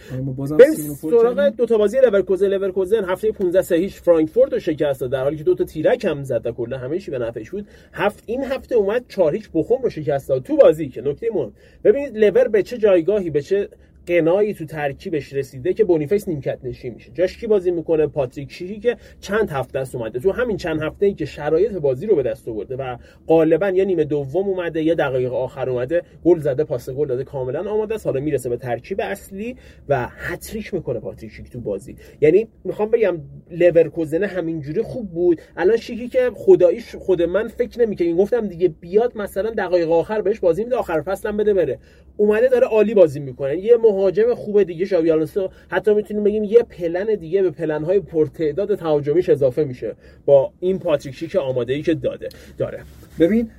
به 0.58 0.64
سراغ 1.10 1.48
دو 1.48 1.66
تا 1.66 1.78
بازی 1.78 1.98
لورکوزن 1.98 2.46
لورکوزن 2.48 3.04
هفته 3.04 3.32
15 3.32 3.62
سه 3.62 3.76
هیچ 3.76 3.94
فرانکفورت 3.94 4.52
رو 4.52 4.58
شکست 4.58 5.00
داد 5.00 5.10
در 5.10 5.22
حالی 5.22 5.36
که 5.36 5.44
دو 5.44 5.54
تا 5.54 5.64
تیرک 5.64 6.04
هم 6.04 6.22
زد 6.22 6.46
و 6.46 6.52
کلا 6.52 6.78
همه 6.78 6.98
چی 6.98 7.10
به 7.10 7.18
نفعش 7.18 7.50
بود. 7.50 7.66
هفت 7.92 8.22
این 8.26 8.44
هفته 8.44 8.74
اومد 8.74 9.04
4 9.08 9.34
هیچ 9.34 9.50
بخوم 9.54 9.82
رو 9.82 9.90
شکست 9.90 10.28
داد. 10.28 10.42
تو 10.42 10.56
بازی 10.56 10.88
که 10.88 11.02
نکته 11.02 11.28
مهم. 11.34 11.52
ببینید 11.84 12.16
لورکوزن 12.16 12.48
به 12.48 12.62
چه 12.62 12.78
جایگاهی 12.78 13.30
به 13.30 13.42
چه 13.42 13.68
غنایی 14.06 14.54
تو 14.54 14.64
ترکیبش 14.64 15.32
رسیده 15.32 15.72
که 15.72 15.84
بونیفیس 15.84 16.28
نیمکت 16.28 16.58
نشین 16.64 16.94
میشه. 16.94 17.10
جاش 17.14 17.38
کی 17.38 17.46
بازی 17.46 17.70
می‌کنه؟ 17.70 18.06
پاتریک 18.06 18.52
شیکی 18.52 18.80
که 18.80 18.96
چند 19.20 19.50
هفته 19.50 19.78
است 19.78 19.94
اومده. 19.94 20.20
تو 20.20 20.32
همین 20.32 20.56
چند 20.56 20.82
هفته 20.82 21.06
ای 21.06 21.14
که 21.14 21.24
شرایط 21.24 21.72
بازی 21.72 22.06
رو 22.06 22.16
به 22.16 22.22
دست 22.22 22.48
آورده 22.48 22.76
و 22.76 22.96
غالبا 23.26 23.68
یا 23.68 23.84
نیمه 23.84 24.04
دوم 24.04 24.48
اومده 24.48 24.82
یا 24.82 24.94
دقایق 24.94 25.34
آخر 25.34 25.70
اومده 25.70 26.02
گل 26.24 26.38
زده 26.38 26.64
پاس 26.64 26.90
گل 26.90 27.08
داده 27.08 27.24
کاملا 27.24 27.70
آماده 27.70 27.94
است. 27.94 28.06
حالا 28.06 28.20
می‌رسه 28.20 28.48
به 28.48 28.56
ترکیب 28.56 29.00
اصلی 29.00 29.56
و 29.88 30.08
هت‌تریک 30.10 30.74
می‌کنه 30.74 31.00
پاتریک 31.00 31.32
شیک 31.32 31.50
تو 31.50 31.60
بازی. 31.60 31.96
یعنی 32.20 32.48
می‌خوام 32.64 32.90
بگم 32.90 33.20
لورکوزن 33.50 34.22
همینجوری 34.22 34.82
خوب 34.82 35.10
بود. 35.10 35.40
الان 35.56 35.76
شیکی 35.76 36.08
که 36.08 36.30
خداییش 36.34 36.94
خود 36.96 37.22
من 37.22 37.48
فکر 37.48 37.80
نمی‌کنم. 37.80 38.16
گفتم 38.16 38.46
دیگه 38.46 38.68
بیاد 38.68 39.12
مثلا 39.16 39.50
دقایق 39.50 39.90
آخر 39.90 40.22
بهش 40.22 40.40
بازی 40.40 40.64
میده 40.64 40.76
آخر 40.76 41.00
فصل 41.00 41.28
هم 41.28 41.36
بده 41.36 41.54
بره. 41.54 41.78
اومده 42.16 42.48
داره 42.48 42.66
عالی 42.66 42.94
بازی 42.94 43.20
می‌کنه. 43.20 43.58
یه 43.58 43.76
مهاجم 43.94 44.34
خوب 44.34 44.62
دیگه 44.62 44.84
ژاوی 44.84 45.10
آلونسو. 45.10 45.48
حتی 45.68 45.94
می‌تونیم 45.94 46.24
بگیم 46.24 46.44
یه 46.44 46.62
پلن 46.62 47.14
دیگه 47.14 47.42
به 47.42 47.50
پلن 47.50 47.84
های 47.84 48.00
پرتعداد 48.00 48.74
تهاجمیش 48.74 49.28
اضافه 49.28 49.64
میشه 49.64 49.94
با 50.26 50.52
این 50.60 50.78
پاتریک 50.78 51.14
شیک 51.14 51.36
آماده 51.36 51.72
ای 51.72 51.82
که 51.82 51.94
داده. 51.94 52.28
داره. 52.58 52.82
ببین 53.18 53.50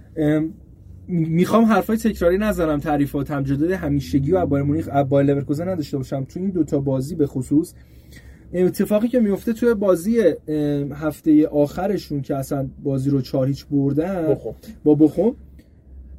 می‌خوام 1.08 1.64
حرفای 1.64 1.98
تکراری 1.98 2.38
نذارم 2.38 2.80
تعریفات 2.80 3.28
تمجید 3.28 3.72
همیشگی 3.72 4.32
و 4.32 4.46
بایر 4.46 4.66
مونیخ 4.66 4.90
بایر 4.90 5.28
لورکوزن 5.28 5.70
نداشته 5.70 5.98
باشم. 5.98 6.24
تو 6.24 6.40
این 6.40 6.50
دوتا 6.50 6.80
بازی 6.80 7.16
به 7.16 7.28
خصوص 7.28 7.74
اتفاقی 8.54 9.08
که 9.08 9.20
میفته 9.20 9.54
توی 9.54 9.74
بازی 9.74 10.22
هفته 10.94 11.48
آخرشون 11.48 12.22
که 12.22 12.36
اصلا 12.36 12.70
بازی 12.84 13.10
رو 13.10 13.22
چهار 13.22 13.48
هیچ 13.48 13.66
بردن 13.66 14.38
با 14.84 14.96
بخوم 14.96 15.36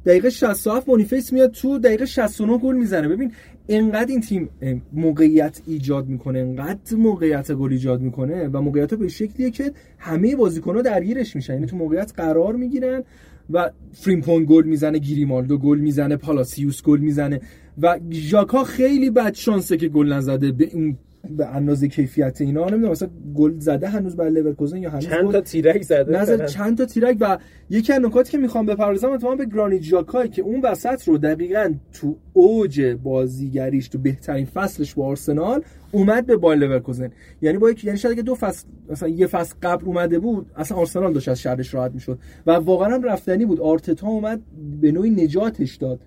دقیقه 0.07 0.29
67 0.29 0.89
مونیفیس 0.89 1.33
میاد 1.33 1.51
تو 1.51 1.79
دقیقه 1.79 2.05
69 2.05 2.57
گل 2.57 2.75
می‌زنه. 2.75 3.07
ببین 3.07 3.31
انقدر 3.69 4.11
این 4.11 4.21
تیم 4.21 4.49
موقعیت 4.93 5.61
ایجاد 5.67 6.07
می‌کنه 6.07 6.39
انقدر 6.39 6.97
موقعیت 6.97 7.51
گل 7.51 7.71
ایجاد 7.71 8.01
می‌کنه 8.01 8.47
و 8.47 8.61
موقعیت 8.61 8.93
به 8.93 9.07
شکلیه 9.07 9.51
که 9.51 9.71
همه 9.97 10.35
بازیکن‌ها 10.35 10.81
درگیرش 10.81 11.35
میشن. 11.35 11.53
یعنی 11.53 11.65
تو 11.65 11.77
موقعیت 11.77 12.13
قرار 12.15 12.55
می‌گیرن 12.55 13.03
و 13.49 13.71
فریمپون 13.93 14.45
گل 14.45 14.63
می‌زنه 14.63 14.97
گیریمالدو 14.97 15.57
گل 15.57 15.79
می‌زنه 15.79 16.15
پالاسیوس 16.15 16.83
گل 16.83 16.99
می‌زنه 16.99 17.41
و 17.81 17.99
ژاکا 18.11 18.63
خیلی 18.63 19.09
بد 19.09 19.33
شانسه 19.33 19.77
که 19.77 19.87
گل 19.87 20.13
نزده 20.13 20.51
به 20.51 20.69
اون 20.73 20.97
به 21.37 21.47
اندازه 21.47 21.87
کیفیت 21.87 22.41
اینا 22.41 22.69
نمی‌دونم 22.69 22.91
مثلا 22.91 23.09
گل 23.35 23.59
زده 23.59 23.87
هنوز 23.87 24.15
برای 24.15 24.31
لورکوزن 24.31 24.77
یا 24.77 24.89
هنوز 24.89 25.05
چند 25.05 25.31
تا 25.31 25.41
تیرک 25.41 25.81
زده؟ 25.81 26.21
نظر 26.21 26.45
چند 26.45 26.77
تا 26.77 26.85
تیرک 26.85 27.17
و 27.19 27.37
یکی 27.69 27.93
از 27.93 28.01
نکاتی 28.01 28.31
که 28.31 28.37
می‌خوام 28.37 28.65
بپردازم 28.65 29.11
اتفاقا 29.11 29.35
به 29.35 29.45
گرانیت 29.45 29.81
ژاکای 29.81 30.29
که 30.29 30.41
اون 30.41 30.61
وسط 30.61 31.07
رو 31.07 31.17
دقیقا 31.17 31.73
تو 31.93 32.15
اوج 32.33 32.81
بازیگریش 33.03 33.87
تو 33.87 33.97
بهترین 33.97 34.45
فصلش 34.45 34.95
با 34.95 35.05
آرسنال 35.05 35.61
اومد 35.91 36.25
به 36.25 36.37
بایر 36.37 36.59
لورکوزن 36.59 37.09
یعنی 37.41 37.57
با 37.57 37.69
یک 37.69 37.85
یعنی 37.85 37.97
شاید 37.97 38.19
دو 38.19 38.35
فصل 38.35 38.67
مثلا 38.89 39.09
یه 39.09 39.27
فصل 39.27 39.55
قبل 39.61 39.85
اومده 39.85 40.19
بود 40.19 40.51
اصلا 40.55 40.77
آرسنال 40.77 41.13
داشت 41.13 41.29
از 41.29 41.41
شرش 41.41 41.73
راحت 41.73 41.91
می‌شد. 41.91 42.19
و 42.47 42.51
واقعا 42.51 42.93
هم 42.93 43.03
رفتنی 43.03 43.45
بود. 43.45 43.61
آرتتا 43.61 44.07
اومد 44.07 44.41
به 44.81 44.91
نوعی 44.91 45.09
نجاتش 45.09 45.75
داد. 45.75 45.99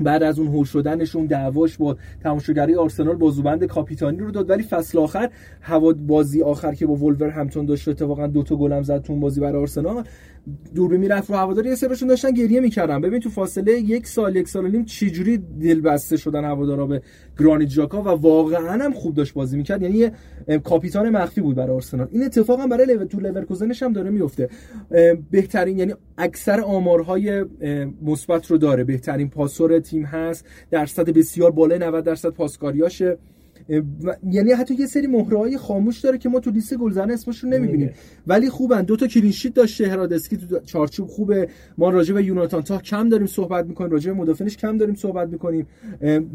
بعد 0.00 0.22
از 0.22 0.38
اون 0.38 0.48
هوش 0.48 0.68
شدنشون 0.68 1.26
دعواش 1.26 1.76
با 1.76 1.96
تماشاگری 2.22 2.74
آرسنال 2.74 3.16
بازوبند 3.16 3.64
کاپیتانی 3.64 4.18
رو 4.18 4.30
داد. 4.30 4.50
ولی 4.50 4.62
فصل 4.62 4.98
آخر 4.98 5.30
هوا 5.60 5.92
بازی 5.92 6.42
آخر 6.42 6.74
که 6.74 6.86
با 6.86 6.94
ولور 6.94 7.28
همتون 7.28 7.66
داشت 7.66 7.88
اتفاقا 7.88 8.26
دو 8.26 8.42
تا 8.42 8.56
گلم 8.56 8.82
زد 8.82 9.02
تو 9.02 9.16
بازی 9.16 9.40
برای 9.40 9.60
آرسنال. 9.60 10.04
دوربین 10.74 11.00
می‌رفت 11.00 11.30
رو 11.30 11.36
هواداری 11.36 11.68
یه 11.68 11.74
سرشون 11.74 12.08
داشتن 12.08 12.30
گریه 12.30 12.60
می‌کردن. 12.60 13.00
ببین 13.00 13.20
تو 13.20 13.30
فاصله 13.30 13.72
یک 13.72 14.06
سال 14.06 14.36
یک 14.36 14.48
سال 14.48 14.64
و 14.64 14.68
نیم 14.68 14.84
چجوری 14.84 15.38
دل 15.38 15.80
بسته 15.80 16.16
شدن 16.16 16.44
هوادارا 16.44 16.86
به 16.86 17.02
گرانیت 17.38 17.68
جاکا 17.68 18.02
و 18.02 18.08
واقعا 18.08 18.84
هم 18.84 18.92
خوب 18.92 19.14
داشت 19.14 19.34
بازی 19.34 19.56
می‌کرد. 19.56 19.82
یعنی 19.82 19.96
یه 19.96 20.12
کاپیتان 20.64 21.10
مخفی 21.10 21.40
بود 21.40 21.56
برای 21.56 21.74
آرسنال. 21.74 22.08
این 22.12 22.24
اتفاق 22.24 22.60
هم 22.60 22.68
برای 22.68 22.86
لیور 22.86 23.04
تو 23.04 23.20
لورکوزنش 23.20 23.82
هم 23.82 23.92
داره 23.92 24.10
میفته 24.10 24.48
بهترین 25.30 25.78
یعنی 25.78 25.94
اکثر 26.18 26.60
آمارهای 26.60 27.44
مثبت 28.02 28.50
رو 28.50 28.58
داره. 28.58 28.84
بهترین 28.84 29.28
پاسور 29.28 29.78
تیم 29.78 30.04
هست. 30.04 30.46
درصد 30.70 31.10
بسیار 31.10 31.50
بالای 31.50 31.78
90 31.78 32.04
درصد 32.04 32.28
پاسکاریاشه. 32.28 33.18
یعنی 34.30 34.52
حتی 34.52 34.74
یه 34.74 34.86
سری 34.86 35.06
مهره 35.06 35.58
خاموش 35.58 36.00
داره 36.00 36.18
که 36.18 36.28
ما 36.28 36.40
تو 36.40 36.50
لیست 36.50 36.76
گلزنه 36.76 37.12
اسمشون 37.12 37.54
نمی‌بینیم. 37.54 37.90
ولی 38.26 38.50
خوبن. 38.50 38.82
دو 38.82 38.96
تا 38.96 39.06
کلین 39.06 39.32
شیت 39.32 39.54
داشته 39.54 39.88
هرادسکی 39.88 40.36
تو 40.36 40.60
چارچوب 40.60 41.08
خوبه. 41.08 41.48
ما 41.78 41.90
راجع 41.90 42.14
به 42.14 42.24
یوناتان 42.24 42.62
تا 42.62 42.78
کم 42.78 43.08
داریم 43.08 43.26
صحبت 43.26 43.66
می‌کنیم. 43.66 43.90
راجع 43.90 44.12
به 44.12 44.18
مدافعش 44.18 44.56
کم 44.56 44.76
داریم 44.76 44.94
صحبت 44.94 45.28
می‌کنیم. 45.28 45.66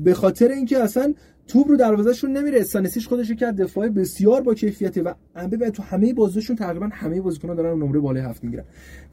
به 0.04 0.14
خاطر 0.14 0.48
اینکه 0.48 0.80
اصلا 0.80 1.14
توپ 1.50 1.68
رو 1.68 1.78
دروازهشون 1.78 2.38
نمیره. 2.38 2.60
استانسیش 2.60 3.08
خودش 3.08 3.32
کرد 3.32 3.62
دفاع 3.62 3.90
بسیار 3.90 4.42
با 4.42 4.54
کیفیته 4.54 5.02
و 5.02 5.14
ببین 5.52 5.70
تو 5.70 5.84
همه 5.84 6.14
بازیشون 6.14 6.56
تقریبا 6.56 6.90
همه 6.92 7.22
بازیکن‌ها 7.22 7.56
دارن 7.56 7.80
نمره 7.80 8.00
بالای 8.00 8.22
هفت 8.24 8.44
می‌گیرن. 8.44 8.64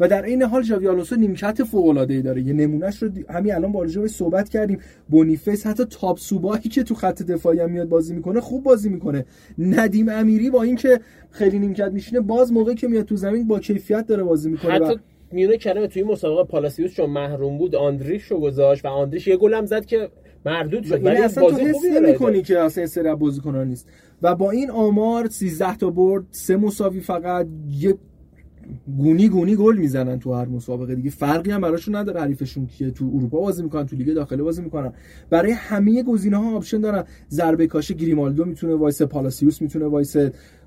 و 0.00 0.08
در 0.08 0.22
این 0.22 0.42
حال 0.42 0.62
ژاوی 0.62 0.88
آلونسو 0.88 1.16
نیمکت 1.16 1.64
فوق 1.64 1.86
العاده 1.86 2.14
ای 2.14 2.22
داره. 2.22 2.42
یه 2.42 2.52
نمونهش 2.52 3.02
رو 3.02 3.10
همین 3.30 3.54
الان 3.54 3.72
با 3.72 3.86
صحبت 4.06 4.48
کردیم. 4.48 4.78
بونیفیس 5.08 5.66
حتی 5.66 5.84
تاپ 5.84 6.18
سوبایی 6.18 6.62
که 6.62 6.82
تو 6.82 6.94
خط 6.94 7.22
دفاعی 7.22 7.60
هم 7.60 7.70
میاد 7.70 7.88
بازی 7.88 8.14
می‌کنه 8.14 8.40
خوب 8.40 8.62
بازی 8.62 8.88
می‌کنه. 8.88 9.24
ندیم 9.58 10.08
امیری 10.08 10.50
با 10.50 10.62
اینکه 10.62 11.00
خیلی 11.30 11.58
نیمکت 11.58 11.90
میشینه 11.92 12.20
باز 12.20 12.52
موقعی 12.52 12.74
که 12.74 12.88
میاد 12.88 13.04
تو 13.04 13.16
زمین 13.16 13.46
با 13.46 13.60
کیفیت 13.60 14.06
داره 14.06 14.22
بازی 14.22 14.50
می‌کنه 14.50 14.72
حتی 14.72 14.94
و... 14.94 14.96
میونه 15.32 15.56
کلمه 15.56 15.86
توی 15.86 16.02
مسابقه 16.02 16.44
پالاسیوس 16.44 16.92
چون 16.92 17.10
محروم 17.10 17.58
بود 17.58 17.74
آندریش 17.74 18.22
رو 18.22 18.40
گذاشت 18.40 18.84
و 18.84 18.88
آندریش 18.88 19.26
یه 19.26 19.36
گلم 19.36 19.66
زد 19.66 19.84
که 19.84 20.08
مردود 20.46 20.84
شد. 20.84 21.04
ولی 21.04 21.16
اصلا 21.16 21.50
تو 21.50 21.56
حس 21.56 21.84
نمی‌کنی 21.84 22.42
که 22.42 22.58
اصلا 22.58 22.82
این 22.82 22.88
سری 22.88 23.14
بازیکنان 23.14 23.68
نیست. 23.68 23.88
و 24.22 24.34
با 24.34 24.50
این 24.50 24.70
آمار 24.70 25.28
13 25.28 25.76
تا 25.76 25.90
برد 25.90 26.24
سه 26.30 26.56
مساوی 26.56 27.00
فقط 27.00 27.46
یه 27.70 27.94
گونی 28.98 29.28
گونی 29.28 29.56
گل 29.56 29.76
می‌زنن 29.76 30.18
تو 30.18 30.32
هر 30.34 30.44
مسابقه 30.44 30.94
دیگه. 30.94 31.10
فرقی 31.10 31.50
هم 31.50 31.60
براشون 31.60 31.96
نداره 31.96 32.20
حریفشون 32.20 32.66
که 32.66 32.90
تو 32.90 33.10
اروپا 33.14 33.40
بازی 33.40 33.62
می‌کنن 33.62 33.86
تو 33.86 33.96
لیگ 33.96 34.14
داخلی 34.14 34.42
بازی 34.42 34.62
می‌کنن. 34.62 34.92
برای 35.30 35.52
همه 35.52 36.02
گزینه 36.02 36.36
ها 36.36 36.56
option 36.56 36.80
دارن. 36.80 37.04
ضربه 37.30 37.66
کاشته 37.66 37.94
گریمالدو 37.94 38.44
می‌تونه 38.44 38.74
وایسه 38.74 39.02
پالاسیوس 39.02 39.62
می‌تونه 39.62 39.86
وایسه 39.86 40.16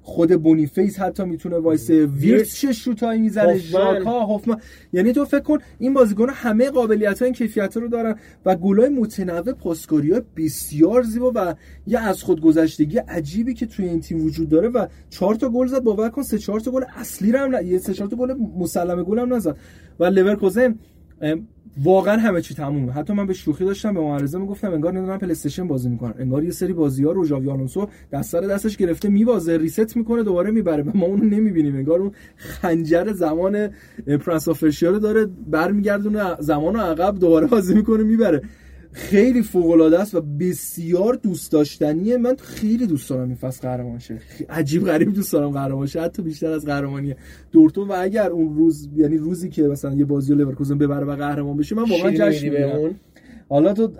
خود 0.10 0.44
بونیفیس 0.44 1.00
حتی 1.00 1.24
می‌تونه 1.24 1.58
وایسه. 1.58 2.06
ویرتس 2.06 2.56
چه 2.56 2.74
شوتایی 2.74 3.22
می‌زنه؟ 3.22 3.58
ژاکا 3.58 4.26
هوفمن. 4.26 4.58
یعنی 4.94 5.14
تو 5.14 5.26
فکر 5.26 5.40
کن 5.40 5.58
این 5.80 5.94
بازیکن 5.94 6.30
همه 6.30 6.70
قابلیت 6.70 7.20
ها 7.20 7.26
این 7.26 7.34
کیفیت 7.34 7.78
رو 7.78 7.88
دارن 7.88 8.16
و 8.46 8.56
گلای 8.56 8.90
متنوع 8.90 9.54
پاسکاری 9.54 10.14
بسیار 10.38 11.04
زیبا 11.04 11.32
و 11.36 11.56
یه 11.88 12.00
از 12.00 12.24
خود 12.24 12.42
گذشتگی 12.42 12.98
عجیبی 12.98 13.54
که 13.54 13.66
توی 13.66 13.86
این 13.86 14.00
تیم 14.00 14.26
وجود 14.26 14.50
داره 14.50 14.68
و 14.68 14.88
چهار 15.10 15.36
تا 15.36 15.50
گل 15.50 15.68
زد. 15.68 15.84
باور 15.84 16.10
کن 16.10 16.24
سه 16.24 16.38
چهار 16.38 16.60
تا 16.60 16.72
گل 16.72 16.84
اصلی 16.96 17.32
رو 17.32 17.40
هم 17.40 17.68
یه 17.68 17.78
سه 17.78 17.94
چهار 17.94 18.10
تا 18.10 18.16
گل 18.16 18.34
مسلمه 18.58 19.04
گل 19.04 19.20
هم 19.20 19.34
نزد. 19.34 19.58
و 20.00 20.06
لورکوزن 20.06 20.76
واقعا 21.84 22.18
همه 22.18 22.42
چی 22.42 22.54
تمومه. 22.54 22.92
حتی 22.92 23.14
من 23.14 23.28
به 23.28 23.34
شوخی 23.34 23.66
داشتم 23.66 23.94
به 23.94 24.00
معرضه 24.00 24.40
می‌گفتم 24.40 24.74
انگار 24.74 24.94
نمی‌دونم 24.94 25.18
پلی 25.18 25.32
استیشن 25.32 25.68
بازی 25.68 25.90
می‌کنن. 25.90 26.14
انگار 26.20 26.44
یه 26.44 26.52
سری 26.52 26.74
بازی 26.74 27.04
ها 27.04 27.12
رو 27.12 27.26
ژاوی 27.26 27.50
آلونسو 27.50 27.88
دست 28.12 28.32
سر 28.32 28.42
دستش 28.42 28.78
گرفته 28.78 29.10
می‌بازه 29.10 29.58
reset 29.58 29.98
می‌کنه 29.98 30.24
دوباره 30.24 30.52
می‌بره. 30.52 30.84
ما 30.96 31.06
اونو 31.06 31.24
نمی‌بینیم. 31.24 31.76
انگار 31.76 32.00
اون 32.00 32.12
خنجر 32.36 33.14
زمان 33.14 33.70
پرنس 34.26 34.48
رو 34.84 35.00
داره 35.00 35.26
برمیگردونه 35.48 36.36
زمان 36.40 36.74
رو 36.74 36.80
عقب 36.80 37.20
دوباره 37.20 37.48
بازی 37.48 37.76
می‌کنه 37.76 38.04
می‌بره. 38.04 38.42
خیلی 38.92 39.42
فوق 39.42 39.70
العاده 39.70 40.00
است 40.00 40.16
و 40.16 40.22
بسیار 40.22 41.14
دوست 41.14 41.52
داشتنیه. 41.52 42.18
من 42.18 42.36
خیلی 42.36 42.88
دوست 42.88 43.10
دارم 43.10 43.28
این 43.28 43.36
فصل 43.36 43.62
قهرمان 43.62 44.00
شه. 44.00 44.18
عجیب 44.50 44.86
غریب 44.86 45.14
دوست 45.14 45.34
دارم 45.34 45.50
قهرمان 45.50 45.88
شه. 45.88 46.02
حتی 46.02 46.22
بیشتر 46.22 46.52
از 46.52 46.66
قهرمانی 46.66 47.16
دورتموند 47.52 47.88
و 47.88 47.96
اگر 47.98 48.30
اون 48.30 48.56
روز 48.56 48.90
یعنی 48.96 49.18
روزی 49.18 49.50
که 49.50 49.64
مثلا 49.64 49.94
یه 49.94 50.06
بازی 50.06 50.34
لورکوزن 50.36 50.78
ببره 50.78 51.06
و 51.06 51.16
قهرمان 51.16 51.58
بشه 51.58 51.76
من 51.76 51.90
واقعا 51.90 52.12
جشن 52.12 52.50
می‌گیرم. 52.50 52.96
حالا 53.50 53.74
تو 53.74 53.92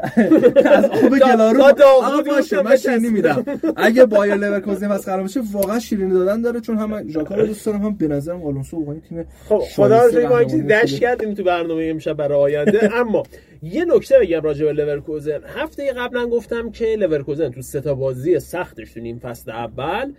از 0.66 0.86
آب 0.86 1.18
گلارو 1.26 1.64
آقا 1.64 2.22
باشه 2.28 2.62
من 2.62 2.76
شیرینی 2.76 3.10
میدم. 3.10 3.44
اگه 3.76 4.06
بایر 4.06 4.36
لورکوزن 4.36 4.92
از 4.92 5.06
قهرمان 5.06 5.26
بشه 5.26 5.42
واقعا 5.52 5.80
شیرینی 5.80 6.14
دادن 6.14 6.42
داره 6.42 6.60
چون 6.60 6.78
هم 6.78 7.08
ژاکا 7.08 7.36
رو 7.36 7.46
دوست 7.46 7.66
دارم. 7.66 7.82
هم 7.82 7.96
به 7.96 8.08
نظرم 8.08 8.44
آلونسو 8.44 8.78
واقعا 8.78 9.00
تیم 9.10 9.26
خب 9.50 9.60
خدا 9.76 10.06
رو 10.06 10.30
ما 10.30 10.44
دش 10.44 11.00
کردیم 11.00 11.34
تو 11.34 11.44
برنامه 11.44 11.84
امشب 11.84 12.14
برای 12.14 12.38
آینده. 12.38 12.96
اما 12.96 13.24
یه 13.62 13.86
نکته 13.86 14.20
بگم 14.20 14.42
راجع 14.42 14.66
به 14.66 14.74
لورکوزن. 14.74 15.40
هفته 15.46 15.94
قبلا 15.94 16.28
گفتم 16.28 16.72
که 16.72 16.86
لورکوزن 16.86 17.50
تو 17.50 17.62
سه 17.62 17.82
تا 17.82 17.96
بازی 17.96 18.40
سختش 18.40 18.94
تو 18.94 19.00
نیم 19.00 19.20
فصل 19.20 19.52
اول 19.52 20.14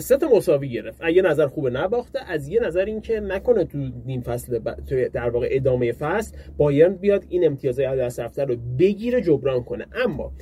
سه 0.00 0.16
تا 0.16 0.28
مساوی 0.28 0.68
گرفت. 0.68 0.98
اگه 1.00 1.22
نظر 1.22 1.46
خوبه 1.46 1.70
نباخته 1.70 2.18
از 2.26 2.48
یه 2.48 2.60
نظر 2.60 2.84
اینکه 2.84 3.20
نکنه 3.20 3.64
تو 3.64 3.78
نیم 4.06 4.20
فصل 4.20 4.58
ب... 4.58 4.74
تو 4.74 5.08
در 5.08 5.30
واقع 5.30 5.48
ادامه 5.50 5.92
فصل 5.92 6.36
بایرن 6.56 6.94
بیاد 6.94 7.24
این 7.28 7.46
امتیازهای 7.46 8.00
از 8.00 8.18
رفته 8.18 8.44
رو 8.44 8.56
بگیره 8.78 9.20
جبران 9.20 9.64
کنه. 9.64 9.86
اما 10.04 10.32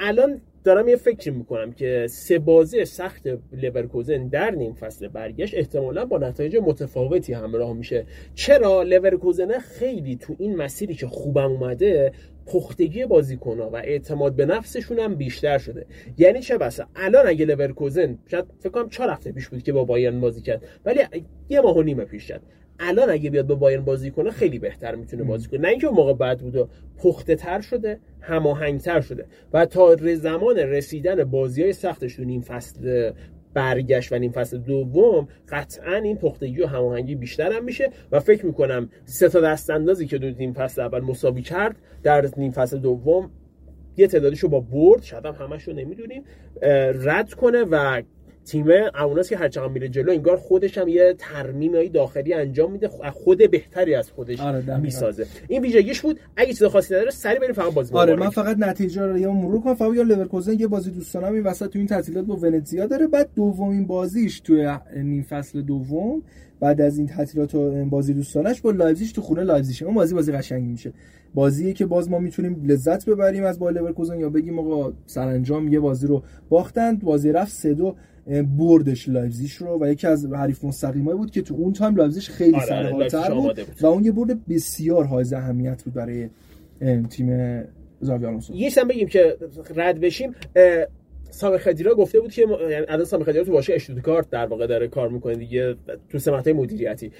الان 0.00 0.40
دارم 0.64 0.88
یه 0.88 0.96
فکر 0.96 1.32
می‌کنم 1.32 1.72
که 1.72 2.06
سه 2.10 2.38
بازی 2.38 2.84
سخت 2.84 3.22
لورکوزن 3.52 4.28
در 4.28 4.50
نیم 4.50 4.74
فصل 4.74 5.08
برگشت 5.08 5.54
احتمالا 5.54 6.04
با 6.04 6.18
نتایج 6.18 6.56
متفاوتی 6.56 7.32
همراه 7.32 7.72
میشه. 7.72 8.06
چرا 8.34 8.82
لورکوزن 8.82 9.58
خیلی 9.58 10.16
تو 10.16 10.36
این 10.38 10.56
مسیری 10.56 10.94
که 10.94 11.06
خوبم 11.06 11.52
اومده 11.52 12.12
پختگی 12.46 13.06
بازیکنها 13.06 13.70
و 13.70 13.76
اعتماد 13.76 14.36
به 14.36 14.46
نفسشون 14.46 14.98
هم 14.98 15.14
بیشتر 15.14 15.58
شده. 15.58 15.86
یعنی 16.18 16.40
چه 16.40 16.58
بسا؟ 16.58 16.86
الان 16.96 17.26
اگه 17.26 17.44
لورکوزن 17.44 18.18
شاید 18.26 18.44
فکر 18.58 18.70
کنم 18.70 18.88
چهار 18.88 19.10
هفته 19.10 19.32
پیش 19.32 19.48
بود 19.48 19.62
که 19.62 19.72
با 19.72 19.84
بایرن 19.84 20.20
بازی 20.20 20.40
کرد 20.40 20.62
ولی 20.84 21.00
یه 21.48 21.60
ماه 21.60 21.76
و 21.76 21.82
نیم 21.82 22.04
پیش 22.04 22.26
کرد 22.26 22.42
الان 22.80 23.10
اگه 23.10 23.30
بیاد 23.30 23.46
با 23.46 23.54
بایرن 23.54 23.84
بازی 23.84 24.10
کنه 24.10 24.30
خیلی 24.30 24.58
بهتر 24.58 24.94
می‌تونه 24.94 25.22
بازی 25.22 25.48
کنه. 25.48 25.60
نه 25.60 25.68
اینکه 25.68 25.86
اون 25.86 25.96
موقع 25.96 26.12
بعد 26.12 26.38
بود 26.38 26.56
و 26.56 26.68
پخته 26.98 27.34
تر 27.34 27.60
شده 27.60 28.00
هماهنگتر 28.20 29.00
شده. 29.00 29.26
و 29.52 29.66
تا 29.66 29.96
زمان 30.14 30.56
رسیدن 30.56 31.24
بازی 31.24 31.62
های 31.62 31.72
سختش 31.72 32.16
تو 32.16 32.24
نیم 32.24 32.40
فصل 32.40 33.12
برگشت 33.54 34.12
و 34.12 34.18
نیم 34.18 34.32
فصل 34.32 34.58
دوم 34.58 35.28
قطعا 35.48 35.94
این 35.94 36.16
پختگی 36.16 36.62
و 36.62 36.66
هماهنگی 36.66 37.14
بیشتر 37.14 37.52
هم 37.52 37.64
میشه 37.64 37.90
و 38.12 38.20
فکر 38.20 38.46
می‌کنم 38.46 38.88
سه 39.04 39.28
تا 39.28 39.40
دست 39.40 39.70
اندازی 39.70 40.06
که 40.06 40.18
دو 40.18 40.30
نیم 40.30 40.52
فصل 40.52 40.80
اول 40.80 41.00
مساوی 41.00 41.42
کرد 41.42 41.76
در 42.02 42.28
نیم 42.36 42.52
فصل 42.52 42.78
دوم 42.78 43.30
یه 43.96 44.06
تعدادیشو 44.06 44.48
با 44.48 44.60
برد. 44.60 45.02
شاید 45.02 45.26
هم 45.26 45.34
همش 45.34 45.62
رو 45.62 45.72
نمی‌دونیم 45.72 46.24
رد 46.94 47.34
کنه 47.34 47.64
و 47.70 48.02
تیم 48.50 48.66
اوناس 49.06 49.28
که 49.28 49.36
هرچقدر 49.36 49.68
میره 49.68 49.88
جلو 49.88 50.12
انگار 50.12 50.36
خودش 50.36 50.78
هم 50.78 50.88
یه 50.88 51.14
ترمیم 51.18 51.88
داخلی 51.88 52.34
انجام 52.34 52.72
میده 52.72 52.88
خود 53.12 53.50
بهتری 53.50 53.94
از 53.94 54.10
خودش 54.10 54.40
آره 54.40 54.76
می‌سازه. 54.76 55.26
این 55.48 55.62
ویژگیش 55.62 56.00
بود 56.00 56.20
اگه 56.36 56.52
چیز 56.52 56.64
خاصی 56.64 56.94
نداره 56.94 57.10
سری 57.10 57.38
بریم 57.38 57.52
فقط 57.52 57.74
بازی 57.74 57.94
آره 57.94 58.16
من 58.16 58.30
فقط 58.30 58.56
نتیجه 58.58 59.02
رو 59.02 59.18
یه 59.18 59.28
مرور 59.28 59.60
کنم 59.60 59.74
فقط 59.74 59.94
یا 59.94 60.02
لورکوزن 60.02 60.60
یه 60.60 60.66
بازی 60.66 60.90
دوستانم 60.90 61.32
این 61.34 61.42
وسط 61.42 61.70
تو 61.70 61.78
این 61.78 61.88
تعطیلات 61.88 62.24
با 62.24 62.36
ونتزیا 62.36 62.86
داره 62.86 63.06
بعد 63.06 63.28
دومین 63.34 63.86
بازیش 63.86 64.40
تو 64.40 64.78
نیم 64.96 65.22
فصل 65.22 65.62
دوم 65.62 66.22
بعد 66.60 66.80
از 66.80 66.98
این 66.98 67.06
تعطیلات 67.06 67.54
و 67.54 67.84
بازی 67.84 68.14
دوستانش 68.14 68.60
با 68.60 68.70
لایپزیگ 68.70 69.10
تو 69.12 69.22
خونه 69.22 69.42
لایپزیگ. 69.42 69.86
اون 69.86 69.94
بازی 69.94 70.14
بازی 70.14 70.32
قشنگی 70.32 70.66
میشه. 70.66 70.92
بازیه 71.34 71.72
که 71.72 71.86
باز 71.86 72.10
ما 72.10 72.18
می‌تونیم 72.18 72.64
لذت 72.66 73.08
ببریم 73.08 73.44
از 73.44 73.58
با 73.58 73.70
لورکوزن 73.70 74.20
یا 74.20 74.30
بگیم 74.30 74.58
آقا 74.58 74.92
سرانجام 75.06 75.68
یه 75.68 75.80
بازی 75.80 76.06
رو 76.06 76.22
باختند 76.48 77.00
بازی 77.00 77.32
رفت 77.32 77.52
3 77.52 77.74
2 77.74 77.96
بردش 78.58 79.08
لایپزیگ 79.08 79.50
رو 79.58 79.78
و 79.80 79.88
یکی 79.88 80.06
از 80.06 80.26
حریف 80.26 80.64
مستقیمایی 80.64 81.18
بود 81.18 81.30
که 81.30 81.42
تو 81.42 81.54
اون 81.54 81.72
time 81.72 81.96
لایپزیگ 81.96 82.22
خیلی 82.22 82.54
آره 82.54 82.66
سرحالتر 82.66 83.34
بود, 83.34 83.56
بود. 83.56 83.66
و 83.80 83.86
اون 83.86 84.04
یه 84.04 84.12
برد 84.12 84.46
بسیار 84.46 85.04
حائز 85.04 85.32
اهمیت 85.32 85.82
بود 85.84 85.94
برای 85.94 86.28
تیم 87.10 87.62
ژاوی 88.00 88.26
آلونسو. 88.26 88.54
یه 88.54 88.70
بگیم 88.90 89.08
که 89.08 89.36
رد 89.76 90.00
بشیم 90.00 90.34
سامی 91.30 91.58
خدیرا 91.58 91.94
گفته 91.94 92.20
بود 92.20 92.32
که 92.32 92.46
یعنی 92.70 92.86
الان 92.88 93.04
سامی 93.04 93.24
خدیرا 93.24 93.44
تو 93.44 93.52
باشه 93.52 93.74
اشتوتگارت 93.74 94.30
در 94.30 94.46
واقع 94.46 94.66
داره 94.66 94.88
کار 94.88 95.08
می‌کنه 95.08 95.34
دیگه 95.34 95.74
تو 96.08 96.18
سمت 96.18 96.48
مدیریتی. 96.48 97.12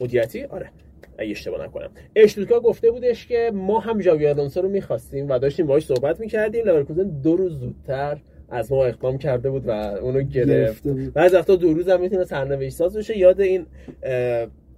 مدیریتی؟ 0.00 0.42
آره. 0.42 0.70
اگه 1.18 1.30
اشتباه 1.30 1.64
نکنم. 1.64 1.90
اشتودکار 2.16 2.60
گفته 2.60 2.90
بودش 2.90 3.26
که 3.26 3.50
ما 3.54 3.80
هم 3.80 4.00
جاوی 4.00 4.26
آلونسو 4.26 4.62
رو 4.62 4.68
می‌خواستیم 4.68 5.28
و 5.28 5.38
داشتیم 5.38 5.66
باهاش 5.66 5.86
صحبت 5.86 6.20
می‌کردیم. 6.20 6.64
لورکوزن 6.64 7.08
دو 7.22 7.36
روز 7.36 7.60
زودتر 7.60 8.18
از 8.50 8.72
ما 8.72 8.84
اقدام 8.84 9.18
کرده 9.18 9.50
بود 9.50 9.66
و 9.66 9.70
اونو 9.70 10.22
گرفت. 10.22 10.86
و 10.86 11.18
از 11.18 11.34
وقتا 11.34 11.56
دو 11.56 11.74
روز 11.74 11.88
هم 11.88 12.00
می‌تونه 12.00 12.24
سرنوشت 12.24 12.76
ساز 12.76 12.96
بشه 12.96 13.18
یاد 13.18 13.40
این 13.40 13.66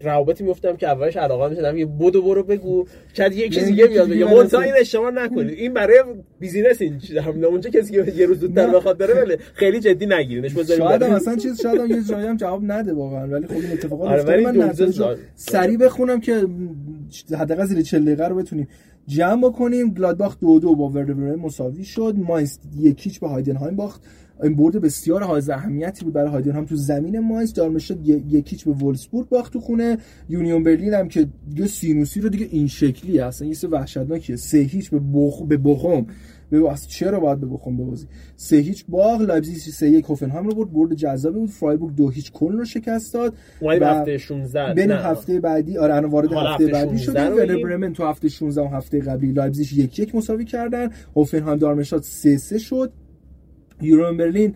روابطی 0.00 0.44
میفتم 0.44 0.76
که 0.76 0.88
اولش 0.88 1.16
علاقه 1.16 1.48
می‌شدم. 1.48 1.76
یه 1.76 1.86
بودو 1.86 2.22
برو 2.22 2.42
بگو. 2.42 2.86
شاید 3.12 3.32
یه 3.32 3.48
کسی 3.48 3.66
دیگه 3.66 3.86
بیاد 3.86 4.08
بگه. 4.08 4.24
منتها 4.24 4.60
این 4.60 4.74
اشتباه 4.80 5.10
نکنید 5.10 5.58
این 5.58 5.74
برای 5.74 5.98
بیزینس 6.40 6.82
این 6.82 7.00
هم 7.24 7.44
اونجا 7.44 7.70
کسی 7.70 7.92
که 7.92 8.12
یه 8.16 8.26
روز 8.26 8.40
زودتر 8.40 8.70
بخواد 8.70 8.98
بره 8.98 9.14
ولی 9.14 9.36
خیلی 9.54 9.80
جدی 9.80 10.06
نگیرینش 10.06 10.54
بذارید 10.54 10.82
شاید 10.82 11.04
مثلا 11.04 11.36
چیز 11.36 11.60
شاید 11.62 11.80
هم 11.80 11.90
یه 11.90 12.02
جایی 12.02 12.26
هم 12.26 12.36
جواب 12.36 12.62
نده 12.64 12.92
واقعا. 12.92 13.26
ولی 13.26 13.46
خب 13.46 13.52
این 13.52 13.72
اتفاقات 13.72 14.08
آره 14.08 14.40
من 14.40 14.74
سری 15.34 15.76
بخونم 15.76 16.20
که 16.20 16.46
حداقل 17.38 17.64
زیر 17.64 17.82
40 17.82 18.04
دقیقه 18.04 18.28
رو 18.28 18.36
بتونیم. 18.36 18.68
جمع 19.06 19.48
بکنیم. 19.48 19.90
گلادباخ 19.90 20.38
دو 20.40 20.58
دو 20.58 20.74
با 20.74 20.88
وردر 20.88 21.14
مساوی 21.14 21.84
شد. 21.84 22.14
ماینز 22.18 22.58
یک 22.78 22.96
هیچ 22.96 23.20
به 23.20 23.28
هایدنهایم 23.28 23.76
باخت. 23.76 24.02
این 24.42 24.54
برد 24.54 24.76
بسیار 24.76 25.22
حائز 25.22 25.50
اهمیتی 25.50 26.04
بود 26.04 26.14
برای 26.14 26.50
هم 26.50 26.64
تو 26.64 26.76
زمین 26.76 27.18
ماینز 27.18 27.52
دارمشتاد 27.52 28.08
یک 28.08 28.32
هیچ 28.32 28.64
به 28.64 28.70
وولفسبورگ 28.70 29.28
باخت 29.28 29.52
تو 29.52 29.60
خونه. 29.60 29.98
یونیون 30.28 30.62
برلین 30.62 30.94
هم 30.94 31.08
که 31.08 31.28
دیگه 31.48 31.66
سینوسی 31.66 32.20
رو 32.20 32.28
دیگه 32.28 32.48
این 32.50 32.66
شکلی 32.66 33.18
اصلا 33.18 33.48
یه 33.48 33.68
وحشتناکیه. 33.70 34.36
سه 34.36 34.58
هیچ 34.58 34.90
به 34.90 35.00
بخ 35.14 35.42
به 35.42 35.56
بوخوم 35.56 36.06
به 36.50 36.74
چرا 36.88 37.20
باید 37.20 37.40
به 37.40 37.46
بخوم 37.46 37.76
ببازی 37.76 38.06
سه 38.36 38.56
هیچ 38.56 38.84
باغ 38.88 39.20
لایپزیگ 39.20 39.56
سه 39.56 39.90
یک 39.90 40.04
هوفنهایم 40.04 40.46
رو 40.46 40.54
برد 40.54 40.72
برد 40.72 40.94
جذابی 40.94 41.38
بود 41.38 41.50
فرایبورگ 41.50 41.94
دو 41.94 42.10
هیچ 42.10 42.32
کلن 42.32 42.58
رو 42.58 42.64
شکست 42.64 43.14
داد 43.14 43.34
و 43.62 43.86
هفته 43.86 44.18
16 44.18 44.74
بین 44.74 44.90
هفته 44.90 45.40
بعدی 45.40 45.78
آره 45.78 45.94
الان 45.94 46.10
وارد 46.10 46.32
هفته, 46.32 46.66
بعدی 46.66 46.98
شده. 46.98 47.30
ورنر 47.30 47.62
برمن 47.62 47.92
تو 47.92 48.04
هفته 48.04 48.28
16 48.28 48.62
و 48.62 48.68
هفته 48.68 49.00
قبلی 49.00 49.32
لایپزیگ 49.32 49.78
یک 49.78 49.98
یک 49.98 50.14
مساوی 50.14 50.44
کردن. 50.44 50.90
هوفنهایم 51.16 51.58
دارمشتات 51.58 52.04
سه 52.04 52.36
سه 52.36 52.58
شد. 52.58 52.92
یورون 53.80 54.16
برلین 54.16 54.54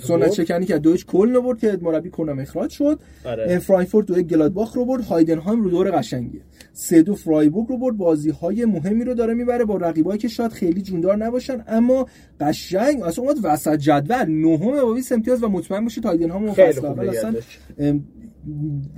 سنت 0.00 0.32
شکنی 0.32 0.66
که 0.66 0.78
دویچ 0.78 1.06
کل 1.06 1.34
رو 1.34 1.42
برد 1.42 1.58
که 1.58 1.78
مربی 1.82 2.10
کنم 2.10 2.38
اخراج 2.38 2.70
شد. 2.70 3.00
آره. 3.24 3.58
فرانکفورت 3.58 4.06
دو 4.06 4.22
گلادباخ 4.22 4.76
رو 4.76 4.84
برد. 4.84 5.04
هایدنهایم 5.04 5.62
رو 5.62 5.70
دور 5.70 5.90
قشنگیه. 5.90 6.40
سه 6.72 7.02
دو 7.02 7.14
فرایبورگ 7.14 7.68
رو 7.68 7.78
برد. 7.78 7.96
بازی 7.96 8.30
های 8.30 8.64
مهمی 8.64 9.04
رو 9.04 9.14
داره 9.14 9.34
می‌بره 9.34 9.64
با 9.64 9.76
رقیبایی 9.76 10.18
که 10.18 10.28
شاید 10.28 10.52
خیلی 10.52 10.82
جوندار 10.82 11.16
نباشن. 11.16 11.64
اما 11.66 12.06
قشنگ 12.40 13.02
اصلا 13.02 13.24
اومد 13.24 13.36
وسط 13.42 13.76
جدول. 13.76 14.24
نهم 14.24 14.72
با 14.72 14.92
20 14.92 15.12
امتیاز 15.12 15.42
و 15.42 15.48
مطمئن 15.48 15.84
باشید 15.84 16.04
هایدنهایم 16.04 16.52
فصل 16.52 16.86
اول 16.86 17.08
اصلا 17.08 17.34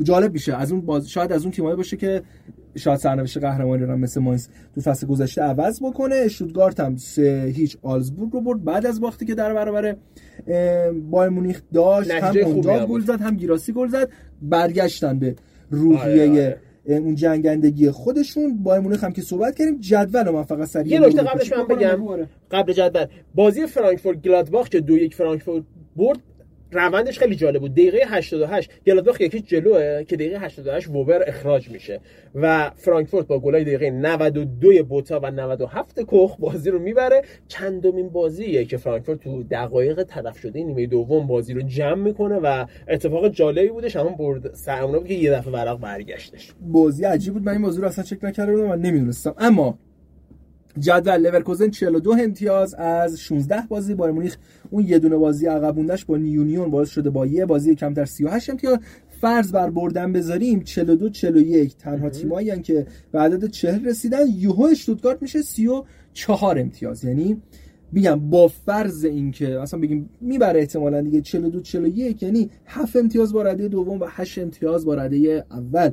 جالب 0.02 0.32
میشه. 0.32 0.56
از 0.56 0.72
اون 0.72 0.80
باز... 0.80 1.08
شاید 1.08 1.32
از 1.32 1.42
اون 1.42 1.50
تیمایی 1.50 1.76
باشه 1.76 1.96
که 1.96 2.22
شاید 2.76 2.98
سرنوشت 2.98 3.38
قهرمانی 3.38 3.82
رو 3.82 3.96
مثل 3.96 4.20
ماینز 4.20 4.48
تو 4.74 4.80
فصل 4.80 5.06
گذشته 5.06 5.42
عوض 5.42 5.82
بکنه. 5.82 6.14
اشتوتگارت 6.14 6.80
هم 6.80 6.96
سه 6.96 7.52
هیچ 7.56 7.76
آلزبورگ 7.82 8.32
رو 8.32 8.40
برد 8.40 8.64
بعد 8.64 8.86
از 8.86 9.00
باختی 9.00 9.26
که 9.26 9.34
در 9.34 9.54
برابر 9.54 9.96
بایر 11.10 11.30
مونیخ 11.30 11.62
داشت. 11.74 12.10
هم 12.10 12.36
اونجا 12.36 12.86
گل 12.86 13.00
زد 13.00 13.20
هم 13.20 13.36
گیراسی 13.36 13.72
گل 13.72 13.88
زد. 13.88 14.08
برگشتن 14.42 15.18
به 15.18 15.36
روحیه 15.70 16.30
آره، 16.30 16.58
آره. 16.86 16.96
اون 16.98 17.14
جنگندگی 17.14 17.90
خودشون. 17.90 18.62
بایر 18.62 18.80
مونیخ 18.80 19.04
هم 19.04 19.12
که 19.12 19.22
صحبت 19.22 19.56
کردیم 19.56 19.80
جدول 19.80 20.30
من 20.30 20.42
فقط 20.42 20.68
سریع 20.68 20.92
یه 20.92 21.00
نکته 21.00 21.22
قبلش 21.22 21.52
من 21.52 21.66
بگم. 21.66 22.26
قبل 22.50 22.72
جدول. 22.72 23.06
بازی 23.34 23.66
فرانکفورت 23.66 24.22
گلادباخ 24.22 24.68
که 24.68 24.80
دو 24.80 24.98
یک 24.98 25.14
فرانکفورت 25.14 25.64
برد 25.96 26.18
روندش 26.72 27.18
خیلی 27.18 27.36
جالب 27.36 27.60
بود. 27.60 27.72
دقیقه 27.72 27.98
88 28.06 28.70
گلادباخ 28.86 29.20
یکی 29.20 29.40
جلوه 29.40 30.04
که 30.04 30.16
دقیقه 30.16 30.38
88 30.38 30.88
ووبر 30.88 31.28
اخراج 31.28 31.70
میشه 31.70 32.00
و 32.34 32.70
فرانکفورت 32.76 33.26
با 33.26 33.38
گلای 33.38 33.64
دقیقه 33.64 33.90
92 33.90 34.84
بوتا 34.84 35.20
و 35.22 35.30
97 35.30 36.00
کخ 36.08 36.36
بازی 36.38 36.70
رو 36.70 36.78
می‌بره. 36.78 37.22
چندمین 37.48 38.08
بازیه 38.08 38.64
که 38.64 38.76
فرانکفورت 38.76 39.20
تو 39.20 39.42
دقایق 39.42 40.02
تلف 40.02 40.38
شده 40.38 40.62
نیمه 40.62 40.86
دوم 40.86 41.26
بازی 41.26 41.54
رو 41.54 41.62
جمع 41.62 42.02
می‌کنه 42.02 42.34
و 42.34 42.66
اتفاق 42.88 43.28
جالبی 43.28 43.68
بودش. 43.68 43.96
همون 43.96 44.14
برد 44.14 44.54
سرمونه 44.54 44.98
بود 44.98 45.08
که 45.08 45.14
یه 45.14 45.30
دفعه 45.30 45.52
ورق 45.52 45.80
برگشتش. 45.80 46.52
بازی 46.60 47.04
عجیب 47.04 47.32
بود. 47.32 47.42
من 47.42 47.52
این 47.52 47.62
بازی 47.62 47.80
رو 47.80 47.86
اصلا 47.86 48.04
چک 48.04 48.24
نکرده 48.24 48.52
بودم 48.52 48.70
و 48.70 48.76
نمی‌دونستم. 48.76 49.34
اما 49.38 49.78
جدول 50.78 51.16
لورکوزن 51.16 51.70
42 51.70 52.12
امتیاز 52.12 52.74
از 52.74 53.20
16 53.20 53.62
بازی. 53.68 53.94
بایر 53.94 54.12
مونیخ 54.12 54.36
اون 54.70 54.86
یه 54.86 54.98
دونه 54.98 55.16
بازی 55.16 55.46
عقب 55.46 55.76
موندهش 55.76 56.04
با 56.04 56.16
یونیون 56.16 56.70
باعث 56.70 56.90
شده 56.90 57.10
با 57.10 57.26
یه 57.26 57.46
بازی 57.46 57.74
کمتر 57.74 58.04
38 58.04 58.50
امتیاز. 58.50 58.78
فرض 59.20 59.52
بر 59.52 59.70
بردن 59.70 60.12
بذاریم 60.12 60.60
42 60.60 61.08
41 61.08 61.76
تنها 61.76 62.10
تیمایی 62.10 62.62
که 62.62 62.86
به 63.12 63.20
عدد 63.20 63.46
40 63.46 63.84
رسیدن. 63.84 64.26
یهو 64.36 64.62
اشتوتگارت 64.62 65.22
میشه 65.22 65.42
34 65.42 66.58
امتیاز. 66.58 67.04
یعنی 67.04 67.42
میگم 67.92 68.30
با 68.30 68.48
فرض 68.48 69.04
اینکه 69.04 69.60
اصلا 69.60 69.80
بگیم 69.80 70.10
می‌بره 70.20 70.60
احتمالا 70.60 71.00
دیگه 71.00 71.20
42 71.20 71.60
41 71.60 72.22
یعنی 72.22 72.50
7 72.66 72.96
امتیاز 72.96 73.32
با 73.32 73.42
رده 73.42 73.68
دوم 73.68 74.00
و 74.00 74.06
8 74.08 74.38
امتیاز 74.38 74.84
با 74.84 74.94
رده 74.94 75.44
اول. 75.50 75.90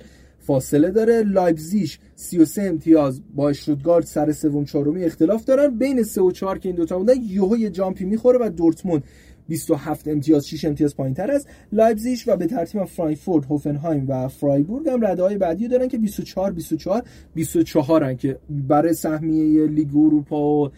فاصله 0.48 0.92
داره. 0.92 1.24
لایپزیگ 1.24 2.00
33 2.16 2.62
امتیاز 2.62 3.22
با 3.36 3.50
اشتوتگارت 3.50 4.06
سر 4.06 4.32
سوم 4.32 4.66
چهارمی 4.66 5.04
اختلاف 5.04 5.46
دارن. 5.46 5.78
بین 5.78 6.04
3 6.04 6.22
و 6.22 6.32
4 6.32 6.60
که 6.60 6.70
این 6.70 6.76
دوتا 6.76 6.98
بودن 6.98 7.22
یهو 7.22 7.58
یه 7.58 7.70
jump 7.70 7.99
ی 7.99 8.06
می‌خوره 8.06 8.40
و 8.42 8.50
دورتموند 8.50 9.04
27 9.48 10.08
امتیاز 10.08 10.48
6 10.48 10.66
امتیاز 10.66 10.96
پایینتر 10.96 11.32
از 11.32 11.46
لایپزیگ 11.72 12.20
و 12.28 12.38
به 12.38 12.46
ترتیب 12.46 12.84
فرانکفورت، 12.84 13.46
هوفنهایم 13.46 14.06
و 14.10 14.28
فرایبورگ 14.28 14.90
هم 14.90 15.06
رده 15.06 15.24
های 15.24 15.38
بعدی 15.38 15.68
دارن 15.68 15.88
که 15.88 15.98
24 15.98 16.52
24 16.52 17.04
24 17.36 18.04
هن 18.04 18.18
که 18.18 18.40
برای 18.50 18.94
سهمیه 18.94 19.68
لیگ 19.68 19.96
اروپا 19.96 20.64
و 20.64 20.70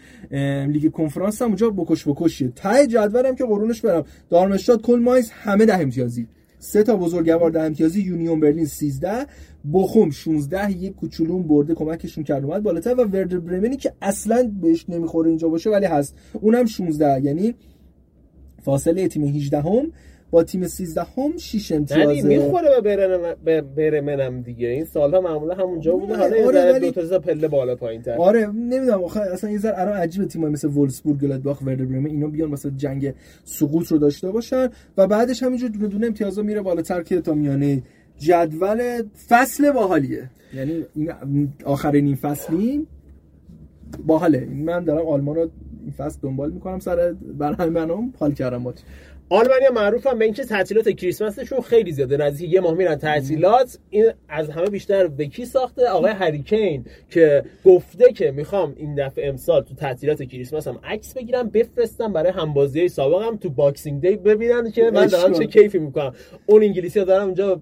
لیگ 0.68 0.92
کنفرانس 0.92 1.42
هم 1.42 1.48
اونجا 1.48 1.70
بکش 1.70 2.08
بکشیه. 2.08 2.52
ته 2.56 2.88
جدول 2.88 3.26
هم 3.26 3.36
که 3.36 3.46
قرونش 3.46 3.82
برم. 3.82 4.04
دارمشتاد 4.30 4.82
کلن 4.82 5.00
ماینز 5.00 5.30
همه 5.30 5.66
ده 5.66 5.80
امتیازی. 5.80 6.28
سه 6.60 6.84
تا 6.84 6.96
بزرگوار 6.96 7.52
ده 7.52 7.62
امتیازی. 7.62 8.02
یونیون 8.02 8.40
برلین 8.40 8.66
13 8.66 9.26
بخوم 9.74 10.10
16 10.10 10.72
یک 10.72 10.96
کوچولون 10.96 11.44
برده 11.44 11.74
کمکشون 11.74 12.24
کرد 12.24 12.46
اومد 12.46 12.64
بالاتر. 12.64 12.94
و 12.94 13.04
وردر 13.04 13.40
برمنی 13.40 13.78
که 13.78 13.94
اصلا 14.02 14.52
بهش 14.62 14.86
نمی‌خوره 14.90 15.30
اینجا 15.30 15.50
باشه 15.50 15.70
ولی 15.70 15.86
هست. 15.86 16.16
اونم 16.42 16.66
16 16.66 17.26
یعنی 17.26 17.56
فاصله 18.62 19.08
تیم 19.08 19.24
18 19.24 19.62
هم 19.62 19.92
با 20.32 20.44
تیم 20.44 20.68
13 20.68 21.02
هم 21.02 21.38
6 21.38 21.72
امتیاز 21.72 22.26
می‌خوره 22.26 22.82
به 23.44 23.62
بره 23.62 24.02
منم 24.02 24.42
دیگه. 24.42 24.68
این 24.68 24.86
سالها 24.86 25.22
معمولا 25.22 25.56
همونجا 25.56 25.96
بوده 25.96 26.16
حالا 26.16 26.46
آره 26.48 26.72
ولی... 26.72 26.92
دو 26.92 27.08
تا 27.08 27.20
پله 27.20 27.48
بالا 27.48 27.76
پایین 27.76 28.02
تر 28.02 28.12
آره 28.12 28.48
نمی‌دونم. 28.48 29.04
آخه 29.04 29.20
اصلا 29.20 29.50
یه 29.50 29.58
ذره 29.58 29.80
الان 29.80 29.98
عجیبه 29.98 30.26
تیمای 30.26 30.52
مثل 30.52 30.68
وولسبورگ 30.68 31.20
گلادباخ 31.20 31.62
وردر 31.62 31.86
برمن 31.86 32.06
اینا 32.06 32.28
بیان 32.28 32.50
مثلا 32.50 32.72
جنگ 32.78 33.14
سقوط 33.44 33.88
رو 33.88 33.98
داشته 33.98 34.32
باشن. 34.32 34.70
و 34.98 35.08
بعدش 35.08 35.44
همینجور 35.44 35.70
دونه 35.70 35.88
دونه 35.88 36.08
امتیازا 36.08 36.42
میره 36.42 36.62
بالاتر 36.62 37.04
که 37.04 37.22
تا 37.22 37.34
میانه 37.34 37.84
جدول 38.20 39.04
فصل 39.30 39.72
باحالیه. 39.72 40.30
یعنی 40.54 40.86
این 40.96 41.54
آخرین 41.66 42.06
این 42.06 42.16
فصلی 42.16 42.88
باحاله. 44.06 44.46
من 44.46 44.84
دارم 44.84 45.08
آلمان 45.08 45.36
رو 45.36 45.50
این 45.82 45.92
فصل 45.98 46.20
دنبال 46.22 46.52
می‌کنم 46.52 46.80
سر 46.80 47.14
برنامه 47.38 47.70
منم. 47.70 48.14
حال 48.20 48.34
کردم 48.34 48.64
با 48.64 48.74
آلمانیا 49.32 49.72
معروفن 49.72 50.20
به 50.20 50.26
اینکه 50.26 50.44
تعطیلات 50.44 50.90
کریسمسشون 50.90 51.62
خیلی 51.62 51.92
زیاده. 51.92 52.18
نزدیک 52.18 52.54
یه 52.54 52.62
ماه 52.62 52.74
میرن 52.74 52.96
تعطیلات. 52.96 53.78
این 53.90 54.12
از 54.30 54.50
همه 54.50 54.70
بیشتر 54.70 55.08
به 55.08 55.26
کی 55.26 55.46
ساخته؟ 55.46 55.88
آقای 55.88 56.12
هری 56.12 56.44
کین 56.44 56.86
که 57.10 57.44
گفته 57.66 58.14
که 58.14 58.32
می‌خوام 58.32 58.74
این 58.78 58.96
دفعه 58.96 59.28
امسال 59.30 59.62
تو 59.62 59.76
تعطیلات 59.76 60.24
کریسمس 60.24 60.68
هم 60.68 60.80
عکس 60.84 61.14
بگیرم 61.14 61.50
بفرستم 61.50 62.14
برای 62.14 62.32
همبازی 62.32 62.88
سابقم 62.88 63.38
تو 63.38 63.50
باکسینگ 63.50 64.02
دی 64.02 64.16
ببینن 64.16 64.72
که 64.72 64.92
من 64.94 65.06
دارم 65.06 65.34
چه 65.34 65.46
کیفی 65.46 65.80
می‌کنم. 65.80 66.14
اون 66.46 66.64
انگلیسی 66.64 67.00
ها 67.00 67.06
دارم 67.06 67.26
اونجا 67.26 67.62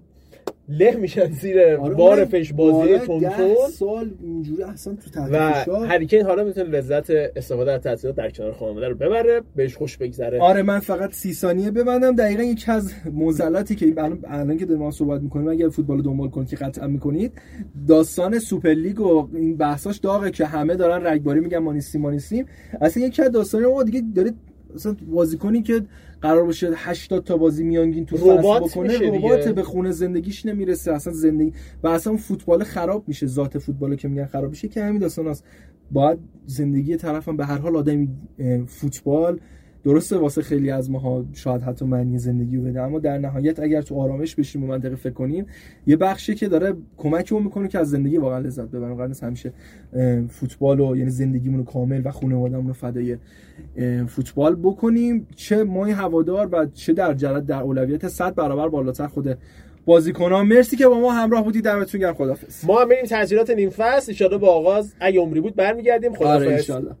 له 0.68 0.96
میشن 0.96 1.30
زیر 1.30 1.60
آره 1.60 1.94
بار 1.94 2.24
فش 2.24 2.52
بازی 2.52 2.98
تون 2.98 3.24
سال 3.72 4.10
اینجوری 4.22 4.62
اصلا 4.62 4.94
تو 4.94 5.20
و 5.20 5.74
هریکین 5.84 6.22
حالا 6.22 6.44
می‌تونه 6.44 6.70
لذت 6.70 7.10
استفاده 7.10 7.72
از 7.72 7.80
تعطیلات 7.80 8.16
در 8.16 8.30
کنار 8.30 8.52
خانواده 8.52 8.88
رو 8.88 8.94
ببره 8.94 9.42
بهش 9.56 9.76
خوش 9.76 9.96
بگذره. 9.96 10.40
آره 10.40 10.62
من 10.62 10.78
فقط 10.78 11.12
سی 11.12 11.32
ثانیه 11.34 11.70
ببندم. 11.70 12.16
دقیقا 12.16 12.42
یکی 12.42 12.72
از 12.72 12.92
موزلاتی 13.12 13.74
که 13.74 13.86
الان 13.86 14.18
الان 14.24 14.56
که 14.56 14.66
داریم 14.66 14.90
صحبت 14.90 15.20
می‌کنیم 15.20 15.48
اگر 15.48 15.68
فوتبال 15.68 16.02
دنبال 16.02 16.28
کنید 16.28 16.48
که 16.48 16.56
قطعا 16.56 16.86
می‌کنید 16.86 17.32
داستان 17.88 18.38
سوپر 18.38 18.74
لیگ 18.74 19.00
و 19.00 19.28
این 19.34 19.56
بحثاش 19.56 19.98
داغه 19.98 20.30
که 20.30 20.46
همه 20.46 20.76
دارن 20.76 21.06
رگباری 21.06 21.40
میگن 21.40 21.58
ما 21.58 21.72
نیستیم 21.72 22.00
ما 22.00 22.10
نیستیم. 22.10 22.46
اصلا 22.80 23.02
یکی 23.02 23.22
از 23.22 23.32
داستان 23.32 23.66
ما 23.66 23.82
دیگه 23.82 24.02
داره 24.14 24.32
مثلا 24.74 24.96
بازیکنی 25.10 25.62
که 25.62 25.82
قرار 26.22 26.44
باشه 26.44 26.70
80 26.74 27.24
تا 27.24 27.36
بازی 27.36 27.64
میانگین 27.64 28.06
تو 28.06 28.16
فصل 28.16 28.60
بکنه 28.60 28.98
ربات 28.98 29.48
به 29.48 29.62
خونه 29.62 29.90
زندگیش 29.90 30.46
نمی‌رسه. 30.46 30.92
اصلا 30.92 31.12
زندگی 31.12 31.52
و 31.82 31.88
اصلا 31.88 32.16
فوتبال 32.16 32.64
خراب 32.64 33.08
میشه 33.08 33.26
ذات 33.26 33.58
فوتبال 33.58 33.96
که 33.96 34.08
میگن 34.08 34.26
خراب 34.26 34.50
میشه. 34.50 34.68
که 34.68 34.84
همین 34.84 34.98
داستان 34.98 35.26
است 35.26 35.44
باید 35.90 36.18
زندگی 36.46 36.96
طرفم 36.96 37.36
به 37.36 37.46
هر 37.46 37.58
حال 37.58 37.76
آدمی 37.76 38.08
فوتبال 38.66 39.40
درسته 39.84 40.16
واسه 40.16 40.42
خیلی 40.42 40.70
از 40.70 40.90
ماها 40.90 41.24
شاید 41.32 41.62
حتی 41.62 41.84
معنی 41.84 42.18
زندگی 42.18 42.56
رو 42.56 42.62
بده 42.62 42.80
اما 42.80 42.98
در 42.98 43.18
نهایت 43.18 43.60
اگر 43.60 43.82
تو 43.82 44.00
آرامش 44.00 44.34
بشیم 44.34 44.64
و 44.64 44.66
منطقه 44.66 44.96
فکر 44.96 45.12
کنیم 45.12 45.46
یه 45.86 45.96
بخشی 45.96 46.34
که 46.34 46.48
داره 46.48 46.74
کمکمون 46.96 47.42
می‌کنه 47.42 47.68
که 47.68 47.78
از 47.78 47.90
زندگی 47.90 48.16
واقعا 48.16 48.38
لذت 48.38 48.68
ببریم 48.68 48.94
قرار 48.94 49.14
همیشه 49.22 49.52
فوتبال 50.28 50.80
و 50.80 50.96
یعنی 50.96 51.10
زندگیمون 51.10 51.58
رو 51.58 51.64
کامل 51.64 52.02
و 52.04 52.10
خانواده‌مون 52.10 52.66
رو 52.66 52.72
فدای 52.72 53.16
فوتبال 54.08 54.56
بکنیم. 54.56 55.26
چه 55.36 55.64
ما 55.64 55.86
هوادار 55.86 56.48
و 56.52 56.66
چه 56.66 56.92
در 56.92 57.14
جلد 57.14 57.46
در 57.46 57.62
اولویت 57.62 58.08
100 58.08 58.34
برابر 58.34 58.68
بالاتر 58.68 59.06
خود 59.06 59.38
بازیکنان 59.86 60.46
مرسی 60.46 60.76
که 60.76 60.86
با 60.86 61.00
ما 61.00 61.12
همراه 61.12 61.44
بودید. 61.44 61.64
دمتون 61.64 62.00
گرم. 62.00 62.14
خدافظ 62.14 62.64
ما 62.64 62.80
هم 62.80 62.88
میریم 62.88 63.04
تعطیلات 63.04 63.50
نیم 63.50 63.70
فصل 63.70 64.24
ان 64.24 64.38
با 64.38 64.48
آغاز 64.48 64.94
اگه 65.00 65.20
عمری 65.20 65.40
بود 65.40 65.56
برمیگردیم. 65.56 66.14
خدافظ 66.14 66.70
آره 66.70 66.96